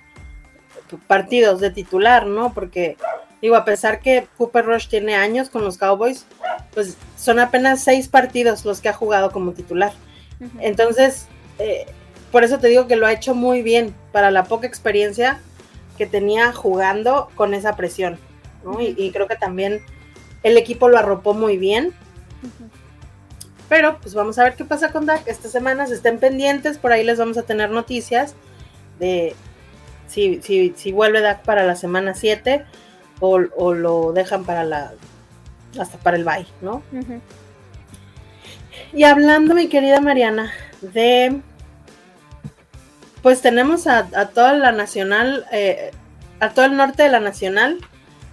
partidos 1.08 1.60
de 1.60 1.72
titular, 1.72 2.26
¿no? 2.26 2.54
Porque, 2.54 2.98
digo, 3.42 3.56
a 3.56 3.66
pesar 3.66 4.00
que 4.00 4.28
Cooper 4.38 4.66
Rush 4.66 4.88
tiene 4.88 5.16
años 5.16 5.50
con 5.50 5.64
los 5.64 5.78
Cowboys, 5.78 6.26
pues 6.74 6.98
son 7.18 7.40
apenas 7.40 7.84
seis 7.84 8.08
partidos 8.08 8.66
los 8.66 8.82
que 8.82 8.90
ha 8.90 8.94
jugado 8.94 9.32
como 9.32 9.54
titular. 9.54 9.94
Entonces, 10.60 11.28
eh, 11.60 11.86
por 12.32 12.44
eso 12.44 12.58
te 12.58 12.68
digo 12.68 12.88
que 12.88 12.96
lo 12.96 13.06
ha 13.06 13.14
hecho 13.14 13.36
muy 13.36 13.62
bien 13.62 13.94
para 14.12 14.32
la 14.32 14.46
poca 14.46 14.66
experiencia 14.66 15.40
que 15.98 16.08
tenía 16.08 16.52
jugando 16.52 17.30
con 17.36 17.54
esa 17.54 17.76
presión 17.76 18.18
y, 18.80 19.12
creo 19.12 19.28
que 19.28 19.36
también 19.36 19.82
el 20.44 20.58
equipo 20.58 20.90
lo 20.90 20.98
arropó 20.98 21.34
muy 21.34 21.58
bien. 21.58 21.94
Pero 23.70 24.00
pues 24.02 24.14
vamos 24.14 24.38
a 24.38 24.44
ver 24.44 24.56
qué 24.56 24.66
pasa 24.66 24.92
con 24.92 25.06
Dak. 25.06 25.26
Estas 25.28 25.52
semanas 25.52 25.92
estén 25.92 26.20
pendientes, 26.20 26.78
por 26.78 26.92
ahí 26.92 27.06
les 27.06 27.18
vamos 27.18 27.38
a 27.38 27.44
tener 27.44 27.70
noticias 27.70 28.36
de 29.00 29.34
si, 30.08 30.42
si, 30.42 30.92
vuelve 30.92 31.22
Dak 31.22 31.44
para 31.44 31.64
la 31.64 31.76
semana 31.76 32.14
7 32.14 32.66
o, 33.22 33.40
lo 33.74 34.12
dejan 34.14 34.44
para 34.44 34.64
la 34.64 34.94
hasta 35.80 35.98
para 36.00 36.18
el 36.18 36.26
bye, 36.26 36.46
¿no? 36.62 36.84
Y 38.92 39.04
hablando, 39.04 39.56
mi 39.56 39.70
querida 39.70 40.02
Mariana, 40.02 40.52
de 40.82 41.40
pues 43.22 43.42
tenemos 43.42 43.88
a, 43.88 44.08
toda 44.30 44.54
la 44.54 44.72
nacional, 44.72 45.46
eh, 45.52 45.92
a 46.40 46.50
todo 46.50 46.66
el 46.66 46.76
norte 46.76 47.04
de 47.04 47.10
la 47.10 47.20
nacional 47.20 47.78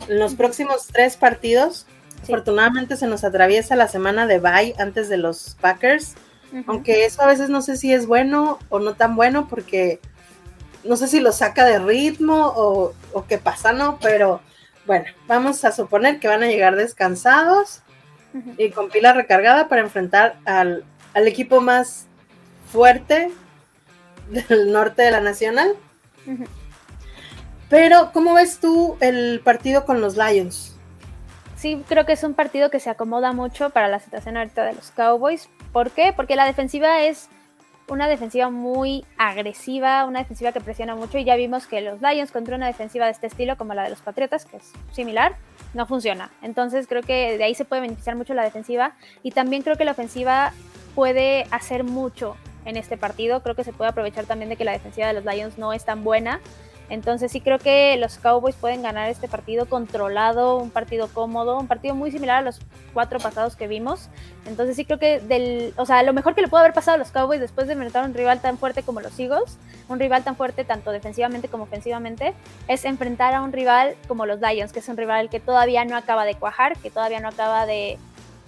en 0.07 0.19
los 0.19 0.35
próximos 0.35 0.87
tres 0.87 1.17
partidos, 1.17 1.87
afortunadamente 2.23 2.97
se 2.97 3.07
nos 3.07 3.25
atraviesa 3.25 3.77
la 3.77 3.89
semana 3.89 4.27
de 4.27 4.39
bye 4.39 4.75
antes 4.79 5.09
de 5.09 5.17
los 5.17 5.57
Packers, 5.61 6.15
aunque 6.67 7.05
eso 7.05 7.23
a 7.23 7.27
veces 7.27 7.51
no 7.51 7.61
sé 7.61 7.77
si 7.77 7.93
es 7.93 8.07
bueno 8.07 8.59
o 8.71 8.79
no 8.79 8.95
tan 8.95 9.17
bueno 9.17 9.49
porque 9.49 10.01
no 10.85 10.97
sé 10.97 11.09
si 11.09 11.21
lo 11.21 11.33
saca 11.33 11.65
de 11.65 11.79
ritmo 11.79 12.53
o, 12.57 12.95
qué 13.29 13.39
pasa, 13.39 13.73
¿no? 13.73 13.99
Pero 14.01 14.41
bueno, 14.87 15.07
vamos 15.27 15.65
a 15.65 15.73
suponer 15.73 16.19
que 16.19 16.29
van 16.29 16.43
a 16.43 16.47
llegar 16.47 16.77
descansados 16.77 17.83
y 18.57 18.71
con 18.71 18.89
pila 18.89 19.13
recargada 19.13 19.69
para 19.69 19.83
enfrentar 19.83 20.37
al, 20.45 20.85
equipo 21.15 21.61
más 21.61 22.07
fuerte 22.71 23.31
del 24.31 24.73
norte 24.73 25.03
de 25.03 25.11
la 25.11 25.21
Nacional. 25.21 25.75
Pero, 27.69 28.13
¿cómo 28.13 28.35
ves 28.35 28.61
tú 28.61 28.97
el 29.01 29.41
partido 29.45 29.85
con 29.85 30.01
los 30.01 30.17
Lions? 30.17 30.75
Sí, 31.57 31.83
creo 31.89 32.07
que 32.07 32.13
es 32.13 32.23
un 32.23 32.35
partido 32.35 32.71
que 32.71 32.81
se 32.81 32.89
acomoda 32.89 33.33
mucho 33.33 33.71
para 33.71 33.89
la 33.89 33.99
situación 33.99 34.37
ahorita 34.37 34.65
de 34.65 34.75
los 34.75 34.91
Cowboys. 34.93 35.49
¿Por 35.73 35.91
qué? 35.91 36.13
Porque 36.15 36.37
la 36.37 36.47
defensiva 36.47 37.03
es 37.03 37.29
una 37.89 38.07
defensiva 38.07 38.49
muy 38.51 39.05
agresiva, 39.17 40.05
una 40.05 40.21
defensiva 40.21 40.53
que 40.53 40.61
presiona 40.61 40.95
mucho 40.95 41.19
y 41.19 41.25
ya 41.25 41.37
vimos 41.37 41.67
que 41.67 41.81
los 41.81 42.01
Lions 42.01 42.31
contra 42.31 42.57
una 42.57 42.67
defensiva 42.67 43.07
de 43.07 43.13
este 43.13 43.27
estilo 43.27 43.57
como 43.57 43.75
la 43.75 43.83
de 43.83 43.91
los 43.91 44.01
Patriotas, 44.01 44.45
que 44.45 44.59
es 44.59 44.73
similar, 44.93 45.37
no 45.75 45.87
funciona. 45.87 46.31
Entonces 46.43 46.87
creo 46.87 47.03
que 47.03 47.37
de 47.37 47.45
ahí 47.45 47.55
se 47.55 47.65
puede 47.65 47.83
beneficiar 47.83 48.17
mucho 48.17 48.35
la 48.35 48.45
defensiva 48.45 48.93
y 49.23 49.33
también 49.33 49.63
creo 49.63 49.77
que 49.77 49.85
la 49.85 49.93
ofensiva 49.93 50.53
puede 50.95 51.47
hacer 51.51 51.85
mucho 51.85 52.37
en 52.67 52.77
este 52.77 52.97
partido. 52.97 53.43
Creo 53.43 53.55
que 53.55 53.65
se 53.65 53.73
puede 53.73 53.91
aprovechar 53.91 54.27
también 54.27 54.49
de 54.49 54.57
que 54.57 54.65
la 54.65 54.73
defensiva 54.73 55.07
de 55.07 55.15
los 55.15 55.25
Lions 55.25 55.59
no 55.59 55.73
es 55.73 55.85
tan 55.85 56.05
buena 56.05 56.41
entonces 56.91 57.31
sí 57.31 57.41
creo 57.41 57.59
que 57.59 57.97
los 57.99 58.19
Cowboys 58.19 58.57
pueden 58.57 58.83
ganar 58.83 59.11
este 59.11 59.29
partido 59.29 59.67
controlado, 59.67 60.57
un 60.57 60.71
partido 60.71 61.09
cómodo, 61.09 61.59
un 61.59 61.67
partido 61.67 61.95
muy 61.95 62.11
similar 62.11 62.39
a 62.39 62.43
los 62.43 62.61
cuatro 62.95 63.19
pasados 63.19 63.57
que 63.57 63.67
vimos. 63.67 64.09
Entonces 64.47 64.77
sí 64.77 64.85
creo 64.85 64.99
que 64.99 65.21
del, 65.21 65.75
o 65.77 65.85
sea, 65.85 66.03
lo 66.03 66.13
mejor 66.13 66.35
que 66.35 66.41
le 66.41 66.49
puede 66.49 66.63
haber 66.63 66.75
pasado 66.75 66.95
a 66.95 66.99
los 66.99 67.11
Cowboys 67.11 67.41
después 67.41 67.67
de 67.67 67.75
enfrentar 67.75 68.05
a 68.05 68.07
un 68.07 68.15
rival 68.15 68.41
tan 68.41 68.57
fuerte 68.57 68.83
como 68.83 69.01
los 69.01 69.19
Eagles, 69.19 69.59
un 69.89 69.99
rival 69.99 70.25
tan 70.25 70.37
fuerte 70.37 70.65
tanto 70.65 70.91
defensivamente 70.91 71.49
como 71.49 71.65
ofensivamente, 71.65 72.35
es 72.69 72.85
enfrentar 72.85 73.35
a 73.35 73.43
un 73.43 73.53
rival 73.53 73.97
como 74.07 74.25
los 74.25 74.41
Lions, 74.41 74.73
que 74.73 74.79
es 74.79 74.89
un 74.89 74.97
rival 74.97 75.29
que 75.29 75.41
todavía 75.41 75.85
no 75.85 75.97
acaba 75.97 76.25
de 76.25 76.35
cuajar, 76.35 76.77
que 76.79 76.91
todavía 76.91 77.21
no 77.21 77.29
acaba 77.29 77.67
de 77.67 77.99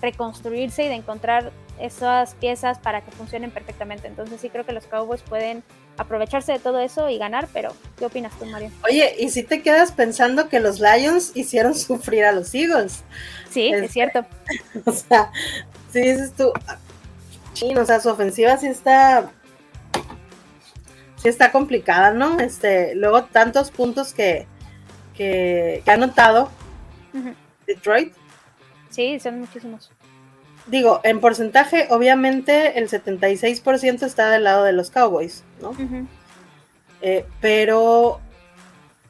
reconstruirse 0.01 0.85
y 0.85 0.89
de 0.89 0.95
encontrar 0.95 1.53
esas 1.79 2.35
piezas 2.35 2.79
para 2.79 3.03
que 3.03 3.11
funcionen 3.11 3.51
perfectamente. 3.51 4.07
Entonces 4.07 4.41
sí 4.41 4.51
creo 4.51 4.65
que 4.65 4.73
los 4.73 4.87
Cowboys 4.87 5.23
pueden 5.23 5.63
aprovecharse 5.97 6.53
de 6.53 6.59
todo 6.59 6.81
eso 6.81 7.09
y 7.09 7.19
ganar, 7.19 7.49
pero 7.53 7.75
¿qué 7.99 8.07
opinas 8.07 8.33
tú, 8.39 8.47
Mario? 8.47 8.71
Oye, 8.85 9.15
¿y 9.19 9.31
si 9.31 9.43
te 9.43 9.63
quedas 9.63 9.93
pensando 9.93 10.49
que 10.49 10.61
los 10.61 10.81
Lions 10.81 11.33
hicieron 11.35 11.75
sufrir 11.77 12.25
a 12.25 12.33
los 12.33 12.55
Eagles? 12.55 13.03
Sí, 13.51 13.69
es, 13.69 13.83
este, 13.83 13.89
cierto. 13.89 14.27
O 14.85 14.93
sea, 14.93 15.31
si 15.93 16.01
dices 16.01 16.33
tú, 16.35 16.53
o 17.77 17.85
sea, 17.85 18.01
su 18.01 18.09
ofensiva 18.09 18.57
sí 18.57 18.67
está 18.67 19.31
sí 21.23 21.29
está 21.29 21.53
complicada, 21.53 22.13
¿no? 22.13 22.41
Este, 22.41 22.95
luego 22.95 23.25
tantos 23.25 23.71
puntos 23.71 24.15
que, 24.15 24.47
que, 25.15 25.83
ha 25.87 25.93
anotado 25.93 26.51
Detroit. 27.67 28.15
Sí, 28.91 29.19
son 29.21 29.41
muchísimos 29.41 29.91
digo, 30.71 31.01
en 31.05 31.21
porcentaje, 31.21 31.89
obviamente 31.91 32.79
el 32.79 32.89
76% 32.89 34.03
está 34.03 34.31
del 34.31 34.45
lado 34.45 34.65
de 34.65 34.73
los 34.73 34.91
Cowboys, 34.91 35.43
¿no? 35.61 35.75
Eh, 37.03 37.27
pero, 37.41 38.21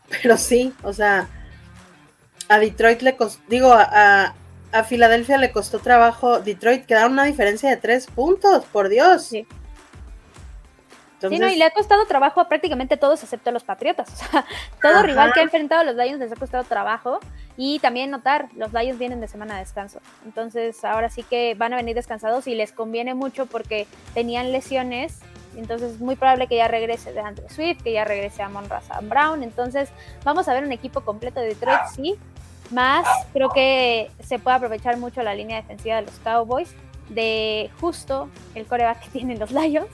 pero 0.08 0.36
sí, 0.36 0.72
o 0.82 0.92
sea, 0.92 1.28
a 2.48 2.58
Detroit 2.58 3.02
le 3.02 3.16
costó, 3.16 3.42
digo, 3.48 3.72
a, 3.72 4.34
a, 4.72 4.84
Filadelfia 4.84 5.38
le 5.38 5.52
costó 5.52 5.80
trabajo, 5.80 6.40
Detroit 6.40 6.86
quedaron 6.86 7.12
una 7.12 7.24
diferencia 7.24 7.68
de 7.68 7.76
tres 7.76 8.06
puntos, 8.06 8.64
por 8.66 8.88
Dios. 8.88 9.24
Sí. 9.24 9.46
Sí, 11.28 11.38
no, 11.38 11.48
y 11.48 11.56
le 11.56 11.64
ha 11.64 11.70
costado 11.70 12.04
trabajo 12.06 12.40
a 12.40 12.48
prácticamente 12.48 12.96
todos 12.96 13.22
excepto 13.22 13.50
a 13.50 13.52
los 13.52 13.64
Patriotas. 13.64 14.08
O 14.20 14.30
sea, 14.30 14.46
todo 14.82 15.02
rival 15.02 15.32
que 15.32 15.40
ha 15.40 15.42
enfrentado 15.42 15.82
a 15.82 15.84
los 15.84 15.96
Lions 15.96 16.18
les 16.18 16.32
ha 16.32 16.36
costado 16.36 16.64
trabajo. 16.64 17.20
Y 17.56 17.78
también 17.80 18.10
notar, 18.10 18.48
los 18.56 18.72
Lions 18.72 18.98
vienen 18.98 19.20
de 19.20 19.28
semana 19.28 19.54
de 19.54 19.60
descanso. 19.60 20.00
Entonces, 20.24 20.84
ahora 20.84 21.10
sí 21.10 21.22
que 21.22 21.54
van 21.54 21.72
a 21.72 21.76
venir 21.76 21.94
descansados 21.94 22.46
y 22.46 22.54
les 22.54 22.72
conviene 22.72 23.14
mucho 23.14 23.46
porque 23.46 23.86
tenían 24.14 24.52
lesiones. 24.52 25.18
Entonces, 25.56 25.94
es 25.94 26.00
muy 26.00 26.16
probable 26.16 26.46
que 26.46 26.56
ya 26.56 26.68
regrese 26.68 27.12
de 27.12 27.20
Andrew 27.20 27.48
Swift, 27.50 27.82
que 27.82 27.92
ya 27.92 28.04
regrese 28.04 28.42
a 28.42 28.48
Monra 28.48 28.80
Brown. 29.02 29.42
Entonces, 29.42 29.90
vamos 30.24 30.48
a 30.48 30.54
ver 30.54 30.64
un 30.64 30.72
equipo 30.72 31.02
completo 31.02 31.40
de 31.40 31.48
Detroit, 31.48 31.80
sí. 31.94 32.16
Más, 32.70 33.06
creo 33.32 33.50
que 33.50 34.10
se 34.20 34.38
puede 34.38 34.56
aprovechar 34.56 34.96
mucho 34.96 35.22
la 35.22 35.34
línea 35.34 35.56
defensiva 35.56 35.96
de 35.96 36.02
los 36.02 36.14
Cowboys 36.20 36.74
de 37.08 37.68
justo 37.80 38.28
el 38.54 38.66
coreback 38.66 39.00
que 39.00 39.10
tienen 39.10 39.38
los 39.38 39.50
Lions 39.50 39.88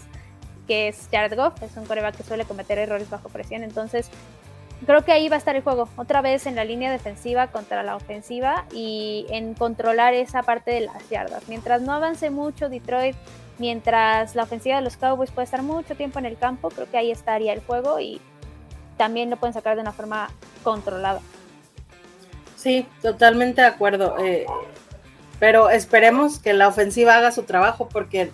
que 0.67 0.89
es 0.89 1.09
Jared 1.11 1.37
Goff, 1.37 1.63
es 1.63 1.77
un 1.77 1.87
coreback 1.87 2.17
que 2.17 2.23
suele 2.23 2.45
cometer 2.45 2.79
errores 2.79 3.09
bajo 3.11 3.29
presión, 3.29 3.63
entonces 3.63 4.11
creo 4.85 5.05
que 5.05 5.13
ahí 5.13 5.29
va 5.29 5.37
a 5.37 5.39
estar 5.39 5.57
el 5.57 5.63
juego, 5.63 5.89
otra 5.97 6.21
vez 6.21 6.47
en 6.47 6.57
la 6.57 6.65
línea 6.65 6.91
defensiva 6.91 7.49
contra 7.49 7.83
la 7.83 7.97
ofensiva 7.97 8.67
y 8.73 9.27
en 9.31 9.55
controlar 9.55 10.15
esa 10.15 10.43
parte 10.43 10.71
de 10.71 10.81
las 10.81 11.09
yardas. 11.09 11.49
Mientras 11.49 11.83
no 11.83 11.93
avance 11.93 12.31
mucho 12.31 12.69
Detroit, 12.69 13.17
mientras 13.59 14.35
la 14.35 14.43
ofensiva 14.43 14.77
de 14.77 14.83
los 14.83 14.97
Cowboys 14.97 15.31
puede 15.31 15.45
estar 15.45 15.63
mucho 15.63 15.95
tiempo 15.95 16.19
en 16.19 16.27
el 16.27 16.37
campo, 16.37 16.69
creo 16.69 16.91
que 16.91 16.99
ahí 16.99 17.11
estaría 17.11 17.53
el 17.53 17.61
juego 17.61 18.01
y 18.01 18.21
también 18.97 19.31
lo 19.31 19.37
pueden 19.37 19.55
sacar 19.55 19.77
de 19.77 19.83
una 19.83 19.93
forma 19.93 20.29
controlada. 20.63 21.21
Sí, 22.57 22.87
totalmente 23.03 23.61
de 23.61 23.69
acuerdo. 23.69 24.17
Eh, 24.19 24.47
pero 25.39 25.71
esperemos 25.71 26.39
que 26.39 26.53
la 26.53 26.69
ofensiva 26.69 27.17
haga 27.17 27.31
su 27.31 27.43
trabajo 27.43 27.89
porque 27.89 28.31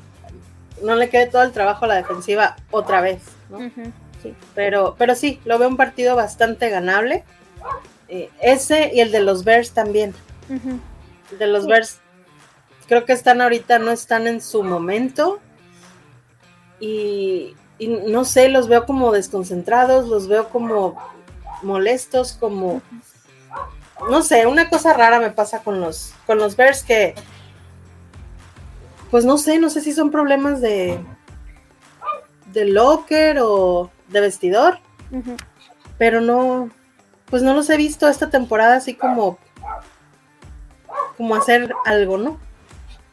no 0.82 0.96
le 0.96 1.08
quede 1.08 1.26
todo 1.26 1.42
el 1.42 1.52
trabajo 1.52 1.84
a 1.84 1.88
la 1.88 1.96
defensiva 1.96 2.56
otra 2.70 3.00
vez, 3.00 3.22
sí. 4.22 4.34
Pero, 4.54 4.94
pero 4.98 5.14
sí, 5.14 5.40
lo 5.44 5.58
veo 5.58 5.68
un 5.68 5.76
partido 5.76 6.16
bastante 6.16 6.68
ganable. 6.70 7.24
Eh, 8.08 8.30
ese 8.40 8.90
y 8.92 9.00
el 9.00 9.10
de 9.10 9.20
los 9.20 9.44
Bears 9.44 9.72
también. 9.72 10.14
El 11.30 11.38
de 11.38 11.46
los 11.46 11.66
Bears, 11.66 11.98
creo 12.86 13.04
que 13.06 13.14
están 13.14 13.40
ahorita, 13.40 13.78
no 13.78 13.90
están 13.90 14.26
en 14.26 14.42
su 14.42 14.62
momento. 14.62 15.40
Y, 16.78 17.54
no 17.78 18.24
sé, 18.24 18.48
los 18.48 18.68
veo 18.68 18.86
como 18.86 19.12
desconcentrados, 19.12 20.08
los 20.08 20.28
veo 20.28 20.48
como 20.50 20.96
molestos, 21.62 22.34
como... 22.34 22.82
No 24.10 24.22
sé, 24.22 24.46
una 24.46 24.68
cosa 24.68 24.92
rara 24.92 25.20
me 25.20 25.30
pasa 25.30 25.62
con 25.62 25.80
los, 25.80 26.12
con 26.26 26.38
los 26.38 26.56
Bears 26.56 26.82
que 26.82 27.14
pues 29.12 29.26
no 29.26 29.36
sé, 29.36 29.58
no 29.58 29.68
sé 29.68 29.82
si 29.82 29.92
son 29.92 30.10
problemas 30.10 30.62
de, 30.62 30.98
de 32.50 32.64
locker 32.64 33.40
o 33.42 33.90
de 34.08 34.20
vestidor, 34.22 34.78
pero 35.98 36.22
no, 36.22 36.70
pues 37.26 37.42
no 37.42 37.52
los 37.52 37.68
he 37.68 37.76
visto 37.76 38.08
esta 38.08 38.30
temporada 38.30 38.76
así 38.76 38.94
como, 38.94 39.36
como 41.18 41.34
hacer 41.34 41.74
algo, 41.84 42.16
¿no? 42.16 42.40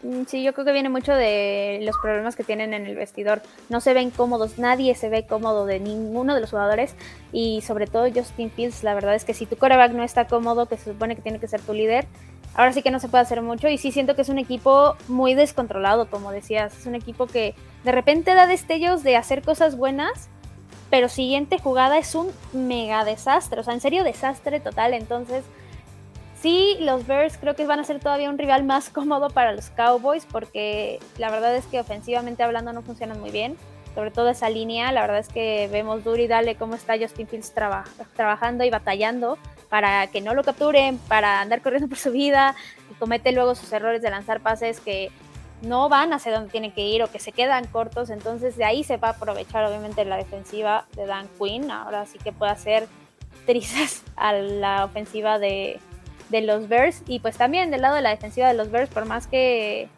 Mm, 0.02 0.24
sí, 0.26 0.42
yo 0.42 0.54
creo 0.54 0.64
que 0.64 0.72
viene 0.72 0.88
mucho 0.88 1.14
de 1.14 1.80
los 1.82 1.98
problemas 2.02 2.38
que 2.38 2.46
tienen 2.46 2.74
en 2.74 2.86
el 2.86 2.96
vestidor. 2.96 3.42
No 3.68 3.82
se 3.82 3.94
ven 3.94 4.10
cómodos, 4.10 4.58
nadie 4.58 4.96
se 4.96 5.10
ve 5.10 5.28
cómodo 5.28 5.66
de 5.66 5.82
ninguno 5.82 6.34
de 6.34 6.40
los 6.40 6.52
jugadores 6.52 6.96
y 7.34 7.62
sobre 7.62 7.88
todo 7.88 8.08
Justin 8.10 8.52
Fields. 8.52 8.84
La 8.84 8.94
verdad 8.94 9.16
es 9.16 9.26
que 9.26 9.34
si 9.34 9.46
tu 9.46 9.58
coreback 9.58 9.92
no 9.92 10.04
está 10.04 10.28
cómodo, 10.28 10.68
que 10.68 10.78
se 10.78 10.94
supone 10.94 11.18
que 11.18 11.22
tiene 11.22 11.42
que 11.42 11.50
ser 11.50 11.60
tu 11.60 11.74
líder, 11.74 12.08
ahora 12.56 12.74
sí 12.74 12.82
que 12.82 12.92
no 12.92 13.00
se 13.00 13.08
puede 13.08 13.22
hacer 13.22 13.42
mucho 13.42 13.68
y 13.68 13.78
sí 13.78 13.92
siento 13.92 14.16
que 14.16 14.22
es 14.22 14.30
un 14.30 14.40
equipo 14.40 14.96
muy 15.08 15.34
descontrolado, 15.34 16.10
como 16.10 16.32
decías, 16.32 16.78
es 16.78 16.86
un 16.86 16.96
equipo 16.96 17.28
que 17.28 17.56
de 17.84 17.92
repente 17.92 18.34
da 18.34 18.48
destellos 18.48 19.04
de 19.04 19.16
hacer 19.16 19.42
cosas 19.42 19.78
buenas, 19.78 20.30
pero 20.90 21.08
siguiente 21.08 21.60
jugada 21.60 21.98
es 21.98 22.16
un 22.16 22.32
mega 22.54 23.06
desastre, 23.06 23.62
o 23.62 23.64
sea, 23.64 23.74
en 23.74 23.82
serio 23.82 24.04
desastre 24.04 24.60
total, 24.60 24.94
entonces 24.94 25.44
sí, 26.42 26.78
los 26.80 27.06
Bears 27.06 27.38
creo 27.38 27.56
que 27.56 27.66
van 27.66 27.80
a 27.80 27.84
ser 27.84 28.00
todavía 28.00 28.30
un 28.30 28.38
rival 28.38 28.64
más 28.64 28.90
cómodo 28.92 29.30
para 29.30 29.52
los 29.52 29.70
Cowboys 29.70 30.26
porque 30.26 31.00
la 31.18 31.30
verdad 31.30 31.56
es 31.56 31.66
que 31.66 31.80
ofensivamente 31.80 32.44
hablando 32.44 32.74
no 32.74 32.82
funcionan 32.82 33.20
muy 33.20 33.32
bien. 33.32 33.58
Sobre 33.96 34.12
todo 34.12 34.30
esa 34.30 34.50
línea, 34.50 34.92
la 34.92 35.02
verdad 35.02 35.18
es 35.18 35.28
que 35.28 35.68
vemos 35.72 36.04
duro 36.04 36.22
y 36.22 36.28
dale 36.28 36.56
cómo 36.56 36.76
está 36.76 36.98
Justin 36.98 37.28
Fields 37.28 37.54
trabajando 38.16 38.64
y 38.64 38.70
batallando 38.70 39.38
para 39.70 40.08
que 40.08 40.22
no 40.22 40.34
lo 40.34 40.44
capturen, 40.44 40.98
para 40.98 41.42
andar 41.42 41.62
corriendo 41.62 41.88
por 41.88 41.98
su 41.98 42.12
vida 42.12 42.56
y 42.92 42.96
comete 42.96 43.32
luego 43.32 43.56
sus 43.56 43.72
errores 43.72 44.02
de 44.02 44.10
lanzar 44.10 44.42
pases 44.42 44.80
que 44.80 45.12
no 45.62 45.90
van 45.90 46.14
hacia 46.14 46.32
donde 46.32 46.50
tienen 46.50 46.72
que 46.72 46.82
ir 46.82 47.04
o 47.04 47.12
que 47.12 47.20
se 47.20 47.32
quedan 47.32 47.68
cortos, 47.68 48.10
entonces 48.10 48.56
de 48.56 48.66
ahí 48.66 48.84
se 48.84 48.98
va 48.98 49.10
a 49.10 49.12
aprovechar 49.12 49.66
obviamente 49.66 50.06
la 50.06 50.18
defensiva 50.18 50.86
de 50.96 51.06
Dan 51.06 51.28
Quinn, 51.38 51.70
ahora 51.70 52.06
sí 52.06 52.18
que 52.18 52.32
puede 52.32 52.52
hacer 52.52 52.88
trizas 53.46 54.04
a 54.16 54.34
la 54.34 54.86
ofensiva 54.86 55.40
de, 55.40 55.80
de 56.30 56.42
los 56.42 56.68
Bears. 56.68 57.04
Y 57.08 57.20
pues 57.20 57.38
también 57.38 57.72
del 57.72 57.82
lado 57.82 57.96
de 57.96 58.02
la 58.02 58.12
defensiva 58.12 58.48
de 58.48 58.54
los 58.54 58.72
Bears, 58.72 58.90
por 58.90 59.06
más 59.06 59.28
que 59.28 59.90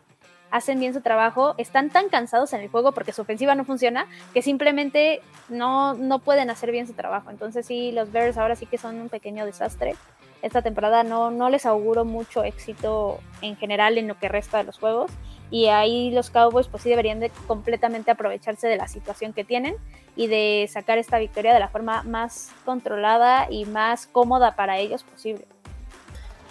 hacen 0.52 0.80
bien 0.80 0.94
su 0.94 1.02
trabajo, 1.02 1.56
están 1.58 1.90
tan 1.90 2.10
cansados 2.10 2.54
en 2.54 2.62
el 2.62 2.70
juego 2.70 2.92
porque 2.92 3.14
su 3.14 3.22
ofensiva 3.22 3.56
no 3.56 3.66
funciona 3.66 4.06
que 4.34 4.42
simplemente 4.42 5.22
no, 5.50 5.94
no 5.94 6.20
pueden 6.20 6.50
hacer 6.50 6.72
bien 6.72 6.88
su 6.88 6.94
trabajo. 6.94 7.30
Entonces 7.32 7.66
sí, 7.66 7.92
los 7.92 8.12
Bears 8.12 8.38
ahora 8.38 8.56
sí 8.56 8.66
que 8.66 8.78
son 8.78 9.00
un 9.00 9.10
pequeño 9.10 9.46
desastre. 9.46 9.96
Esta 10.42 10.62
temporada 10.62 11.04
no, 11.04 11.32
no 11.32 11.50
les 11.50 11.66
auguro 11.66 12.04
mucho 12.04 12.44
éxito 12.44 13.20
en 13.42 13.56
general 13.56 13.98
en 13.98 14.08
lo 14.08 14.18
que 14.18 14.28
resta 14.28 14.58
de 14.58 14.66
los 14.66 14.78
juegos. 14.78 15.12
Y 15.52 15.68
ahí 15.68 16.12
los 16.12 16.30
Cowboys 16.30 16.68
pues 16.68 16.84
sí 16.84 16.90
deberían 16.90 17.20
de 17.20 17.30
completamente 17.48 18.12
aprovecharse 18.12 18.68
de 18.68 18.78
la 18.78 18.88
situación 18.88 19.34
que 19.34 19.44
tienen 19.44 19.76
y 20.16 20.28
de 20.28 20.68
sacar 20.72 20.98
esta 20.98 21.20
victoria 21.20 21.54
de 21.54 21.60
la 21.60 21.68
forma 21.68 22.04
más 22.04 22.52
controlada 22.66 23.48
y 23.50 23.66
más 23.66 24.08
cómoda 24.08 24.56
para 24.56 24.80
ellos 24.80 25.04
posible. 25.04 25.46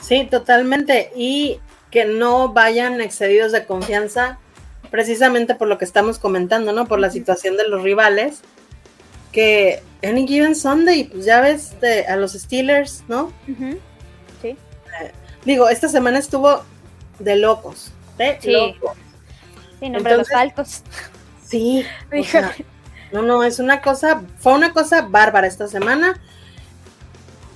Sí, 0.00 0.26
totalmente. 0.30 1.10
Y 1.16 1.60
que 1.90 2.04
no 2.04 2.52
vayan 2.52 3.00
excedidos 3.00 3.52
de 3.52 3.66
confianza, 3.66 4.38
precisamente 4.90 5.54
por 5.54 5.68
lo 5.68 5.78
que 5.78 5.84
estamos 5.84 6.18
comentando, 6.18 6.72
¿no? 6.72 6.86
Por 6.86 7.00
la 7.00 7.10
situación 7.10 7.56
de 7.56 7.68
los 7.68 7.82
rivales, 7.82 8.40
que 9.32 9.82
Any 10.02 10.26
Given 10.26 10.56
Sunday, 10.56 11.04
pues 11.04 11.24
ya 11.24 11.40
ves 11.40 11.74
a 12.08 12.16
los 12.16 12.32
Steelers, 12.32 13.04
¿no? 13.08 13.32
Sí. 14.42 14.48
Eh, 14.48 14.56
digo, 15.44 15.68
esta 15.68 15.88
semana 15.88 16.18
estuvo 16.18 16.62
de 17.18 17.36
locos, 17.36 17.92
de 18.18 18.38
sí. 18.40 18.50
locos. 18.50 18.96
Sí, 19.78 19.90
nombre 19.90 20.12
de 20.12 20.18
los 20.18 20.28
falcos. 20.28 20.82
Sí. 21.44 21.84
no, 23.12 23.22
no, 23.22 23.42
es 23.44 23.58
una 23.58 23.80
cosa, 23.80 24.22
fue 24.38 24.54
una 24.54 24.72
cosa 24.72 25.02
bárbara 25.02 25.46
esta 25.46 25.68
semana. 25.68 26.20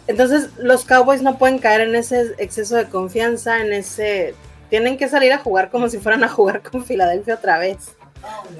Entonces, 0.07 0.51
los 0.59 0.85
Cowboys 0.85 1.23
no 1.23 1.39
pueden 1.39 1.59
caer 1.59 1.83
en 1.83 1.95
ese 1.95 2.35
exceso 2.39 2.77
de 2.77 2.87
confianza, 2.87 3.61
en 3.61 3.73
ese. 3.73 4.35
Tienen 4.69 4.99
que 4.99 5.09
salir 5.09 5.33
a 5.33 5.39
jugar 5.39 5.71
como 5.71 5.89
si 5.89 5.99
fueran 5.99 6.25
a 6.25 6.29
jugar 6.29 6.63
con 6.63 6.85
Filadelfia 6.85 7.35
otra 7.35 7.59
vez. 7.59 7.95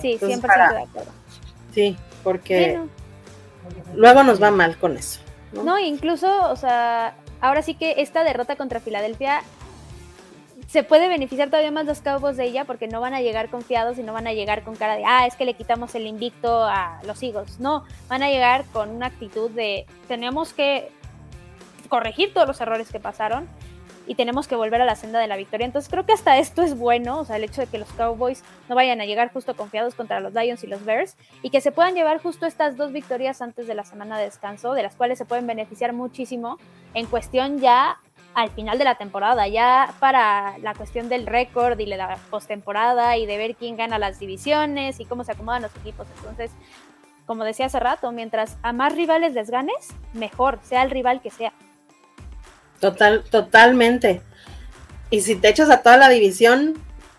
Sí, 0.01 0.19
100% 0.21 0.41
de 0.41 0.83
acuerdo. 0.83 1.11
Sí, 1.75 1.97
porque 2.23 2.79
luego 3.95 4.23
nos 4.23 4.43
va 4.43 4.51
mal 4.51 4.79
con 4.79 4.97
eso. 4.97 5.21
¿no? 5.63 5.79
incluso, 5.79 6.51
o 6.51 6.57
sea, 6.57 7.15
ahora 7.41 7.63
sí 7.63 7.75
que 7.75 7.97
esta 7.99 8.25
derrota 8.25 8.57
contra 8.57 8.81
Filadelfia 8.81 9.43
se 10.69 10.83
puede 10.83 11.09
beneficiar 11.09 11.51
todavía 11.51 11.71
más 11.71 11.87
los 11.87 12.01
Cowboys 12.01 12.37
de 12.37 12.47
ella 12.47 12.65
porque 12.65 12.89
no 12.89 13.01
van 13.01 13.15
a 13.15 13.21
llegar 13.21 13.49
confiados 13.49 13.99
y 13.99 14.03
no 14.03 14.13
van 14.13 14.27
a 14.27 14.33
llegar 14.33 14.65
con 14.65 14.75
cara 14.75 14.97
de, 14.97 15.05
ah, 15.07 15.27
es 15.27 15.37
que 15.37 15.45
le 15.45 15.55
quitamos 15.55 15.95
el 15.95 16.07
invicto 16.07 16.65
a 16.65 17.01
los 17.07 17.23
Eagles. 17.23 17.61
No, 17.61 17.85
van 18.09 18.23
a 18.23 18.29
llegar 18.29 18.65
con 18.73 18.91
una 18.91 19.07
actitud 19.07 19.51
de, 19.51 19.87
tenemos 20.09 20.53
que 20.53 20.91
corregir 21.89 22.33
todos 22.33 22.47
los 22.47 22.61
errores 22.61 22.91
que 22.91 23.01
pasaron 23.01 23.49
y 24.07 24.15
tenemos 24.15 24.49
que 24.49 24.57
volver 24.57 24.83
a 24.83 24.85
la 24.85 24.97
senda 24.97 25.19
de 25.19 25.27
la 25.27 25.37
victoria. 25.37 25.67
Entonces 25.67 25.91
creo 25.91 26.05
que 26.05 26.13
hasta 26.13 26.39
esto 26.39 26.63
es 26.63 26.77
bueno, 26.77 27.21
o 27.21 27.25
sea, 27.25 27.37
el 27.37 27.45
hecho 27.45 27.61
de 27.61 27.67
que 27.67 27.79
los 27.79 27.91
Cowboys 27.93 28.43
no 28.69 28.75
vayan 28.75 29.01
a 29.01 29.07
llegar 29.07 29.33
justo 29.33 29.57
confiados 29.57 29.95
contra 29.95 30.21
los 30.21 30.35
Lions 30.35 30.63
y 30.65 30.67
los 30.67 30.85
Bears 30.85 31.17
y 31.43 31.51
que 31.51 31.61
se 31.61 31.73
puedan 31.73 31.95
llevar 31.95 32.21
justo 32.21 32.47
estas 32.47 32.77
dos 32.77 32.93
victorias 32.93 33.41
antes 33.41 33.67
de 33.67 33.75
la 33.75 33.85
semana 33.85 34.19
de 34.19 34.25
descanso, 34.25 34.75
de 34.75 34.83
las 34.83 34.95
cuales 34.95 35.19
se 35.19 35.25
pueden 35.25 35.47
beneficiar 35.47 35.93
muchísimo 35.93 36.59
en 36.93 37.07
cuestión 37.07 37.61
ya 37.61 37.99
al 38.35 38.51
final 38.51 38.79
de 38.79 38.85
la 38.85 38.97
temporada, 38.97 39.47
ya 39.47 39.95
para 40.01 40.59
la 40.59 40.75
cuestión 40.75 41.09
del 41.09 41.27
récord 41.27 41.79
y 41.79 41.87
la 41.87 42.19
postemporada 42.31 43.17
y 43.17 43.27
de 43.27 43.39
ver 43.39 43.55
quién 43.55 43.77
gana 43.77 43.99
las 43.99 44.19
divisiones 44.19 44.99
y 44.99 45.05
cómo 45.05 45.23
se 45.23 45.33
acomodan 45.33 45.63
los 45.63 45.75
equipos. 45.77 46.09
Entonces, 46.19 46.51
como 47.27 47.45
decía 47.45 47.67
hace 47.67 47.79
rato, 47.79 48.11
mientras 48.11 48.59
a 48.63 48.73
más 48.73 48.95
rivales 48.95 49.35
les 49.35 49.51
ganes, 49.51 49.95
mejor, 50.13 50.59
sea 50.63 50.83
el 50.83 50.91
rival 50.91 51.23
que 51.23 51.31
sea. 51.31 51.53
Total, 52.85 53.25
totalmente. 53.31 54.21
Y 55.09 55.23
si 55.23 55.37
te 55.37 55.49
echas 55.49 55.71
a 55.71 55.79
toda 55.79 55.97
la 55.97 56.11
división, 56.11 56.75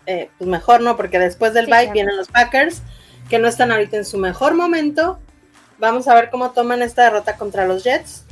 eh, 0.06 0.30
pues 0.38 0.48
mejor, 0.48 0.80
¿no? 0.80 0.96
Porque 0.96 1.18
después 1.18 1.54
del 1.54 1.66
bye 1.66 1.90
vienen 1.90 2.16
los 2.16 2.28
Packers, 2.28 2.82
que 3.28 3.40
no 3.40 3.48
están 3.48 3.72
ahorita 3.72 3.96
en 3.96 4.04
su 4.04 4.16
mejor 4.16 4.54
momento. 4.54 5.18
Vamos 5.78 6.06
a 6.06 6.14
ver 6.14 6.30
cómo 6.30 6.52
toman 6.52 6.82
esta 6.82 7.02
derrota 7.02 7.36
contra 7.36 7.66
los 7.66 7.82
Jets. 7.82 8.22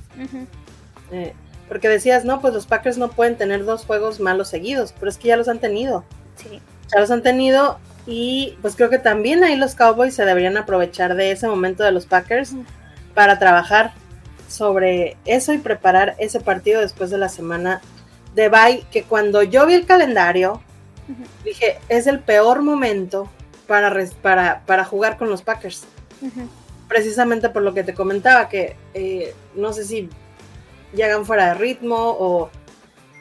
Eh, 1.10 1.32
porque 1.68 1.88
decías, 1.88 2.24
no, 2.24 2.40
pues 2.40 2.54
los 2.54 2.66
Packers 2.66 2.98
no 2.98 3.10
pueden 3.10 3.36
tener 3.36 3.64
dos 3.64 3.84
juegos 3.84 4.20
malos 4.20 4.46
seguidos, 4.46 4.92
pero 4.92 5.08
es 5.08 5.18
que 5.18 5.26
ya 5.26 5.36
los 5.36 5.48
han 5.48 5.58
tenido. 5.58 6.04
Sí. 6.36 6.60
Ya 6.92 7.00
los 7.00 7.10
han 7.10 7.22
tenido 7.22 7.80
Y 8.06 8.56
pues 8.62 8.76
creo 8.76 8.90
que 8.90 8.98
también 9.00 9.42
ahí 9.42 9.56
los 9.56 9.74
Cowboys 9.74 10.14
se 10.14 10.24
deberían 10.24 10.56
aprovechar 10.56 11.16
de 11.16 11.32
ese 11.32 11.48
momento 11.48 11.82
de 11.82 11.90
los 11.90 12.06
Packers 12.06 12.52
para 13.12 13.40
trabajar 13.40 13.92
sobre 14.54 15.16
eso 15.24 15.52
y 15.52 15.58
preparar 15.58 16.14
ese 16.18 16.40
partido 16.40 16.80
después 16.80 17.10
de 17.10 17.18
la 17.18 17.28
semana 17.28 17.80
de 18.34 18.48
bye, 18.48 18.84
que 18.90 19.02
cuando 19.02 19.42
yo 19.42 19.66
vi 19.66 19.74
el 19.74 19.86
calendario, 19.86 20.60
dije, 21.44 21.78
es 21.88 22.06
el 22.06 22.20
peor 22.20 22.62
momento 22.62 23.28
para, 23.66 23.94
para, 24.22 24.64
para 24.66 24.84
jugar 24.84 25.16
con 25.16 25.28
los 25.28 25.42
Packers. 25.42 25.84
Precisamente 26.88 27.48
por 27.48 27.62
lo 27.62 27.74
que 27.74 27.84
te 27.84 27.94
comentaba, 27.94 28.48
que 28.48 28.76
eh, 28.94 29.34
no 29.54 29.72
sé 29.72 29.84
si 29.84 30.08
llegan 30.94 31.26
fuera 31.26 31.48
de 31.48 31.54
ritmo 31.54 31.96
o 31.96 32.50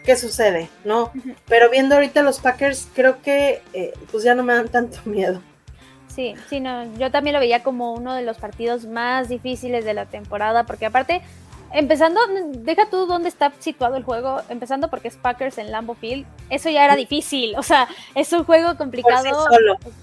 qué 0.03 0.15
sucede, 0.15 0.69
¿no? 0.84 1.11
Pero 1.47 1.69
viendo 1.69 1.95
ahorita 1.95 2.21
los 2.23 2.39
Packers, 2.39 2.88
creo 2.93 3.21
que 3.21 3.61
eh, 3.73 3.93
pues 4.11 4.23
ya 4.23 4.36
no 4.36 4.43
me 4.43 4.53
dan 4.53 4.69
tanto 4.69 4.99
miedo. 5.05 5.41
Sí, 6.14 6.36
sí, 6.47 6.59
no, 6.59 6.86
yo 6.97 7.09
también 7.09 7.34
lo 7.34 7.39
veía 7.39 7.64
como 7.64 7.93
uno 7.93 8.14
de 8.14 8.22
los 8.22 8.38
partidos 8.38 8.86
más 8.86 9.30
difíciles 9.30 9.84
de 9.84 9.95
la 9.95 10.05
temporada, 10.05 10.64
porque 10.64 10.86
aparte, 10.86 11.24
empezando, 11.72 12.22
deja 12.49 12.88
tú 12.88 13.07
dónde 13.07 13.30
está 13.30 13.51
situado 13.57 13.95
el 13.95 14.03
juego, 14.03 14.41
empezando 14.49 14.89
porque 14.89 15.07
es 15.07 15.18
Packers 15.18 15.57
en 15.57 15.72
Lambo 15.72 15.95
Field, 15.95 16.28
eso 16.51 16.70
ya 16.70 16.86
era 16.86 16.95
difícil, 16.95 17.55
o 17.57 17.64
sea, 17.64 17.88
es 18.14 18.32
un 18.32 18.43
juego 18.43 18.78
complicado. 18.78 19.47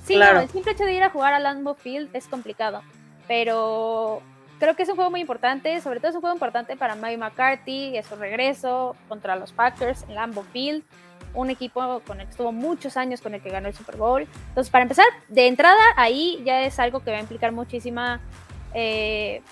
sí, 0.05 0.15
el 0.15 0.49
simple 0.49 0.73
hecho 0.73 0.85
de 0.85 0.95
ir 0.95 1.03
a 1.05 1.11
jugar 1.11 1.33
a 1.33 1.39
Lambo 1.39 1.75
Field 1.75 2.09
es 2.13 2.27
complicado, 2.27 2.83
pero 3.29 4.21
creo 4.59 4.75
que 4.75 4.83
es 4.83 4.89
un 4.89 4.97
juego 4.97 5.13
muy 5.13 5.21
importante, 5.21 5.81
sobre 5.81 6.01
todo 6.01 6.09
es 6.09 6.17
un 6.17 6.23
juego 6.23 6.35
importante 6.35 6.77
para 6.77 6.97
Mike 6.97 7.19
McCarthy 7.19 7.97
y 7.97 8.03
su 8.03 8.17
regreso 8.17 8.97
contra 9.09 9.37
los 9.37 9.53
Packers 9.53 10.03
en 10.09 10.17
Lambo 10.17 10.43
Field 10.53 10.83
un 11.35 11.51
equipo 11.51 12.01
con 12.07 12.21
el 12.21 12.27
que 12.27 12.33
estuvo 12.33 12.53
muchos 12.53 12.97
años, 12.97 13.21
con 13.21 13.35
el 13.35 13.43
que 13.43 13.51
ganó 13.51 13.69
el 13.69 13.75
Super 13.75 13.97
Bowl. 13.97 14.27
Entonces, 14.49 14.71
para 14.71 14.83
empezar, 14.83 15.07
de 15.29 15.47
entrada, 15.47 15.83
ahí 15.97 16.43
ya 16.45 16.63
es 16.63 16.79
algo 16.79 17.01
que 17.01 17.11
va 17.11 17.19
a 17.19 17.21
implicar 17.21 17.53
muchísima 17.53 18.21
eh, 18.75 19.43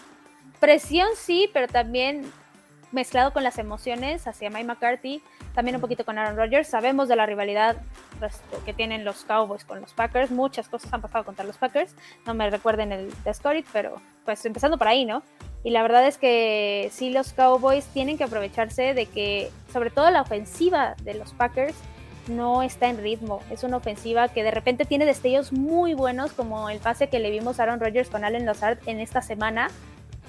presión, 0.61 1.09
sí, 1.17 1.51
pero 1.53 1.69
también 1.69 2.31
mezclado 2.93 3.33
con 3.33 3.43
las 3.43 3.59
emociones 3.59 4.27
hacia 4.27 4.51
Mike 4.51 4.65
McCarthy, 4.65 5.23
también 5.55 5.77
un 5.77 5.81
poquito 5.81 6.05
con 6.05 6.19
Aaron 6.19 6.37
Rodgers. 6.37 6.69
Sabemos 6.69 7.09
de 7.09 7.17
la 7.17 7.27
rivalidad 7.27 7.77
que 8.65 8.73
tienen 8.73 9.05
los 9.05 9.25
Cowboys 9.25 9.65
con 9.65 9.81
los 9.81 9.93
Packers. 9.93 10.31
Muchas 10.31 10.69
cosas 10.69 10.93
han 10.93 11.03
pasado 11.03 11.25
contra 11.25 11.45
los 11.45 11.59
Packers. 11.59 11.95
No 12.27 12.35
me 12.35 12.49
recuerden 12.51 12.93
el 12.93 13.13
de 13.25 13.35
Scorit, 13.35 13.67
pero 13.73 14.01
pues 14.29 14.45
empezando 14.45 14.77
por 14.77 14.89
ahí, 14.89 15.07
¿no? 15.07 15.23
Y 15.65 15.71
la 15.71 15.81
verdad 15.81 16.07
es 16.07 16.19
que 16.19 16.91
sí 16.93 17.09
los 17.09 17.33
Cowboys 17.33 17.87
tienen 17.95 18.19
que 18.19 18.25
aprovecharse 18.25 18.93
de 18.93 19.07
que, 19.07 19.51
sobre 19.73 19.89
todo 19.89 20.11
la 20.11 20.21
ofensiva 20.21 20.97
de 21.03 21.15
los 21.15 21.33
Packers, 21.33 21.75
no 22.27 22.63
está 22.63 22.91
en 22.91 22.99
ritmo. 22.99 23.41
Es 23.51 23.65
una 23.65 23.79
ofensiva 23.79 24.29
que 24.29 24.43
de 24.43 24.51
repente 24.51 24.85
tiene 24.85 25.07
destellos 25.07 25.51
muy 25.51 25.95
buenos, 25.95 26.33
como 26.33 26.69
el 26.69 26.79
pase 26.79 27.09
que 27.09 27.21
le 27.21 27.31
vimos 27.31 27.59
a 27.59 27.63
Aaron 27.63 27.81
Rodgers 27.81 28.11
con 28.11 28.23
Allen 28.23 28.45
Lazard 28.45 28.77
en 28.85 29.01
esta 29.01 29.23
semana, 29.23 29.69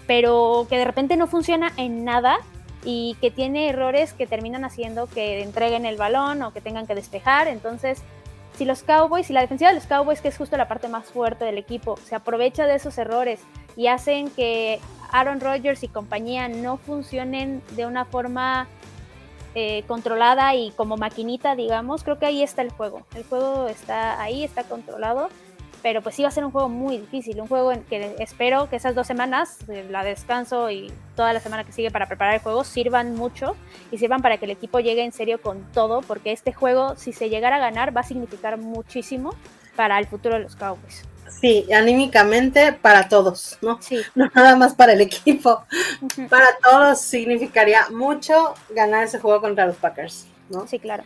pero 0.08 0.66
que 0.70 0.78
de 0.78 0.86
repente 0.86 1.18
no 1.18 1.28
funciona 1.28 1.74
en 1.76 2.06
nada 2.06 2.38
y 2.86 3.18
que 3.20 3.32
tiene 3.32 3.68
errores 3.68 4.14
que 4.14 4.28
terminan 4.28 4.64
haciendo 4.64 5.08
que 5.08 5.42
entreguen 5.42 5.86
el 5.86 5.98
balón 5.98 6.42
o 6.42 6.54
que 6.54 6.62
tengan 6.62 6.88
que 6.88 6.96
despejar. 6.96 7.50
Entonces, 7.50 8.02
si 8.60 8.66
los 8.66 8.84
Cowboys, 8.84 9.30
y 9.30 9.34
la 9.34 9.40
defensiva 9.40 9.70
de 9.70 9.76
los 9.76 9.86
Cowboys, 9.86 10.20
que 10.20 10.28
es 10.28 10.38
justo 10.38 10.58
la 10.58 10.68
parte 10.68 10.90
más 10.90 11.06
fuerte 11.06 11.46
del 11.46 11.58
equipo, 11.58 11.96
se 11.96 12.14
aprovecha 12.14 12.68
de 12.68 12.76
esos 12.76 12.98
errores 12.98 13.40
y 13.78 13.88
hacen 13.88 14.30
que 14.30 14.82
Aaron 15.14 15.40
Rodgers 15.40 15.82
y 15.84 15.88
compañía 15.88 16.50
no 16.50 16.76
funcionen 16.76 17.64
de 17.78 17.86
una 17.86 18.04
forma 18.04 18.68
eh, 19.56 19.84
controlada 19.88 20.56
y 20.56 20.72
como 20.72 20.98
maquinita, 20.98 21.56
digamos, 21.56 22.04
creo 22.04 22.20
que 22.20 22.26
ahí 22.26 22.44
está 22.44 22.62
el 22.62 22.70
juego. 22.70 23.04
El 23.16 23.24
juego 23.24 23.70
está 23.70 24.22
ahí, 24.22 24.44
está 24.44 24.66
controlado, 24.66 25.30
pero 25.82 26.02
pues 26.02 26.16
sí 26.16 26.22
va 26.22 26.30
a 26.30 26.32
ser 26.32 26.46
un 26.46 26.52
juego 26.52 26.70
muy 26.70 26.98
difícil, 26.98 27.40
un 27.42 27.48
juego 27.48 27.72
en 27.72 27.84
que 27.84 28.16
espero 28.20 28.70
que 28.70 28.76
esas 28.76 28.96
dos 28.96 29.08
semanas, 29.08 29.58
la 29.90 30.04
descanso 30.04 30.70
y 30.70 30.92
toda 31.16 31.34
la 31.34 31.40
semana 31.40 31.64
que 31.64 31.72
sigue 31.72 31.92
para 31.92 32.08
preparar 32.08 32.36
el 32.36 32.42
juego, 32.42 32.64
sirvan 32.64 33.16
mucho 33.16 33.56
y 33.92 33.98
sirvan 33.98 34.22
para 34.22 34.38
que 34.38 34.46
el 34.46 34.52
equipo 34.52 34.80
llegue 34.80 35.04
en 35.04 35.12
serio 35.12 35.42
con 35.42 35.64
todo, 35.72 36.02
porque 36.02 36.32
este 36.32 36.54
juego, 36.54 36.96
si 36.96 37.14
se 37.14 37.30
llegara 37.30 37.58
a 37.58 37.60
ganar, 37.60 37.96
va 37.96 38.02
a 38.02 38.06
significar 38.06 38.58
muchísimo 38.58 39.34
para 39.76 40.00
el 40.00 40.08
futuro 40.08 40.36
de 40.36 40.42
los 40.42 40.56
Cowboys. 40.56 41.04
Sí, 41.30 41.72
anímicamente 41.72 42.74
para 42.74 43.08
todos, 43.08 43.58
¿no? 43.62 43.82
Sí. 43.82 44.02
No 44.16 44.30
nada 44.34 44.56
más 44.56 44.74
para 44.74 44.94
el 44.94 45.02
equipo. 45.02 45.64
Para 46.30 46.48
todos 46.62 47.00
significaría 47.00 47.90
mucho 47.90 48.56
ganar 48.70 49.06
ese 49.06 49.20
juego 49.20 49.40
contra 49.40 49.66
los 49.66 49.78
Packers, 49.78 50.26
¿no? 50.50 50.68
Sí, 50.68 50.80
claro. 50.80 51.04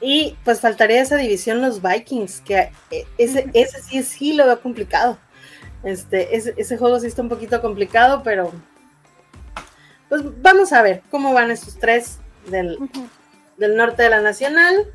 Y 0.00 0.36
pues 0.44 0.60
faltaría 0.60 1.02
esa 1.02 1.16
división 1.16 1.60
los 1.60 1.82
Vikings, 1.82 2.40
que 2.40 2.72
eh, 2.90 3.06
ese, 3.18 3.50
ese 3.52 3.82
sí, 3.82 4.02
sí 4.02 4.32
lo 4.32 4.46
veo 4.46 4.60
complicado. 4.60 5.18
Este, 5.82 6.36
ese, 6.36 6.76
juego 6.76 7.00
sí 7.00 7.06
está 7.06 7.22
un 7.22 7.28
poquito 7.28 7.60
complicado, 7.62 8.22
pero 8.22 8.52
pues 10.08 10.22
vamos 10.42 10.72
a 10.72 10.82
ver 10.82 11.02
cómo 11.10 11.32
van 11.32 11.50
esos 11.50 11.78
tres 11.78 12.18
del, 12.46 12.78
del 13.56 13.76
norte 13.76 14.02
de 14.02 14.10
la 14.10 14.20
Nacional. 14.20 14.86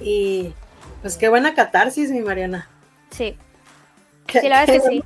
Y 0.00 0.52
pues 1.02 1.16
qué 1.16 1.28
buena 1.28 1.54
catarsis, 1.54 2.10
mi 2.10 2.20
Mariana. 2.20 2.68
Sí. 3.10 3.36
sí, 4.28 4.48
la 4.48 4.60
verdad 4.60 4.76
es 4.76 4.82
que 4.82 4.88
sí. 4.88 5.04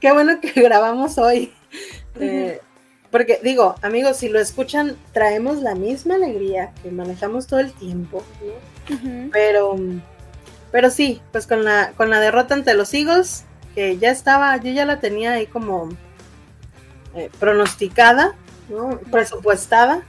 Qué 0.00 0.12
bueno 0.12 0.40
que 0.40 0.52
grabamos 0.62 1.18
hoy. 1.18 1.52
Eh, 2.18 2.60
porque 3.10 3.40
digo, 3.42 3.74
amigos, 3.82 4.18
si 4.18 4.28
lo 4.28 4.38
escuchan, 4.38 4.96
traemos 5.12 5.58
la 5.58 5.74
misma 5.74 6.14
alegría 6.14 6.72
que 6.82 6.90
manejamos 6.90 7.46
todo 7.46 7.60
el 7.60 7.72
tiempo, 7.72 8.22
Pero, 9.32 9.76
pero 10.72 10.90
sí, 10.90 11.20
pues 11.32 11.46
con 11.46 11.64
la, 11.64 11.92
con 11.96 12.10
la 12.10 12.20
derrota 12.20 12.54
ante 12.54 12.74
los 12.74 12.92
Eagles, 12.92 13.44
que 13.74 13.98
ya 13.98 14.10
estaba, 14.10 14.56
yo 14.56 14.72
ya 14.72 14.84
la 14.84 14.98
tenía 14.98 15.32
ahí 15.32 15.46
como 15.46 15.88
eh, 17.14 17.30
pronosticada, 17.38 18.34
¿no? 18.68 18.98
Presupuestada 19.10 20.02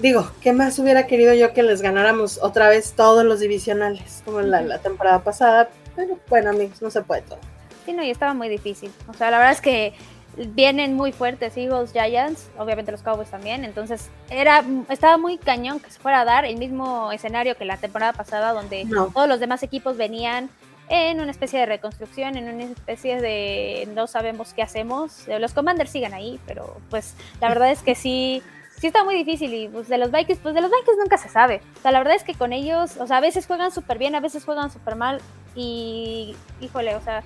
digo, 0.00 0.30
¿qué 0.40 0.52
más 0.52 0.78
hubiera 0.78 1.06
querido 1.06 1.34
yo 1.34 1.52
que 1.52 1.62
les 1.62 1.82
ganáramos 1.82 2.38
otra 2.42 2.68
vez 2.68 2.92
todos 2.92 3.24
los 3.24 3.40
divisionales, 3.40 4.22
como 4.24 4.40
en 4.40 4.50
la, 4.50 4.78
temporada 4.78 5.22
pasada? 5.22 5.68
Pero 5.96 6.18
bueno, 6.28 6.50
amigos, 6.50 6.80
no 6.82 6.90
se 6.90 7.02
puede 7.02 7.22
todo. 7.22 7.38
Sí, 7.84 7.92
no, 7.92 8.02
y 8.02 8.10
estaba 8.10 8.34
muy 8.34 8.48
difícil. 8.48 8.90
O 9.08 9.14
sea, 9.14 9.30
la 9.30 9.38
verdad 9.38 9.52
es 9.52 9.60
que 9.60 9.94
vienen 10.36 10.94
muy 10.94 11.12
fuertes 11.12 11.56
Eagles, 11.56 11.92
Giants, 11.92 12.50
obviamente 12.58 12.92
los 12.92 13.02
Cowboys 13.02 13.30
también, 13.30 13.64
entonces 13.64 14.10
era 14.30 14.64
estaba 14.88 15.16
muy 15.16 15.38
cañón 15.38 15.80
que 15.80 15.90
se 15.90 15.98
fuera 15.98 16.20
a 16.20 16.24
dar 16.24 16.44
el 16.44 16.56
mismo 16.56 17.12
escenario 17.12 17.56
que 17.56 17.64
la 17.64 17.76
temporada 17.76 18.12
pasada 18.12 18.52
donde 18.52 18.86
todos 18.88 19.28
los 19.28 19.40
demás 19.40 19.62
equipos 19.62 19.96
venían 19.96 20.50
en 20.88 21.20
una 21.20 21.30
especie 21.30 21.60
de 21.60 21.66
reconstrucción, 21.66 22.36
en 22.36 22.52
una 22.52 22.64
especie 22.64 23.20
de 23.20 23.88
no 23.94 24.08
sabemos 24.08 24.52
qué 24.54 24.62
hacemos. 24.62 25.26
Los 25.28 25.52
Commanders 25.52 25.90
siguen 25.90 26.14
ahí, 26.14 26.40
pero 26.46 26.78
pues 26.90 27.14
la 27.40 27.48
verdad 27.48 27.70
es 27.70 27.82
que 27.82 27.94
sí 27.94 28.42
sí 28.80 28.86
está 28.86 29.04
muy 29.04 29.14
difícil 29.14 29.52
y 29.52 29.68
pues 29.68 29.88
de 29.88 29.98
los 29.98 30.10
Vikings, 30.10 30.40
pues 30.40 30.54
de 30.54 30.62
los 30.62 30.70
Vikings 30.70 30.98
nunca 30.98 31.18
se 31.18 31.28
sabe. 31.28 31.60
O 31.78 31.82
sea, 31.82 31.92
la 31.92 31.98
verdad 31.98 32.16
es 32.16 32.24
que 32.24 32.34
con 32.34 32.52
ellos, 32.52 32.96
o 32.96 33.06
sea, 33.06 33.18
a 33.18 33.20
veces 33.20 33.46
juegan 33.46 33.70
súper 33.70 33.98
bien, 33.98 34.14
a 34.14 34.20
veces 34.20 34.44
juegan 34.44 34.70
súper 34.70 34.96
mal 34.96 35.20
y, 35.54 36.34
híjole, 36.62 36.96
o 36.96 37.00
sea, 37.02 37.22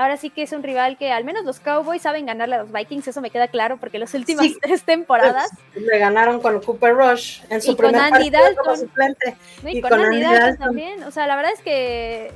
ahora 0.00 0.16
sí 0.16 0.30
que 0.30 0.42
es 0.42 0.52
un 0.52 0.62
rival 0.62 0.96
que 0.96 1.12
al 1.12 1.24
menos 1.24 1.44
los 1.44 1.60
Cowboys 1.60 2.00
saben 2.00 2.24
ganarle 2.24 2.54
a 2.54 2.58
los 2.62 2.72
Vikings, 2.72 3.06
eso 3.08 3.20
me 3.20 3.28
queda 3.28 3.48
claro 3.48 3.76
porque 3.76 3.98
las 3.98 4.14
últimas 4.14 4.46
tres 4.62 4.82
temporadas 4.82 5.50
pues, 5.74 5.84
le 5.84 5.98
ganaron 5.98 6.40
con 6.40 6.58
Cooper 6.62 6.94
Rush 6.94 7.42
en 7.50 7.60
su 7.60 7.72
y 7.72 7.74
primer 7.74 7.96
con 7.96 8.14
Andy 8.14 8.30
Dalton, 8.30 8.78
suplente. 8.78 9.36
y, 9.62 9.82
con, 9.82 9.92
Andy, 9.92 10.22
Dalton, 10.22 10.56
también, 10.56 11.02
o 11.02 11.10
sea, 11.10 11.26
la 11.26 11.36
verdad 11.36 11.52
es 11.52 11.60
que 11.60 12.32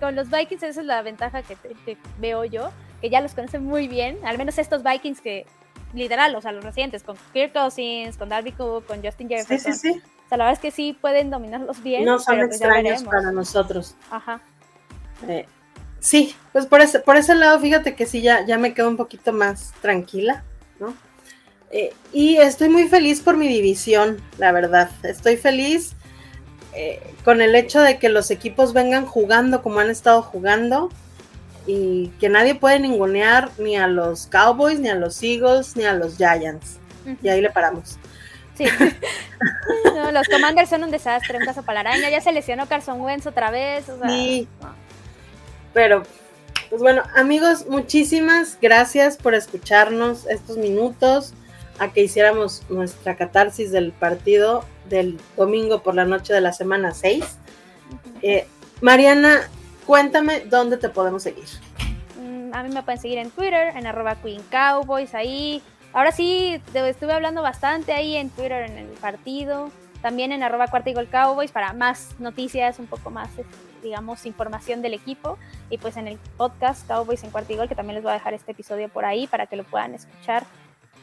con 0.00 0.16
los 0.16 0.30
Vikings 0.30 0.62
esa 0.62 0.80
es 0.80 0.86
la 0.86 1.02
ventaja 1.02 1.42
que, 1.42 1.56
que 1.84 1.98
veo 2.18 2.46
yo, 2.46 2.70
que 3.02 3.10
ya 3.10 3.20
los 3.20 3.34
conocen 3.34 3.64
muy 3.64 3.86
bien, 3.86 4.18
al 4.24 4.38
menos 4.38 4.56
estos 4.56 4.82
Vikings 4.82 5.20
que 5.20 5.44
literal, 5.92 6.34
o 6.34 6.40
sea, 6.40 6.52
los 6.52 6.64
recientes, 6.64 7.02
con 7.02 7.16
Kirk 7.34 7.52
Cousins, 7.52 8.16
con 8.16 8.30
Darby 8.30 8.52
Cook, 8.52 8.86
con 8.86 9.02
Justin 9.02 9.28
Jefferson. 9.28 9.74
Sí, 9.74 9.78
sí, 9.78 9.92
sí. 9.92 10.02
O 10.24 10.28
sea, 10.28 10.38
la 10.38 10.44
verdad 10.44 10.52
es 10.54 10.60
que 10.60 10.70
sí 10.70 10.96
pueden 10.98 11.28
dominarlos 11.28 11.82
bien. 11.82 12.06
No 12.06 12.18
son 12.18 12.38
pues 12.38 12.52
extraños 12.52 13.02
para 13.04 13.30
nosotros. 13.30 13.94
Ajá. 14.10 14.40
Eh, 15.28 15.46
sí, 16.04 16.36
pues 16.52 16.66
por 16.66 16.82
ese, 16.82 17.00
por 17.00 17.16
ese 17.16 17.34
lado, 17.34 17.58
fíjate 17.58 17.94
que 17.94 18.04
sí, 18.04 18.20
ya, 18.20 18.44
ya 18.44 18.58
me 18.58 18.74
quedo 18.74 18.88
un 18.88 18.98
poquito 18.98 19.32
más 19.32 19.72
tranquila, 19.80 20.44
¿no? 20.78 20.94
Eh, 21.70 21.94
y 22.12 22.36
estoy 22.36 22.68
muy 22.68 22.86
feliz 22.88 23.22
por 23.22 23.38
mi 23.38 23.48
división, 23.48 24.20
la 24.36 24.52
verdad. 24.52 24.90
Estoy 25.02 25.38
feliz 25.38 25.94
eh, 26.74 27.02
con 27.24 27.40
el 27.40 27.54
hecho 27.54 27.80
de 27.80 27.98
que 27.98 28.10
los 28.10 28.30
equipos 28.30 28.74
vengan 28.74 29.06
jugando 29.06 29.62
como 29.62 29.80
han 29.80 29.88
estado 29.88 30.20
jugando 30.20 30.90
y 31.66 32.08
que 32.20 32.28
nadie 32.28 32.54
puede 32.54 32.80
ningunear 32.80 33.50
ni 33.58 33.76
a 33.78 33.88
los 33.88 34.26
Cowboys, 34.26 34.78
ni 34.78 34.90
a 34.90 34.94
los 34.94 35.22
Eagles, 35.22 35.74
ni 35.74 35.84
a 35.84 35.94
los 35.94 36.18
Giants. 36.18 36.78
Y 37.22 37.28
ahí 37.28 37.40
le 37.40 37.50
paramos. 37.50 37.98
Sí. 38.56 38.66
los 40.12 40.28
Commanders 40.28 40.68
son 40.68 40.84
un 40.84 40.90
desastre, 40.90 41.38
un 41.38 41.44
caso 41.46 41.62
para 41.62 41.82
la 41.82 41.90
araña. 41.90 42.10
Ya 42.10 42.20
se 42.20 42.30
lesionó 42.30 42.68
Carson 42.68 43.00
Wentz 43.00 43.26
otra 43.26 43.50
vez. 43.50 43.86
sí. 44.06 44.46
Pero, 45.74 46.04
pues 46.70 46.80
bueno, 46.80 47.02
amigos, 47.14 47.66
muchísimas 47.66 48.56
gracias 48.62 49.18
por 49.18 49.34
escucharnos 49.34 50.26
estos 50.26 50.56
minutos. 50.56 51.34
a 51.80 51.92
que 51.92 52.04
hiciéramos 52.04 52.62
nuestra 52.68 53.16
catarsis 53.16 53.72
del 53.72 53.90
partido 53.90 54.64
del 54.88 55.18
domingo 55.36 55.82
por 55.82 55.96
la 55.96 56.04
noche 56.04 56.32
de 56.32 56.40
la 56.40 56.52
semana 56.52 56.94
6. 56.94 57.24
Eh, 58.22 58.46
Mariana, 58.80 59.48
cuéntame 59.84 60.44
dónde 60.46 60.76
te 60.76 60.88
podemos 60.88 61.24
seguir. 61.24 61.46
Mm, 62.16 62.54
a 62.54 62.62
mí 62.62 62.72
me 62.72 62.84
pueden 62.84 63.00
seguir 63.00 63.18
en 63.18 63.32
Twitter, 63.32 63.76
en 63.76 63.88
arroba 63.88 64.14
Queen 64.14 64.40
Cowboys, 64.52 65.16
ahí. 65.16 65.62
Ahora 65.92 66.12
sí, 66.12 66.60
estuve 66.72 67.12
hablando 67.12 67.42
bastante 67.42 67.92
ahí 67.92 68.16
en 68.16 68.30
Twitter 68.30 68.70
en 68.70 68.78
el 68.78 68.86
partido. 68.86 69.72
También 70.00 70.30
en 70.30 70.44
arroba 70.44 70.68
cuarta 70.68 70.90
y 70.90 70.94
gol 70.94 71.08
Cowboys 71.08 71.50
para 71.50 71.72
más 71.72 72.10
noticias, 72.20 72.78
un 72.78 72.86
poco 72.86 73.10
más, 73.10 73.30
digamos, 73.84 74.26
información 74.26 74.82
del 74.82 74.94
equipo. 74.94 75.38
Y 75.70 75.78
pues 75.78 75.96
en 75.96 76.08
el 76.08 76.18
podcast 76.36 76.84
Cowboys 76.88 77.22
en 77.22 77.30
cuarta 77.30 77.52
y 77.52 77.56
gol, 77.56 77.68
que 77.68 77.76
también 77.76 77.94
les 77.94 78.02
voy 78.02 78.10
a 78.10 78.14
dejar 78.14 78.34
este 78.34 78.50
episodio 78.50 78.88
por 78.88 79.04
ahí 79.04 79.28
para 79.28 79.46
que 79.46 79.54
lo 79.54 79.62
puedan 79.62 79.94
escuchar 79.94 80.44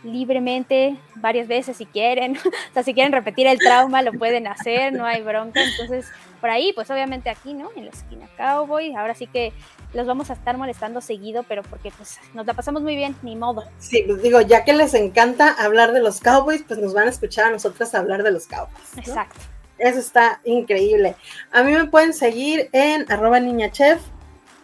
libremente 0.03 0.97
varias 1.15 1.47
veces 1.47 1.77
si 1.77 1.85
quieren. 1.85 2.37
o 2.69 2.73
sea, 2.73 2.83
si 2.83 2.93
quieren 2.93 3.13
repetir 3.13 3.47
el 3.47 3.59
trauma, 3.59 4.01
lo 4.01 4.13
pueden 4.13 4.47
hacer, 4.47 4.93
no 4.93 5.05
hay 5.05 5.21
bronca. 5.21 5.61
Entonces, 5.63 6.07
por 6.39 6.49
ahí, 6.49 6.73
pues 6.73 6.89
obviamente 6.89 7.29
aquí, 7.29 7.53
¿no? 7.53 7.69
En 7.75 7.85
la 7.85 7.91
esquina 7.91 8.27
Cowboy. 8.37 8.95
Ahora 8.95 9.13
sí 9.13 9.27
que 9.27 9.53
los 9.93 10.07
vamos 10.07 10.29
a 10.29 10.33
estar 10.33 10.57
molestando 10.57 11.01
seguido, 11.01 11.43
pero 11.43 11.63
porque 11.63 11.91
pues 11.91 12.19
nos 12.33 12.45
la 12.45 12.53
pasamos 12.53 12.81
muy 12.81 12.95
bien, 12.95 13.15
ni 13.21 13.35
modo. 13.35 13.63
Sí, 13.79 14.03
pues 14.07 14.21
digo, 14.21 14.41
ya 14.41 14.63
que 14.63 14.73
les 14.73 14.93
encanta 14.93 15.51
hablar 15.51 15.91
de 15.91 16.01
los 16.01 16.19
Cowboys, 16.19 16.63
pues 16.67 16.79
nos 16.79 16.93
van 16.93 17.07
a 17.07 17.11
escuchar 17.11 17.45
a 17.45 17.51
nosotras 17.51 17.93
hablar 17.93 18.23
de 18.23 18.31
los 18.31 18.47
Cowboys. 18.47 18.97
Exacto. 18.97 19.39
Eso 19.81 19.99
está 19.99 20.39
increíble. 20.45 21.15
A 21.51 21.63
mí 21.63 21.73
me 21.73 21.85
pueden 21.85 22.13
seguir 22.13 22.69
en 22.71 23.11
arroba 23.11 23.39
niñachef. 23.39 23.99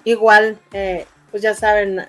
Igual, 0.04 0.60
eh, 0.74 1.06
pues 1.32 1.42
ya 1.42 1.56
saben, 1.56 2.06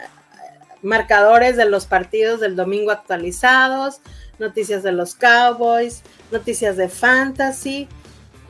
marcadores 0.83 1.57
de 1.57 1.65
los 1.65 1.87
partidos 1.87 2.41
del 2.41 2.55
domingo 2.55 2.91
actualizados, 2.91 4.01
noticias 4.39 4.83
de 4.83 4.93
los 4.93 5.15
Cowboys, 5.15 6.03
noticias 6.31 6.77
de 6.77 6.89
fantasy 6.89 7.89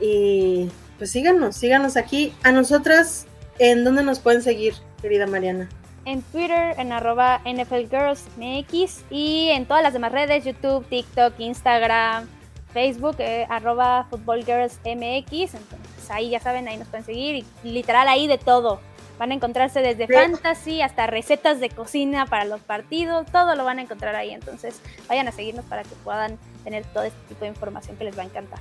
y 0.00 0.68
pues 0.98 1.12
síganos, 1.12 1.56
síganos 1.56 1.96
aquí. 1.96 2.34
A 2.42 2.50
nosotras, 2.50 3.26
¿en 3.60 3.84
dónde 3.84 4.02
nos 4.02 4.18
pueden 4.18 4.42
seguir, 4.42 4.74
querida 5.00 5.26
Mariana? 5.26 5.68
En 6.04 6.22
Twitter, 6.22 6.74
en 6.78 6.90
arroba 6.90 7.40
NFLGirlsMX 7.44 9.04
y 9.10 9.50
en 9.50 9.66
todas 9.66 9.82
las 9.82 9.92
demás 9.92 10.10
redes, 10.10 10.44
YouTube, 10.44 10.84
TikTok, 10.88 11.38
Instagram, 11.38 12.26
Facebook, 12.72 13.16
eh, 13.18 13.46
arroba 13.48 14.06
FootballGirlsMX. 14.10 15.54
Entonces 15.54 16.10
ahí 16.10 16.30
ya 16.30 16.40
saben, 16.40 16.68
ahí 16.68 16.76
nos 16.76 16.88
pueden 16.88 17.04
seguir 17.04 17.44
y 17.64 17.70
literal 17.70 18.08
ahí 18.08 18.26
de 18.26 18.38
todo. 18.38 18.80
Van 19.18 19.32
a 19.32 19.34
encontrarse 19.34 19.80
desde 19.80 20.06
fantasy 20.06 20.80
hasta 20.80 21.08
recetas 21.08 21.58
de 21.58 21.70
cocina 21.70 22.26
para 22.26 22.44
los 22.44 22.60
partidos, 22.60 23.26
todo 23.32 23.56
lo 23.56 23.64
van 23.64 23.80
a 23.80 23.82
encontrar 23.82 24.14
ahí. 24.14 24.30
Entonces 24.30 24.80
vayan 25.08 25.26
a 25.26 25.32
seguirnos 25.32 25.64
para 25.64 25.82
que 25.82 25.94
puedan 26.04 26.38
tener 26.62 26.84
todo 26.86 27.02
este 27.02 27.18
tipo 27.28 27.40
de 27.40 27.48
información 27.48 27.96
que 27.96 28.04
les 28.04 28.16
va 28.16 28.22
a 28.22 28.26
encantar. 28.26 28.60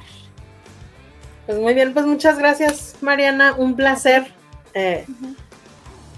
Pues 1.46 1.60
muy 1.60 1.74
bien, 1.74 1.94
pues 1.94 2.06
muchas 2.06 2.38
gracias 2.40 2.96
Mariana, 3.02 3.54
un 3.58 3.76
placer 3.76 4.34
eh, 4.74 5.06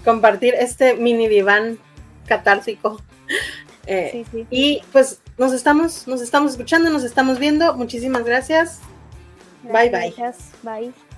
compartir 0.04 0.54
este 0.54 0.94
mini 0.94 1.28
diván 1.28 1.78
catártico. 2.26 3.00
Eh, 3.86 4.24
y 4.50 4.82
pues 4.92 5.20
nos 5.40 5.54
estamos, 5.54 6.06
nos 6.06 6.20
estamos 6.20 6.52
escuchando, 6.52 6.90
nos 6.90 7.02
estamos 7.02 7.38
viendo. 7.38 7.74
Muchísimas 7.74 8.24
gracias. 8.24 8.78
bye 9.62 9.88
bye. 9.88 10.14
Bye. 10.62 11.09